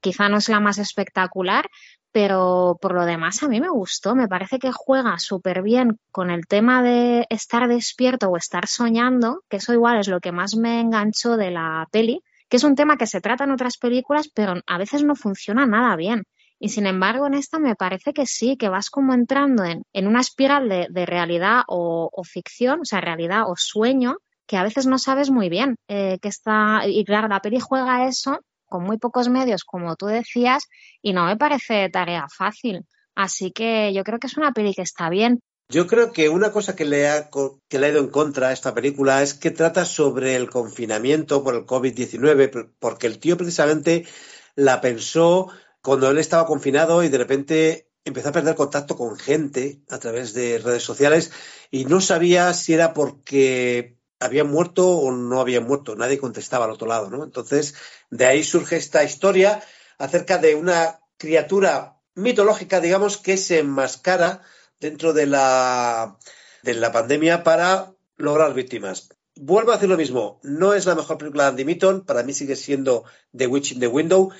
[0.00, 1.68] quizá no es la más espectacular,
[2.12, 6.30] pero por lo demás a mí me gustó, me parece que juega súper bien con
[6.30, 10.56] el tema de estar despierto o estar soñando, que eso igual es lo que más
[10.56, 14.28] me enganchó de la peli, que es un tema que se trata en otras películas,
[14.34, 16.24] pero a veces no funciona nada bien.
[16.60, 20.06] Y sin embargo, en esta me parece que sí, que vas como entrando en, en
[20.08, 24.16] una espiral de, realidad o, ficción, o sea, realidad o sueño,
[24.46, 26.82] que a veces no sabes muy bien eh, está.
[26.86, 30.64] Y claro, la peli juega eso con muy pocos medios, como tú decías,
[31.00, 32.84] y no me parece tarea fácil.
[33.14, 35.40] Así que yo creo que es una peli que está bien.
[35.70, 37.28] Yo creo que una cosa que le, ha,
[37.68, 41.44] que le ha ido en contra a esta película es que trata sobre el confinamiento
[41.44, 44.06] por el COVID-19, porque el tío precisamente
[44.54, 45.48] la pensó
[45.88, 50.34] cuando él estaba confinado y de repente empezó a perder contacto con gente a través
[50.34, 51.32] de redes sociales
[51.70, 55.96] y no sabía si era porque habían muerto o no habían muerto.
[55.96, 57.24] Nadie contestaba al otro lado, ¿no?
[57.24, 57.74] Entonces,
[58.10, 59.62] de ahí surge esta historia
[59.96, 64.42] acerca de una criatura mitológica, digamos, que se enmascara
[64.78, 66.18] dentro de la,
[66.64, 69.08] de la pandemia para lograr víctimas.
[69.36, 72.34] Vuelvo a decir lo mismo, no es la mejor película de Andy Mitton, para mí
[72.34, 73.04] sigue siendo
[73.34, 74.32] The Witch in the Window,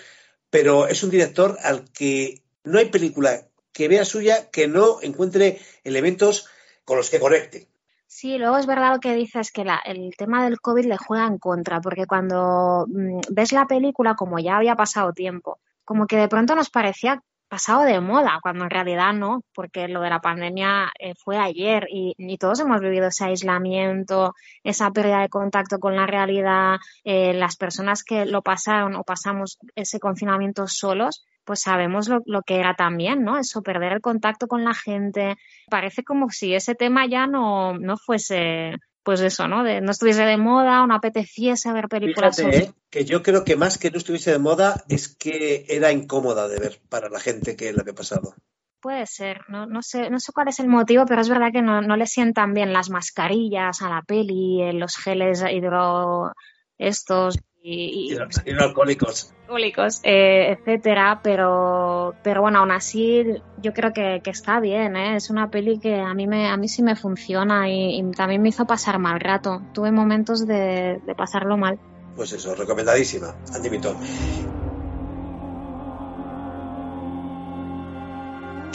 [0.51, 3.43] pero es un director al que no hay película
[3.73, 6.47] que vea suya que no encuentre elementos
[6.85, 7.69] con los que conecte.
[8.07, 11.39] Sí, luego es verdad lo que dices, que el tema del COVID le juega en
[11.39, 16.29] contra, porque cuando mm, ves la película, como ya había pasado tiempo, como que de
[16.29, 20.93] pronto nos parecía pasado de moda, cuando en realidad no, porque lo de la pandemia
[20.99, 26.07] eh, fue ayer y, todos hemos vivido ese aislamiento, esa pérdida de contacto con la
[26.07, 32.21] realidad, eh, las personas que lo pasaron o pasamos ese confinamiento solos, pues sabemos lo,
[32.27, 33.39] lo, que era también, ¿no?
[33.39, 35.37] Eso, perder el contacto con la gente.
[35.71, 38.77] Parece como si ese tema ya no, no fuese
[39.09, 39.65] pues eso, ¿no?
[39.65, 42.37] De no estuviese de moda o no apeteciese ver películas.
[42.37, 42.73] Fíjate, ¿eh?
[42.91, 46.59] que yo creo que más que no estuviese de moda es que era incómoda de
[46.59, 48.35] ver para la gente que lo había pasado.
[48.83, 51.63] Puede ser, no, no, sé, no sé cuál es el motivo, pero es verdad que
[51.63, 56.35] no, no le sientan bien las mascarillas a la peli, eh, los geles hidro
[56.77, 58.17] estos y,
[58.59, 59.33] alcohólicos.
[59.43, 63.25] alcohólicos eh, etcétera, pero, pero bueno, aún así
[63.61, 65.17] yo creo que, está bien, ¿eh?
[65.17, 68.51] es una peli que a mí, me, a mí sí me funciona y, también me
[68.51, 71.79] hizo pasar mal rato, tuve momentos de, pasarlo mal.
[72.17, 73.71] Pues eso, recomendadísima, Andy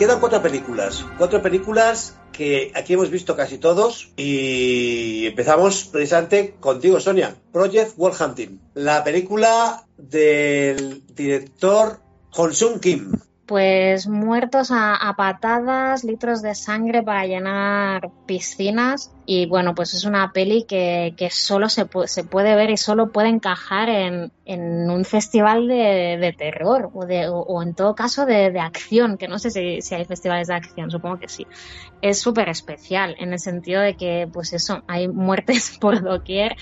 [0.04, 7.00] Quedan cuatro películas, cuatro películas que aquí hemos visto casi todos y empezamos precisamente contigo,
[7.00, 7.34] Sonia.
[7.54, 12.02] Project World Hunting, la película del director
[12.32, 13.14] Hong Kim
[13.54, 19.14] pues muertos a, patadas, litros de sangre para llenar piscinas.
[19.28, 23.12] Y bueno, pues es una peli que, que solo se, se, puede ver y solo
[23.12, 28.26] puede encajar en, en un festival de, de terror o, de, o, en todo caso
[28.26, 31.46] de, de, acción, que no sé si, si hay festivales de acción, supongo que sí.
[32.02, 36.56] Es súper especial en el sentido de que, pues eso, hay muertes por doquier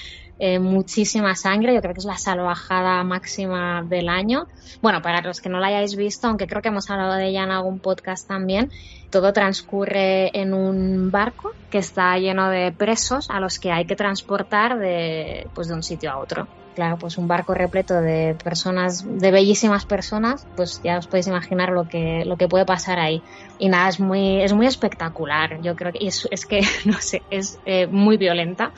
[0.44, 4.48] eh, muchísima sangre, yo creo que es la salvajada máxima del año.
[4.82, 7.44] Bueno, para los que no la hayáis visto, aunque creo que hemos hablado de ella
[7.44, 8.72] en algún podcast también,
[9.12, 13.96] todo transcurre en un barco que está lleno de presos a los que hay que
[13.96, 16.48] transportar de, pues de un sitio a otro.
[16.74, 21.70] Claro, pues un barco repleto de personas, de bellísimas personas, pues ya os podéis imaginar
[21.70, 23.22] lo que, lo que puede pasar ahí.
[23.60, 25.62] Y nada, es muy, es muy espectacular.
[25.62, 28.72] Yo creo que es, es que, no sé, es eh, muy violenta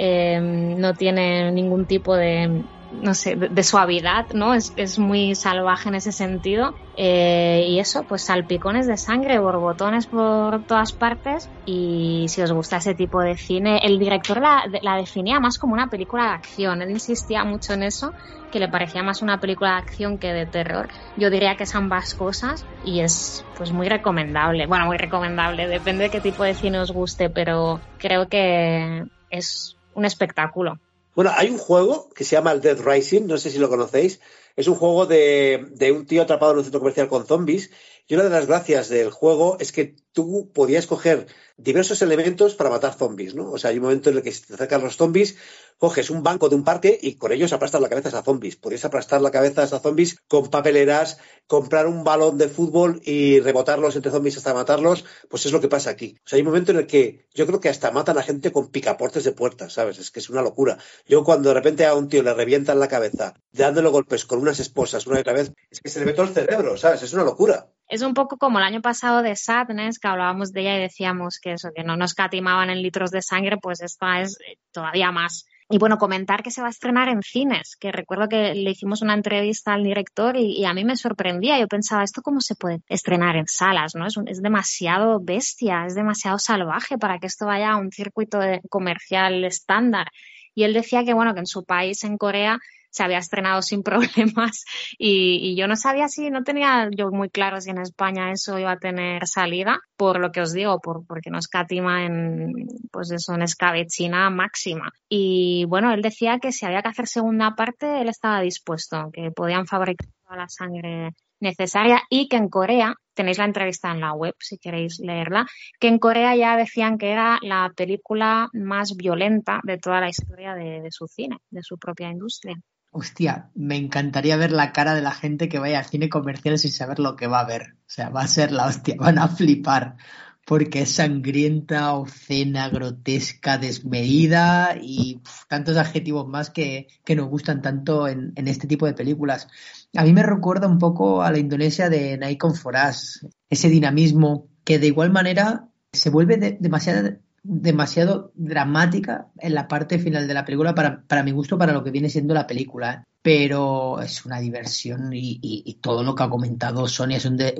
[0.00, 2.62] Em, no tiene ningún tipo de,
[2.92, 4.54] no sé, de, suavidad, ¿no?
[4.54, 6.72] Es, es, muy salvaje en ese sentido.
[6.96, 11.50] Eh, y eso, pues salpicones de sangre, borbotones por todas partes.
[11.66, 15.88] Y si os gusta ese tipo de cine, el director la, definía más como una
[15.88, 16.80] película de acción.
[16.80, 18.12] Él insistía mucho en eso,
[18.52, 20.88] que le parecía más una película de acción que de terror.
[21.16, 24.66] Yo diría que es ambas cosas y es pues muy recomendable.
[24.66, 29.77] Bueno, muy recomendable, depende de qué tipo de cine os guste, pero creo que es
[29.98, 30.78] un espectáculo.
[31.14, 34.20] Bueno, hay un juego que se llama el Dead Rising, no sé si lo conocéis.
[34.56, 37.70] Es un juego de, de un tío atrapado en un centro comercial con zombies.
[38.06, 41.26] Y una de las gracias del juego es que tú podías coger
[41.56, 43.50] diversos elementos para matar zombies, ¿no?
[43.50, 45.36] O sea, hay un momento en el que se te acercan los zombies,
[45.78, 48.56] coges un banco de un parque y con ellos aplastas la cabeza a zombies.
[48.56, 53.96] Podrías aplastar la cabeza a zombies con papeleras, comprar un balón de fútbol y rebotarlos
[53.96, 55.04] entre zombies hasta matarlos.
[55.28, 56.16] Pues es lo que pasa aquí.
[56.24, 58.52] O sea, hay un momento en el que yo creo que hasta matan a gente
[58.52, 59.98] con picaportes de puertas, ¿sabes?
[59.98, 60.78] Es que es una locura.
[61.06, 64.60] Yo cuando de repente a un tío le revientan la cabeza, dándole golpes con unas
[64.60, 67.02] esposas una y otra vez, es que se le ve todo el cerebro, ¿sabes?
[67.02, 67.70] Es una locura.
[67.88, 71.38] Es un poco como el año pasado de Sadness, que hablábamos de ella y decíamos
[71.40, 75.10] que eso, que no nos catimaban en litros de sangre, pues esta es eh, todavía
[75.10, 75.46] más.
[75.70, 79.00] Y bueno, comentar que se va a estrenar en cines, que recuerdo que le hicimos
[79.00, 81.58] una entrevista al director y, a mí me sorprendía.
[81.58, 83.94] Yo pensaba, ¿esto cómo se puede estrenar en salas?
[83.94, 84.06] ¿no?
[84.06, 88.38] Es, es demasiado bestia, es demasiado salvaje para que esto vaya a un circuito
[88.70, 90.08] comercial estándar.
[90.54, 92.58] Y él decía que, bueno, que en su país, en Corea,
[92.90, 94.64] se había estrenado sin problemas
[94.98, 98.72] y, yo no sabía si, no tenía yo muy claro si en España eso iba
[98.72, 102.52] a tener salida, por lo que os digo, por, porque no escatima en,
[102.92, 104.92] pues eso, en escabechina máxima.
[105.08, 109.30] Y bueno, él decía que si había que hacer segunda parte, él estaba dispuesto, que
[109.30, 114.12] podían fabricar toda la sangre necesaria y que en Corea, tenéis la entrevista en la
[114.12, 115.46] web si queréis leerla,
[115.80, 120.54] que en Corea ya decían que era la película más violenta de toda la historia
[120.54, 122.56] de su cine, de su propia industria.
[122.98, 126.72] Hostia, me encantaría ver la cara de la gente que vaya al cine comercial sin
[126.72, 127.76] saber lo que va a ver.
[127.82, 129.96] O sea, va a ser la hostia, van a flipar.
[130.44, 138.08] Porque es sangrienta, obscena, grotesca, desmedida y tantos adjetivos más que, que nos gustan tanto
[138.08, 139.46] en, en, este tipo de películas.
[139.94, 144.80] A mí me recuerda un poco a la Indonesia de Naikon Foras, ese dinamismo que
[144.80, 150.74] de igual manera se vuelve demasiado demasiado dramática en la parte final de la película
[150.74, 152.92] para, para mi gusto, para lo que viene siendo la película.
[152.92, 153.04] ¿eh?
[153.22, 157.54] Pero es una diversión y, todo lo que ha comentado Sonia es un de,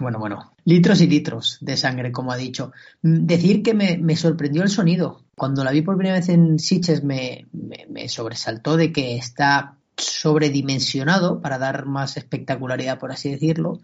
[0.00, 2.72] bueno, bueno, litros y litros de sangre, como ha dicho.
[3.02, 5.24] Decir que me, me sorprendió el sonido.
[5.36, 9.76] Cuando la vi por primera vez en Sitches me, me, me sobresaltó de que está
[9.96, 13.80] sobredimensionado para dar más espectacularidad, por así decirlo.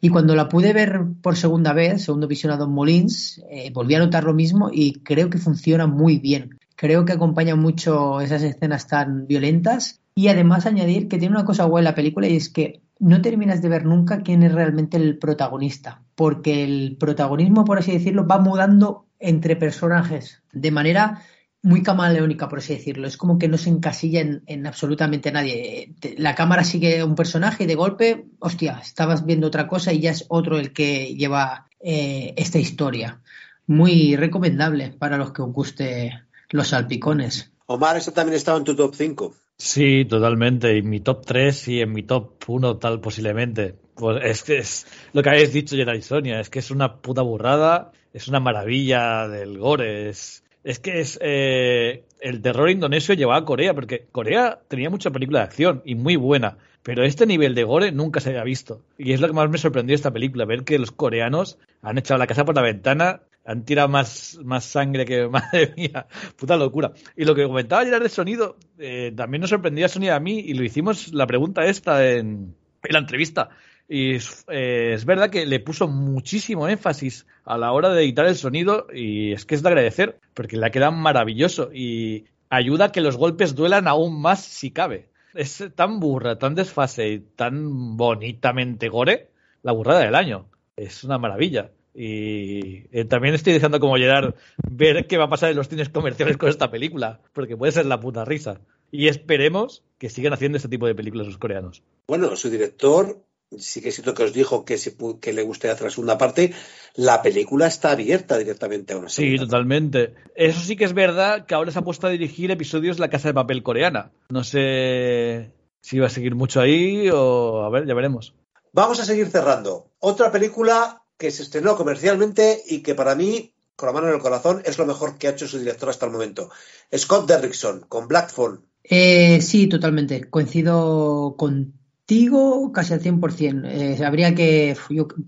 [0.00, 3.98] Y cuando la pude ver por segunda vez, segundo visionado en Molins, eh, volví a
[3.98, 6.58] notar lo mismo y creo que funciona muy bien.
[6.76, 11.64] Creo que acompaña mucho esas escenas tan violentas y además añadir que tiene una cosa
[11.64, 15.18] guay la película y es que no terminas de ver nunca quién es realmente el
[15.18, 21.22] protagonista, porque el protagonismo, por así decirlo, va mudando entre personajes de manera
[21.66, 23.08] muy camaleónica, por así decirlo.
[23.08, 25.92] Es como que no se encasilla en, absolutamente nadie.
[26.16, 30.12] La cámara sigue un personaje y de golpe, hostia, estabas viendo otra cosa y ya
[30.12, 33.20] es otro el que lleva eh, esta historia.
[33.66, 37.50] Muy recomendable para los que os guste los salpicones.
[37.66, 39.34] Omar, eso también estaba en tu top 5.
[39.58, 40.78] Sí, totalmente.
[40.78, 43.74] En mi top 3 y en mi top 1 tal posiblemente.
[43.96, 47.22] Pues es que es lo que habéis dicho, y Sonia, es que es una puta
[47.22, 53.38] burrada, es una maravilla del gore, es, es que es eh, el terror indonesio llevaba
[53.38, 57.54] a Corea, porque Corea tenía mucha película de acción y muy buena, pero este nivel
[57.54, 58.82] de gore nunca se había visto.
[58.98, 62.18] Y es lo que más me sorprendió esta película, ver que los coreanos han echado
[62.18, 66.90] la casa por la ventana, han tirado más, más sangre que, madre mía, puta locura.
[67.16, 70.54] Y lo que comentaba ayer de sonido, eh, también nos sorprendía Sonia a mí, y
[70.54, 73.50] lo hicimos la pregunta esta en, en la entrevista.
[73.88, 74.16] Y
[74.48, 78.86] eh, es verdad que le puso muchísimo énfasis a la hora de editar el sonido
[78.92, 83.00] y es que es de agradecer porque le ha quedado maravilloso y ayuda a que
[83.00, 85.08] los golpes duelan aún más si cabe.
[85.34, 89.28] Es tan burra, tan desfase y tan bonitamente gore,
[89.62, 90.46] la burrada del año.
[90.76, 91.70] Es una maravilla.
[91.94, 94.34] Y eh, también estoy dejando como llegar
[94.70, 97.86] ver qué va a pasar en los cines comerciales con esta película, porque puede ser
[97.86, 98.60] la puta risa.
[98.90, 101.82] Y esperemos que sigan haciendo este tipo de películas los coreanos.
[102.06, 103.22] Bueno, su director
[103.56, 104.78] sí que es cierto que os dijo que,
[105.20, 106.52] que le gustaría hacer la segunda parte,
[106.94, 109.38] la película está abierta directamente a una segunda.
[109.38, 110.14] Sí, totalmente.
[110.34, 113.10] Eso sí que es verdad que ahora se ha puesto a dirigir episodios de La
[113.10, 114.10] Casa de Papel coreana.
[114.30, 118.34] No sé si va a seguir mucho ahí o a ver, ya veremos.
[118.72, 119.90] Vamos a seguir cerrando.
[120.00, 124.20] Otra película que se estrenó comercialmente y que para mí, con la mano en el
[124.20, 126.50] corazón, es lo mejor que ha hecho su director hasta el momento.
[126.94, 128.66] Scott Derrickson, con Black Phone.
[128.82, 130.28] Eh, sí, totalmente.
[130.28, 131.74] Coincido con
[132.08, 133.64] Digo casi al 100%.
[133.64, 134.76] Eh, habría que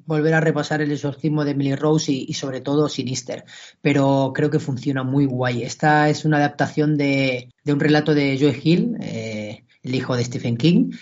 [0.06, 3.44] volver a repasar el exorcismo de Emily Rose y, sobre todo Sinister,
[3.80, 5.62] pero creo que funciona muy guay.
[5.62, 10.56] Esta es una adaptación de, un relato de Joe Hill, eh, el hijo de Stephen
[10.56, 10.92] King,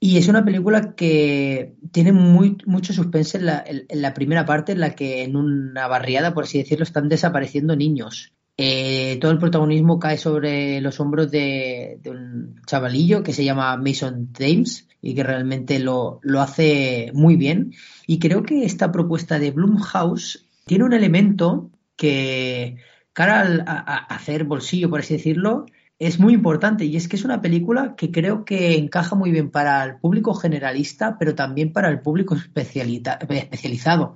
[0.00, 3.46] y es una película que tiene muy, mucho suspense en
[4.02, 8.32] la, primera parte, en la que en una barriada, por así decirlo, están desapareciendo niños.
[8.60, 14.30] Eh, todo el protagonismo cae sobre los hombros de, un chavalillo que se llama Mason
[14.36, 17.72] James y que realmente lo, lo hace muy bien.
[18.08, 22.78] Y creo que esta propuesta de Blumhouse tiene un elemento que,
[23.12, 25.66] cara a, hacer bolsillo, por así decirlo,
[26.00, 29.50] es muy importante y es que es una película que creo que encaja muy bien
[29.50, 34.14] para el público generalista, pero también para el público especializado.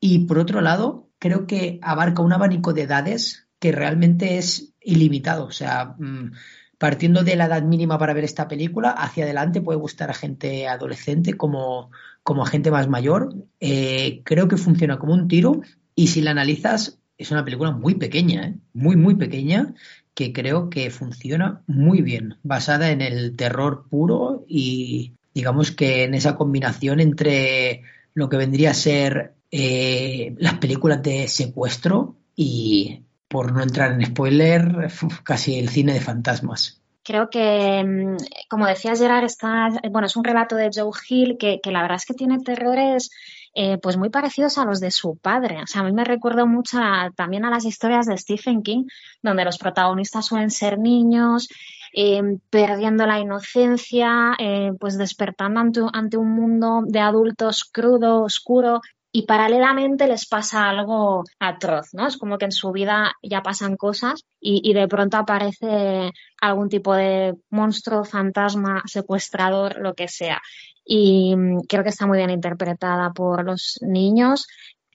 [0.00, 5.46] Y por otro lado, creo que abarca un abanico de edades que realmente es ilimitado.
[5.46, 6.32] O sea, mm,
[6.76, 10.68] partiendo de la edad mínima para ver esta película, hacia adelante puede gustar a gente
[10.68, 11.90] adolescente como,
[12.22, 13.34] como a gente más mayor.
[13.60, 15.62] Eh, creo que funciona como un tiro
[15.94, 18.54] y si la analizas, es una película muy pequeña, ¿eh?
[18.74, 19.72] muy, muy pequeña,
[20.12, 26.12] que creo que funciona muy bien, basada en el terror puro y digamos que en
[26.12, 27.80] esa combinación entre
[28.12, 33.04] lo que vendría a ser eh, las películas de secuestro y
[33.34, 34.92] por no entrar en spoiler,
[35.24, 36.80] casi el cine de fantasmas.
[37.02, 38.16] Creo que, mm,
[38.48, 42.06] como decía Gerard, está, bueno, es un relato de Joe Hill que, la verdad es
[42.06, 43.10] que tiene terrores
[43.52, 45.60] eh, pues muy parecidos a los de su padre.
[45.64, 46.78] O sea, a mí me recuerda mucho
[47.16, 48.84] también a las historias de Stephen King,
[49.20, 51.48] donde los protagonistas suelen ser niños,
[51.92, 58.80] eh, perdiendo la inocencia, eh, pues despertando ante, un mundo de adultos crudo, oscuro,
[59.16, 62.08] y paralelamente les pasa algo atroz, ¿no?
[62.08, 66.10] Es como que en su vida ya pasan cosas y, de pronto aparece
[66.40, 70.42] algún tipo de monstruo, fantasma, secuestrador, lo que sea.
[70.84, 74.48] Y mm, creo que está muy bien interpretada por los niños.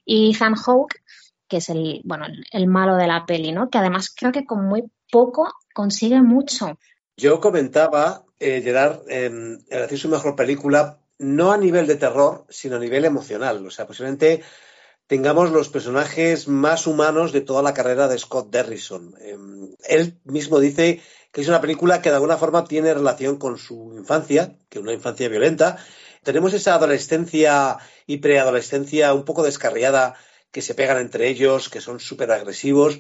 [0.04, 1.02] Y Ethan Hawke,
[1.48, 3.70] que es el, bueno, el malo de la peli, ¿no?
[3.70, 6.78] Que además creo que con muy poco consigue mucho.
[7.16, 12.78] Yo comentaba, eh, Gerard, en, en su mejor película no a nivel de terror, sino
[12.78, 13.66] a nivel emocional.
[13.66, 14.42] O sea, posiblemente
[15.08, 19.16] tengamos los personajes más humanos de toda la carrera de Scott Derrison.
[19.22, 21.02] Em, él mismo dice
[21.32, 24.84] que es una película que de alguna forma tiene relación con su infancia, que es
[24.84, 25.78] una infancia violenta.
[26.24, 27.78] Tenemos esa adolescencia
[28.08, 30.16] y preadolescencia un poco descarriada
[30.52, 33.00] que se pegan entre ellos, que son súper agresivos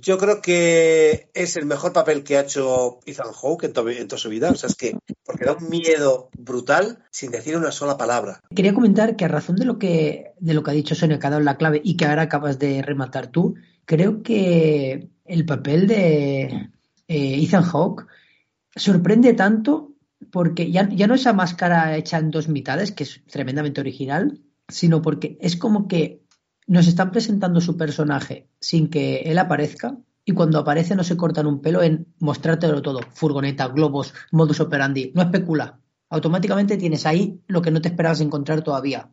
[0.00, 4.28] yo creo que es el mejor papel que ha hecho Ethan Hawke en, toda su
[4.28, 4.50] vida.
[4.50, 8.40] O sea, es que, porque da un miedo brutal sin decir una sola palabra.
[8.54, 11.26] Quería comentar que a razón de lo que, de lo que ha dicho Sonia, que
[11.26, 13.54] ha dado la clave y que ahora acabas de rematar tú,
[13.84, 16.42] creo que el papel de
[17.08, 18.06] eh, Ethan Hawke
[18.74, 19.92] sorprende tanto
[20.30, 25.02] porque ya, ya no esa máscara hecha en dos mitades, que es tremendamente original, sino
[25.02, 26.25] porque es como que
[26.66, 31.46] nos están presentando su personaje sin que él aparezca y cuando aparece no se cortan
[31.46, 33.00] un pelo en mostrártelo todo.
[33.12, 35.12] Furgoneta, globos, modus operandi.
[35.14, 35.80] No especula.
[36.08, 39.10] Automáticamente tienes ahí lo que no te esperabas encontrar todavía.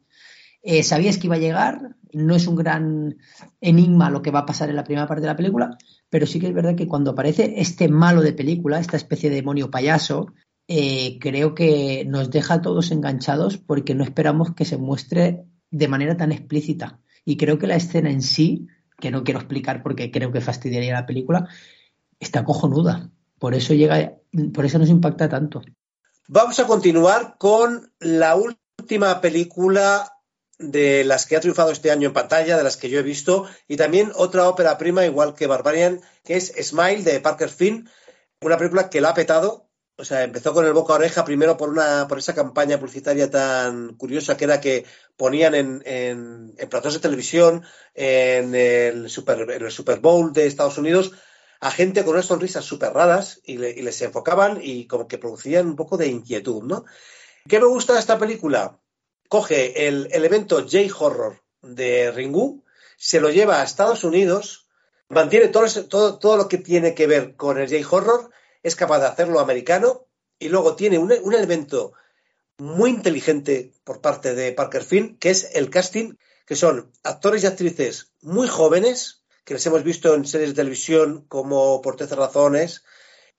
[0.64, 3.18] Eh, sabías que iba a llegar, no es un gran
[3.60, 5.78] enigma lo que va a pasar en la primera parte de la película,
[6.10, 9.36] pero sí que es verdad que cuando aparece este malo de película, esta especie de
[9.36, 10.34] demonio payaso,
[10.70, 15.88] eh, creo que nos deja a todos enganchados porque no esperamos que se muestre de
[15.90, 17.02] manera tan explícita.
[17.26, 18.68] Y creo que la escena en sí,
[19.00, 21.48] que no quiero explicar porque creo que fastidiaría la película,
[22.20, 23.12] está cojonuda.
[23.40, 24.18] Por eso llega,
[24.54, 25.62] por eso nos impacta tanto.
[26.28, 30.14] Vamos a continuar con la última película
[30.58, 33.46] de las que ha triunfado este año en pantalla, de las que yo he visto,
[33.68, 37.90] y también otra ópera prima, igual que Barbarian, que es Smile de Parker Finn,
[38.42, 39.70] una película que la ha petado.
[39.96, 43.30] O sea, empezó con el boca a oreja, primero por una, por esa campaña publicitaria
[43.30, 47.64] tan curiosa que era que ponían en, en, en platos de televisión,
[47.94, 51.12] en el, Super, en el Super Bowl de Estados Unidos,
[51.60, 55.20] a gente con unas sonrisas súper raras y, le, y, les enfocaban y como que
[55.20, 56.86] producían un poco de inquietud, ¿no?
[57.48, 58.80] ¿Qué me gusta de esta película?
[59.30, 62.64] Coge el elemento J-Horror de Ringu,
[62.98, 64.68] se lo lleva a Estados Unidos,
[65.10, 68.32] mantiene todo, todo, todo lo que tiene que ver con el J-Horror,
[68.64, 70.08] es capaz de hacerlo americano
[70.40, 71.94] y luego tiene un, un elemento
[72.58, 76.16] muy inteligente por parte de Parker Finn, que es el casting,
[76.46, 81.26] que son actores y actrices muy jóvenes, que les hemos visto en series de televisión
[81.28, 82.84] como Por Trece Razones,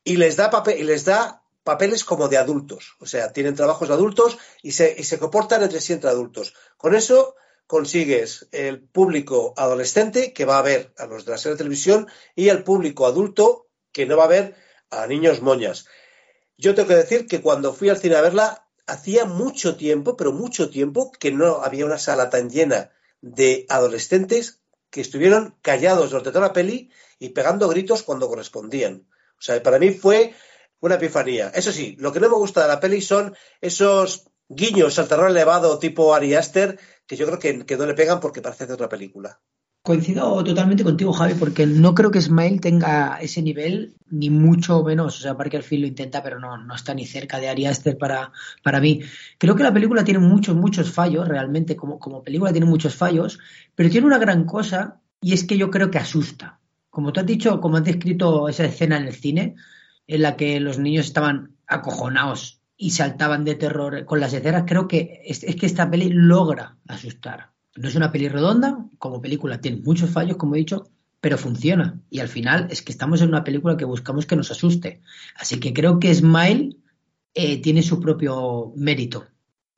[0.03, 2.97] y les da, y les da papeles como de adultos.
[3.01, 6.55] O sea, tienen trabajos de adultos y se, y se comportan entre sí entre adultos.
[6.77, 7.37] Con eso
[7.67, 12.09] consigues el público adolescente que va a ver a los de la serie de televisión
[12.35, 14.55] y el público adulto que no va a ver
[15.03, 15.87] a niños moñas.
[16.57, 20.33] Yo tengo que decir que cuando fui al cine a verla, hacía mucho tiempo, pero
[20.33, 24.61] mucho tiempo, que no había una sala tan llena de adolescentes
[24.91, 29.09] que estuvieron callados durante toda la peli y pegando gritos cuando correspondían.
[29.39, 30.35] O sea, para mí fue
[30.81, 31.51] una epifanía.
[31.55, 35.31] Eso sí, lo que no me gusta de la peli son esos guiños al terror
[35.31, 38.75] elevado tipo Ari Aster, que yo creo que, que no le pegan porque parece de
[38.75, 39.41] otra película.
[39.87, 45.19] Coincido totalmente contigo, Javi, porque no creo que Smile tenga ese nivel, ni mucho menos.
[45.19, 47.99] O sea, Parker Field lo intenta, pero no, no está ni cerca de Ari Aster
[47.99, 48.33] para,
[48.63, 49.03] para mí.
[49.37, 53.39] Creo que la película tiene muchos, muchos fallos, realmente, como, como película tiene muchos fallos,
[53.75, 56.61] pero tiene una gran cosa, y es que yo creo que asusta.
[56.89, 59.55] Como tú has dicho, como has descrito esa escena en el cine,
[60.07, 64.89] en la que los niños estaban acojonados y saltaban de terror con las escenas, creo
[64.89, 67.54] que es que esta peli logra asustar.
[67.77, 70.89] No es una peli redonda, como película tiene muchos fallos, como he dicho,
[71.21, 72.01] pero funciona.
[72.11, 75.01] Y al final es que estamos en una película que buscamos que nos asuste.
[75.37, 76.77] Así que creo que Smile
[77.35, 79.25] eh, tiene su propio mérito.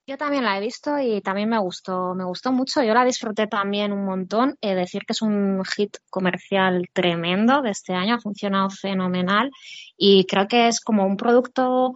[0.08, 2.80] Yo también la he visto y también me gustó, me gustó mucho.
[2.82, 4.56] Yo la disfruté también un montón.
[4.60, 9.50] Eh, decir que es un hit comercial tremendo de este año, ha funcionado fenomenal
[9.96, 11.92] y creo que es como un producto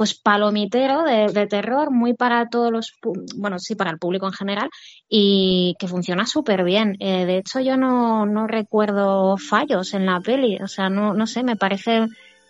[0.00, 2.94] pues palomitero de, terror, muy para todos los,
[3.36, 4.70] bueno, sí, para el público en general,
[5.10, 6.96] y que funciona súper bien.
[7.00, 11.26] Eh, de hecho, yo no, no recuerdo fallos en la peli, o sea, no, no
[11.26, 12.06] sé, me parece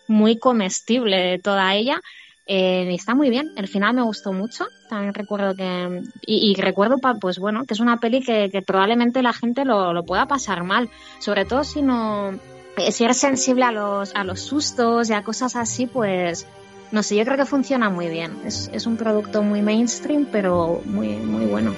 [0.07, 1.99] muy comestible toda ella.
[2.47, 7.37] Eh, está muy bien, el final me gustó mucho, también recuerdo que, y, recuerdo, pues
[7.37, 10.89] bueno, que es una peli que, que probablemente la gente lo, lo, pueda pasar mal,
[11.19, 12.31] sobre todo si no,
[12.77, 16.47] eh, si eres sensible a los, a los sustos y a cosas así, pues
[16.91, 18.41] no sé, yo creo que funciona muy bien.
[18.45, 21.73] Es, es un producto muy mainstream, pero muy, muy bueno.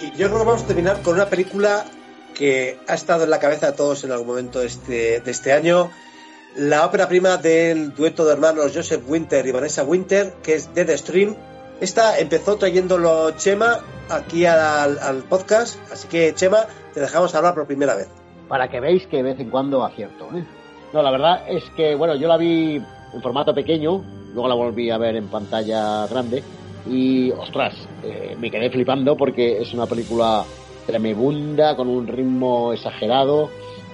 [0.00, 1.86] Y yo creo que vamos a terminar con una película
[2.34, 5.90] que ha estado en la cabeza de todos en algún momento este, de este año
[6.56, 10.88] la ópera prima del dueto de hermanos Joseph Winter y Vanessa Winter, que es Dead
[10.96, 11.34] Stream.
[11.80, 17.94] Esta empezó trayéndolo Chema aquí al, podcast, así que Chema, te dejamos hablar por primera
[17.94, 18.08] vez.
[18.48, 20.28] Para que veáis que de vez en cuando acierto.
[20.36, 20.44] ¿eh?
[20.92, 24.90] No, la verdad es que, bueno, yo la vi en formato pequeño, luego la volví
[24.90, 26.42] a ver en pantalla grande
[26.86, 30.44] y, ostras, eh, me quedé flipando porque es una película
[30.86, 33.50] tremebunda, con un ritmo exagerado,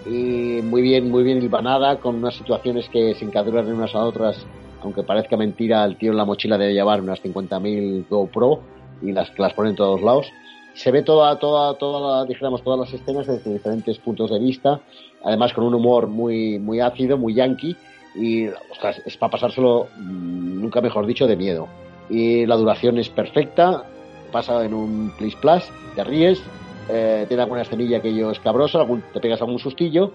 [0.08, 4.46] y muy bien, muy bien hilvanada, con unas situaciones que se encaduran unas a otras,
[4.82, 8.60] aunque parezca mentira, el tío en la mochila debe llevar unas 50.000 GoPro
[9.02, 10.26] y las, las pone en todos lados.
[10.74, 14.80] Se ve toda, toda, toda, dijéramos, todas las escenas desde diferentes puntos de vista,
[15.24, 17.76] además con un humor muy, muy ácido, muy yankee,
[18.14, 21.68] y ostras, es para pasárselo, nunca mejor dicho, de miedo.
[22.08, 23.84] Y la duración es perfecta,
[24.32, 25.64] pasa en un plis plus,
[25.94, 26.40] te ríes,
[26.88, 30.12] eh, tiene alguna escenilla que yo escabrosa, algún, te pegas algún sustillo,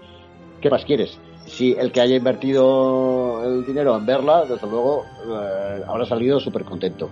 [0.62, 1.18] ¿qué más quieres?
[1.46, 6.64] Si el que haya invertido el dinero en verla, desde luego, eh, habrá salido súper
[6.64, 7.10] contento.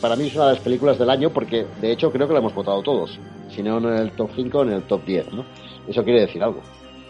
[0.00, 2.40] Para mí es una de las películas del año porque, de hecho, creo que la
[2.40, 3.18] hemos votado todos.
[3.54, 5.44] Si no en el top 5, en el top 10, ¿no?
[5.86, 6.60] Eso quiere decir algo.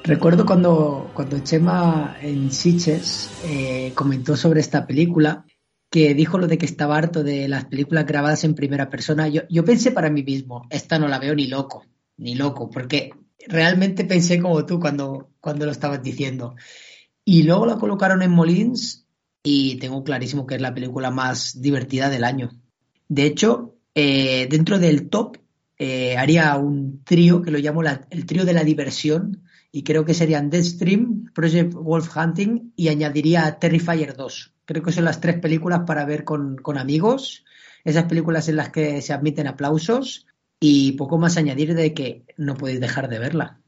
[0.02, 5.44] Recuerdo cuando, cuando Chema en Siches eh, comentó sobre esta película,
[5.90, 9.28] que dijo lo de que estaba harto de las películas grabadas en primera persona.
[9.28, 11.84] Yo, yo pensé para mí mismo, esta no la veo ni loco,
[12.16, 13.10] ni loco, porque
[13.48, 16.54] realmente pensé como tú cuando, cuando lo estabas diciendo.
[17.24, 19.06] Y luego la colocaron en Molins
[19.42, 22.50] y tengo clarísimo que es la película más divertida del año.
[23.08, 25.38] De hecho, eh, dentro del top
[25.78, 29.42] eh, haría un trío que lo llamo la- el trío de la diversión
[29.72, 34.52] y creo que serían Deadstream, Project Wolf Hunting y añadiría Terrifier 2.
[34.70, 37.44] Creo que son las tres películas para ver con, amigos,
[37.82, 40.28] esas películas en las que se admiten aplausos
[40.60, 43.59] y poco más añadir de que no podéis dejar de verla.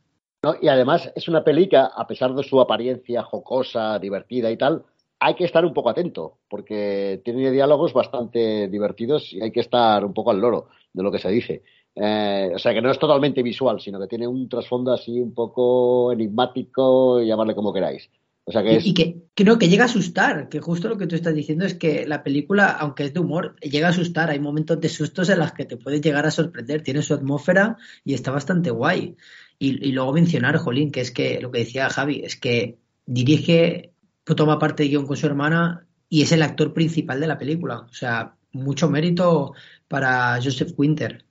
[0.61, 4.85] Y además es una peli que, a pesar de su apariencia jocosa, divertida y tal,
[5.19, 10.05] hay que estar un poco atento, porque tiene diálogos bastante divertidos y hay que estar
[10.05, 11.65] un poco al loro de lo que se dice.
[11.97, 15.35] Eh, o sea, que no es totalmente visual, sino que tiene un trasfondo así un
[15.35, 18.09] poco enigmático, llamarle como queráis.
[18.45, 18.87] O sea que es...
[18.87, 21.75] Y, que creo que llega a asustar, que justo lo que tú estás diciendo es
[21.75, 24.31] que la película, aunque es de humor, llega a asustar.
[24.31, 27.77] Hay momentos de sustos en los que te puedes llegar a sorprender, tiene su atmósfera
[28.05, 29.17] y está bastante guay.
[29.59, 33.93] Y, y luego mencionar, Jolín, que es que lo que decía Javi, es que dirige,
[34.25, 37.87] toma parte de guion con su hermana y es el actor principal de la película.
[37.91, 39.55] O sea, mucho mérito
[39.89, 41.25] para Joseph Winter.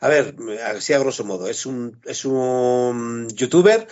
[0.00, 0.34] A ver,
[0.66, 3.86] así a grosso modo, es un, es un youtuber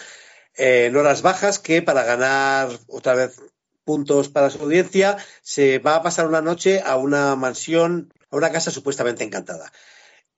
[0.58, 3.40] en horas bajas que para ganar otra vez
[3.84, 8.52] puntos para su audiencia se va a pasar una noche a una mansión, a una
[8.52, 9.72] casa supuestamente encantada.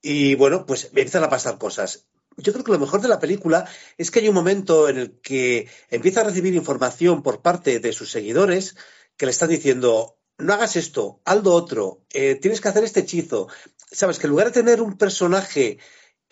[0.01, 2.05] Y bueno, pues empiezan a pasar cosas.
[2.37, 3.67] Yo creo que lo mejor de la película
[3.97, 7.91] es que hay un momento en el que empieza a recibir información por parte de
[7.91, 8.75] sus seguidores
[9.17, 13.01] que le están diciendo, no hagas esto, haz lo otro, eh, tienes que hacer este
[13.01, 13.47] hechizo.
[13.91, 15.77] Sabes que en lugar de tener un personaje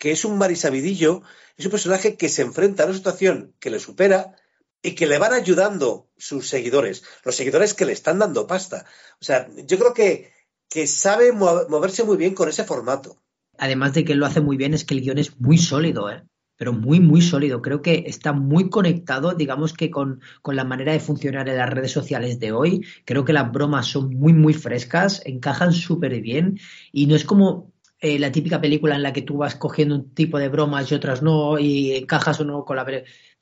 [0.00, 1.22] que es un marisabidillo,
[1.58, 4.34] es un personaje que se enfrenta a una situación que le supera
[4.82, 8.86] y que le van ayudando sus seguidores, los seguidores que le están dando pasta.
[9.20, 10.32] O sea, yo creo que,
[10.70, 13.22] que sabe moverse muy bien con ese formato.
[13.58, 16.24] Además de que lo hace muy bien, es que el guion es muy sólido, ¿eh?
[16.56, 17.60] pero muy, muy sólido.
[17.60, 21.68] Creo que está muy conectado, digamos que con, con, la manera de funcionar en las
[21.68, 22.86] redes sociales de hoy.
[23.04, 26.58] Creo que las bromas son muy, muy frescas, encajan súper bien
[26.90, 27.69] y no es como
[28.00, 30.94] eh, la típica película en la que tú vas cogiendo un tipo de bromas y
[30.94, 32.86] otras no y encajas o no con la...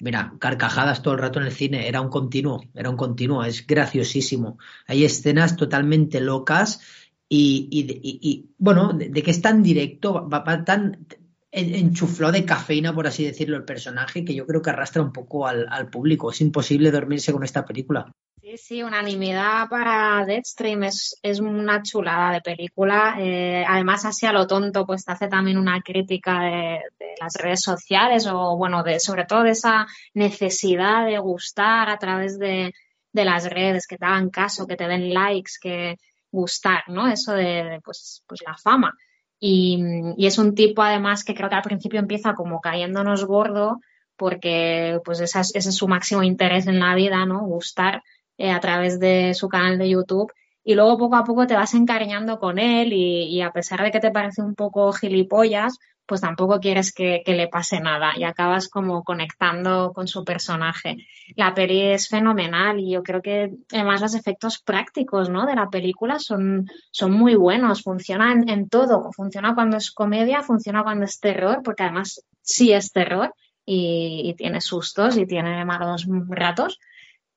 [0.00, 3.66] Mira, carcajadas todo el rato en el cine, era un continuo, era un continuo, es
[3.66, 4.58] graciosísimo.
[4.86, 6.80] Hay escenas totalmente locas
[7.28, 11.06] y, bueno, de, que es tan directo, va, va tan
[11.50, 15.46] enchufló de cafeína, por así decirlo, el personaje, que yo creo que arrastra un poco
[15.46, 16.30] al, al público.
[16.30, 18.10] Es imposible dormirse con esta película.
[18.48, 23.16] Sí, sí, unanimidad para Deadstream es, es una chulada de película.
[23.18, 27.34] Eh, además, así a lo tonto, pues te hace también una crítica de, de, las
[27.34, 32.72] redes sociales o, bueno, de, sobre todo de esa necesidad de gustar a través de,
[33.12, 35.98] de las redes, que te hagan caso, que te den likes, que
[36.30, 37.06] gustar, ¿no?
[37.06, 38.94] Eso de, pues, pues la fama.
[39.38, 39.78] Y,
[40.16, 43.78] y, es un tipo además que creo que al principio empieza como cayéndonos gordo
[44.16, 47.40] porque pues esa es, ese es su máximo interés en la vida, ¿no?
[47.40, 48.02] Gustar
[48.38, 50.32] eh, a través de su canal de YouTube
[50.68, 54.00] y luego poco a poco te vas encariñando con él y, a pesar de que
[54.00, 58.68] te parece un poco gilipollas, pues tampoco quieres que, que, le pase nada y acabas
[58.68, 60.98] como conectando con su personaje.
[61.36, 65.46] La peli es fenomenal y yo creo que además los efectos prácticos ¿no?
[65.46, 70.82] de la película son, son muy buenos, funcionan en todo, funciona cuando es comedia, funciona
[70.82, 73.34] cuando es terror, porque además sí es terror
[73.64, 76.78] y, y tiene sustos y tiene malos ratos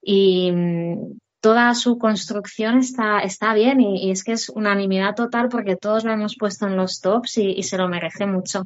[0.01, 0.51] y
[1.41, 6.11] toda su construcción está, está bien y, es que es unanimidad total porque todos lo
[6.11, 8.65] hemos puesto en los tops y, y, se lo merece mucho.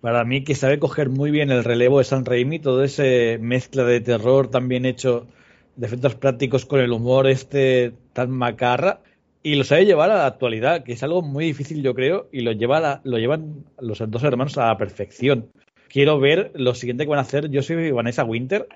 [0.00, 3.84] Para mí que sabe coger muy bien el relevo de San Raimi, todo ese mezcla
[3.84, 5.26] de terror también hecho
[5.76, 9.00] de efectos prácticos con el humor este tan macarra
[9.42, 12.40] y lo sabe llevar a la actualidad, que es algo muy difícil yo creo y
[12.40, 15.50] lo, lleva la, lo llevan los dos hermanos a la perfección.
[15.88, 17.48] Quiero ver lo siguiente que van a hacer.
[17.48, 18.66] Yo soy Vanessa Winter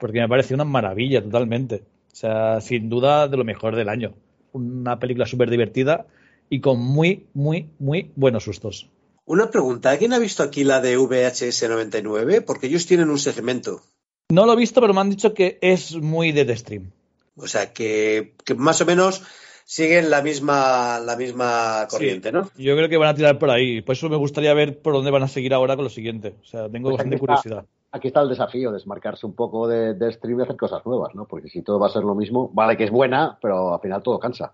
[0.00, 1.82] porque me parece una maravilla totalmente.
[2.12, 4.14] O sea, sin duda de lo mejor del año.
[4.52, 6.06] Una película súper divertida
[6.48, 8.88] y con muy, muy, muy buenos sustos.
[9.26, 12.40] Una pregunta, ¿alguien ha visto aquí la de VHS 99?
[12.40, 13.82] Porque ellos tienen un segmento.
[14.30, 16.90] No lo he visto, pero me han dicho que es muy de The Stream.
[17.36, 19.22] O sea, que, que más o menos
[19.64, 22.50] siguen la misma, la misma corriente, Sí, ¿no?
[22.56, 23.82] Yo creo que van a tirar por ahí.
[23.82, 26.34] Por eso me gustaría ver por dónde van a seguir ahora con lo siguiente.
[26.42, 27.66] O sea, tengo Pues bastante está.
[27.92, 31.26] Aquí está el desafío, desmarcarse un poco de, de stream y hacer cosas nuevas, ¿no?
[31.26, 34.00] Porque si todo va a ser lo mismo, vale que es buena, pero al final
[34.02, 34.52] todo cansa.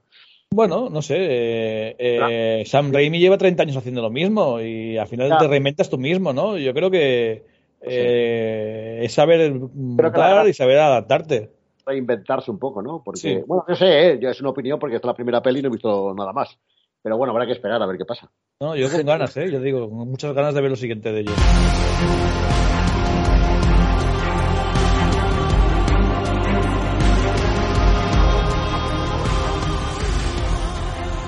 [0.54, 1.16] Bueno, no sé.
[1.18, 5.38] eh, eh, Sam Raimi lleva 30 años haciendo lo mismo y al final Ya.
[5.38, 6.56] te reinventas tú mismo, ¿no?
[6.56, 7.44] Yo creo que
[7.82, 11.50] eh, es saber la- y saber adaptarte.
[11.84, 13.02] Reinventarse un poco, ¿no?
[13.04, 13.38] Porque, Sí.
[13.46, 14.18] bueno, yo sé, ¿eh?
[14.20, 16.32] Yo es una opinión porque esta es la primera peli y no he visto nada
[16.32, 16.58] más.
[17.02, 18.30] Pero bueno, habrá que esperar a ver qué pasa.
[18.60, 19.50] No, yo con ganas, ¿eh?
[19.52, 21.34] Yo digo, con muchas ganas de ver lo siguiente de ellos.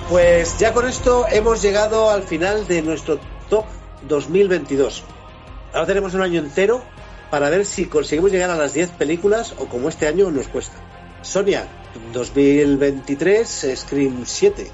[0.09, 3.19] Pues ya con esto hemos llegado al final de nuestro
[3.51, 3.67] top
[4.09, 5.05] 2022.
[5.75, 6.83] Ahora tenemos un año entero
[7.31, 10.79] para ver si conseguimos llegar a las 10 películas o como este año nos cuesta.
[11.21, 11.69] Sonia,
[12.15, 14.71] 2023, Scream 7.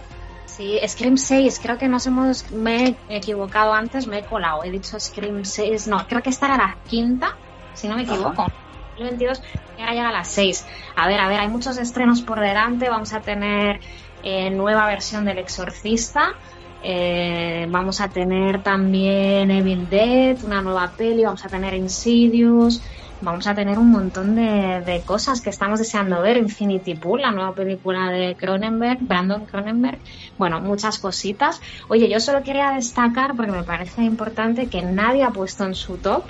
[0.46, 4.70] Sí, Scream 6, creo que nos hemos, me he equivocado antes, me he colado, he
[4.70, 7.36] dicho Scream 6, no, creo que esta era la quinta,
[7.72, 8.46] si no me equivoco.
[8.98, 9.42] 2022
[9.76, 10.64] y ahora llega a las 6.
[10.94, 13.80] A ver, a ver, hay muchos estrenos por delante, vamos a tener
[14.24, 16.34] eh, nueva versión del Exorcista,
[16.82, 22.82] eh, vamos a tener también Evil Dead, una nueva peli, vamos a tener Insidious,
[23.22, 26.36] vamos a tener un montón de, cosas que estamos deseando ver.
[26.36, 29.98] Infinity Pool, la nueva película de Cronenberg, Brandon Cronenberg.
[30.36, 31.60] Bueno, muchas cositas.
[31.88, 35.96] Oye, yo solo quería destacar, porque me parece importante, que nadie ha puesto en su
[35.96, 36.24] top,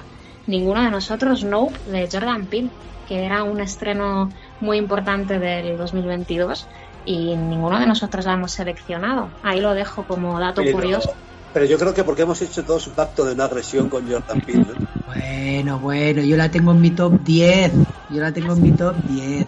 [0.47, 2.71] ninguno de nosotros, Nope, de Jordan Peele,
[3.09, 4.31] que era un estreno
[4.61, 6.69] muy importante del 2022
[7.05, 9.29] y ninguno de nosotros la hemos seleccionado.
[9.43, 11.15] Ahí lo dejo como dato Pero- curioso.
[11.53, 14.41] Pero yo creo que porque hemos hecho todos un pacto de no agresión con Jordan
[14.41, 14.67] Peele.
[14.77, 14.89] ¿no?
[15.07, 17.73] Bueno, bueno, yo la tengo en mi top 10.
[18.11, 19.47] Yo la tengo en mi top 10.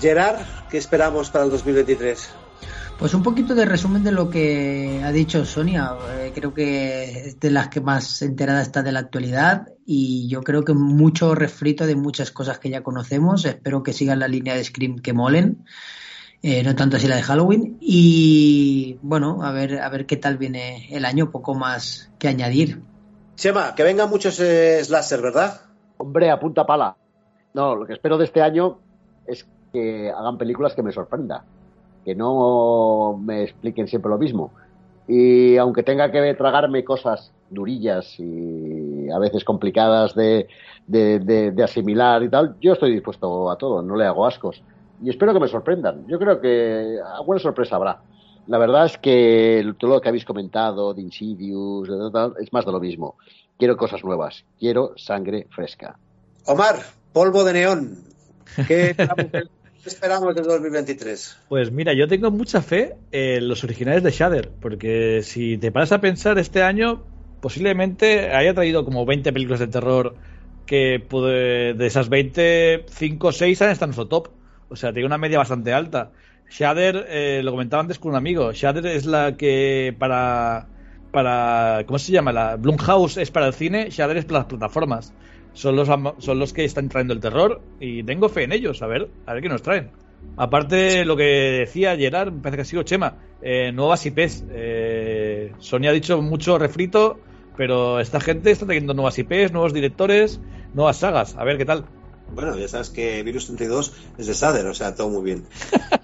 [0.00, 0.38] Gerard,
[0.70, 2.30] ¿qué esperamos para el 2023?
[2.96, 5.94] Pues un poquito de resumen de lo que ha dicho Sonia.
[6.18, 10.42] Eh, creo que es de las que más enterada está de la actualidad y yo
[10.42, 13.44] creo que mucho refrito de muchas cosas que ya conocemos.
[13.46, 15.64] Espero que sigan la línea de Scream que molen.
[16.42, 17.76] Eh, no tanto así la de Halloween.
[17.80, 22.80] Y bueno, a ver, a ver qué tal viene el año, poco más que añadir.
[23.36, 25.60] Chema, que vengan muchos eh, slasher, ¿verdad?
[25.98, 26.96] Hombre, a punta pala.
[27.52, 28.78] No, lo que espero de este año
[29.26, 31.44] es que hagan películas que me sorprenda.
[32.04, 34.52] Que no me expliquen siempre lo mismo.
[35.06, 40.48] Y aunque tenga que tragarme cosas durillas y a veces complicadas de,
[40.86, 44.62] de, de- de asimilar y tal, yo estoy dispuesto a todo, no le hago ascos.
[45.02, 46.06] Y espero que me sorprendan.
[46.06, 48.00] Yo creo que alguna sorpresa habrá.
[48.46, 52.64] La verdad es que todo lo que habéis comentado de Insidious de tal, es más
[52.66, 53.16] de lo mismo.
[53.58, 55.98] Quiero cosas nuevas, quiero sangre fresca.
[56.46, 56.76] Omar,
[57.12, 57.98] polvo de neón.
[58.66, 59.50] ¿Qué esperamos del-
[59.82, 61.38] qué esperamos del 2023?
[61.48, 65.92] Pues mira, yo tengo mucha fe en los originales de Shudder, porque si te paras
[65.92, 67.02] a pensar este año,
[67.40, 70.14] posiblemente haya traído como 20 películas de terror
[70.66, 74.28] que pude- de esas 20, 5 o 6 han estado en nuestro top.
[74.70, 76.12] O sea, tiene una media bastante alta.
[76.48, 80.66] Shudder, eh, lo comentaba antes con un amigo, Shudder es la que para,
[81.12, 82.32] para, ¿cómo se llama?
[82.32, 85.14] La Blumhouse es para el cine, Shudder es para las plataformas.
[85.52, 85.88] Son los,
[86.18, 89.34] son los que están trayendo el terror y tengo fe en ellos, a ver, a
[89.34, 89.90] ver qué nos traen.
[90.36, 94.44] Aparte, lo que decía Gerard, me parece que ha sido Chema, eh, nuevas IPs.
[94.50, 97.20] Eh, Sonia ha dicho mucho refrito,
[97.56, 100.40] pero esta gente está trayendo nuevas IPs, nuevos directores,
[100.74, 101.36] nuevas sagas.
[101.36, 101.84] A ver qué tal.
[102.34, 105.44] Bueno, ya sabes que Virus 32 es de Sader, o sea, todo muy bien.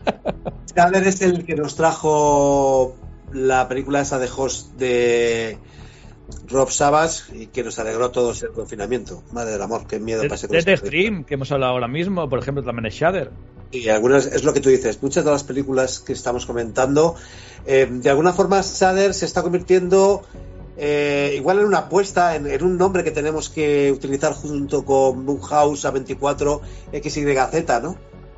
[0.74, 2.96] Sader es el que nos trajo
[3.32, 5.58] la película esa de Host de
[6.48, 9.22] Rob Savage y que nos alegró a todos el confinamiento.
[9.32, 10.76] Madre del amor, qué miedo pasé con Desde.
[10.76, 13.30] Stream, que hemos hablado ahora mismo, por ejemplo, también es Shader.
[13.72, 17.16] Y algunas, es lo que tú dices, muchas de las películas que estamos comentando,
[17.66, 20.22] eh, de alguna forma Sader se está convirtiendo
[20.76, 25.24] eh, igual en una apuesta, en, en un nombre que tenemos que utilizar junto con
[25.24, 26.60] Blumhouse A24
[26.92, 27.96] XYZ, ¿no?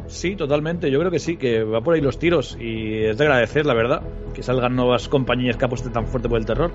[0.09, 0.91] Sí, totalmente.
[0.91, 3.75] Yo creo que sí, que va por ahí los tiros y es de agradecer, la
[3.75, 4.03] verdad,
[4.33, 6.71] que salgan nuevas compañías que apuesten tan fuerte por el terror.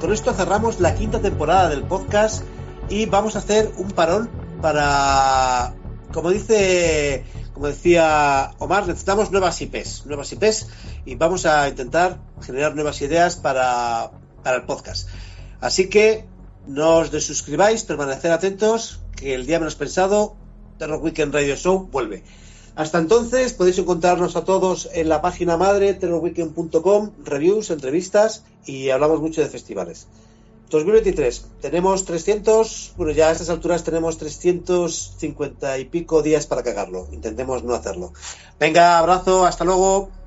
[0.00, 2.44] Con esto cerramos la quinta temporada del podcast
[2.92, 4.28] y vamos a hacer un parón
[4.60, 5.74] para,
[6.12, 7.24] como dice,
[7.54, 10.66] como decía Omar, necesitamos nuevas IPs, nuevas IPs
[11.06, 14.10] y vamos a intentar generar nuevas ideas para,
[14.42, 15.08] para el podcast.
[15.62, 16.26] Así que
[16.66, 20.36] no os desuscribáis, permanecer atentos, que el día menos pensado,
[20.76, 22.22] Terror Weekend Radio Show vuelve.
[22.76, 29.22] Hasta entonces podéis encontrarnos a todos en la página madre terrorweekend.com, reviews, entrevistas y hablamos
[29.22, 30.08] mucho de festivales.
[30.72, 37.06] 2023, tenemos 300, bueno ya a estas alturas tenemos 350 y pico días para cagarlo.
[37.12, 38.12] Intentemos no hacerlo.
[38.58, 40.21] Venga, abrazo, hasta luego.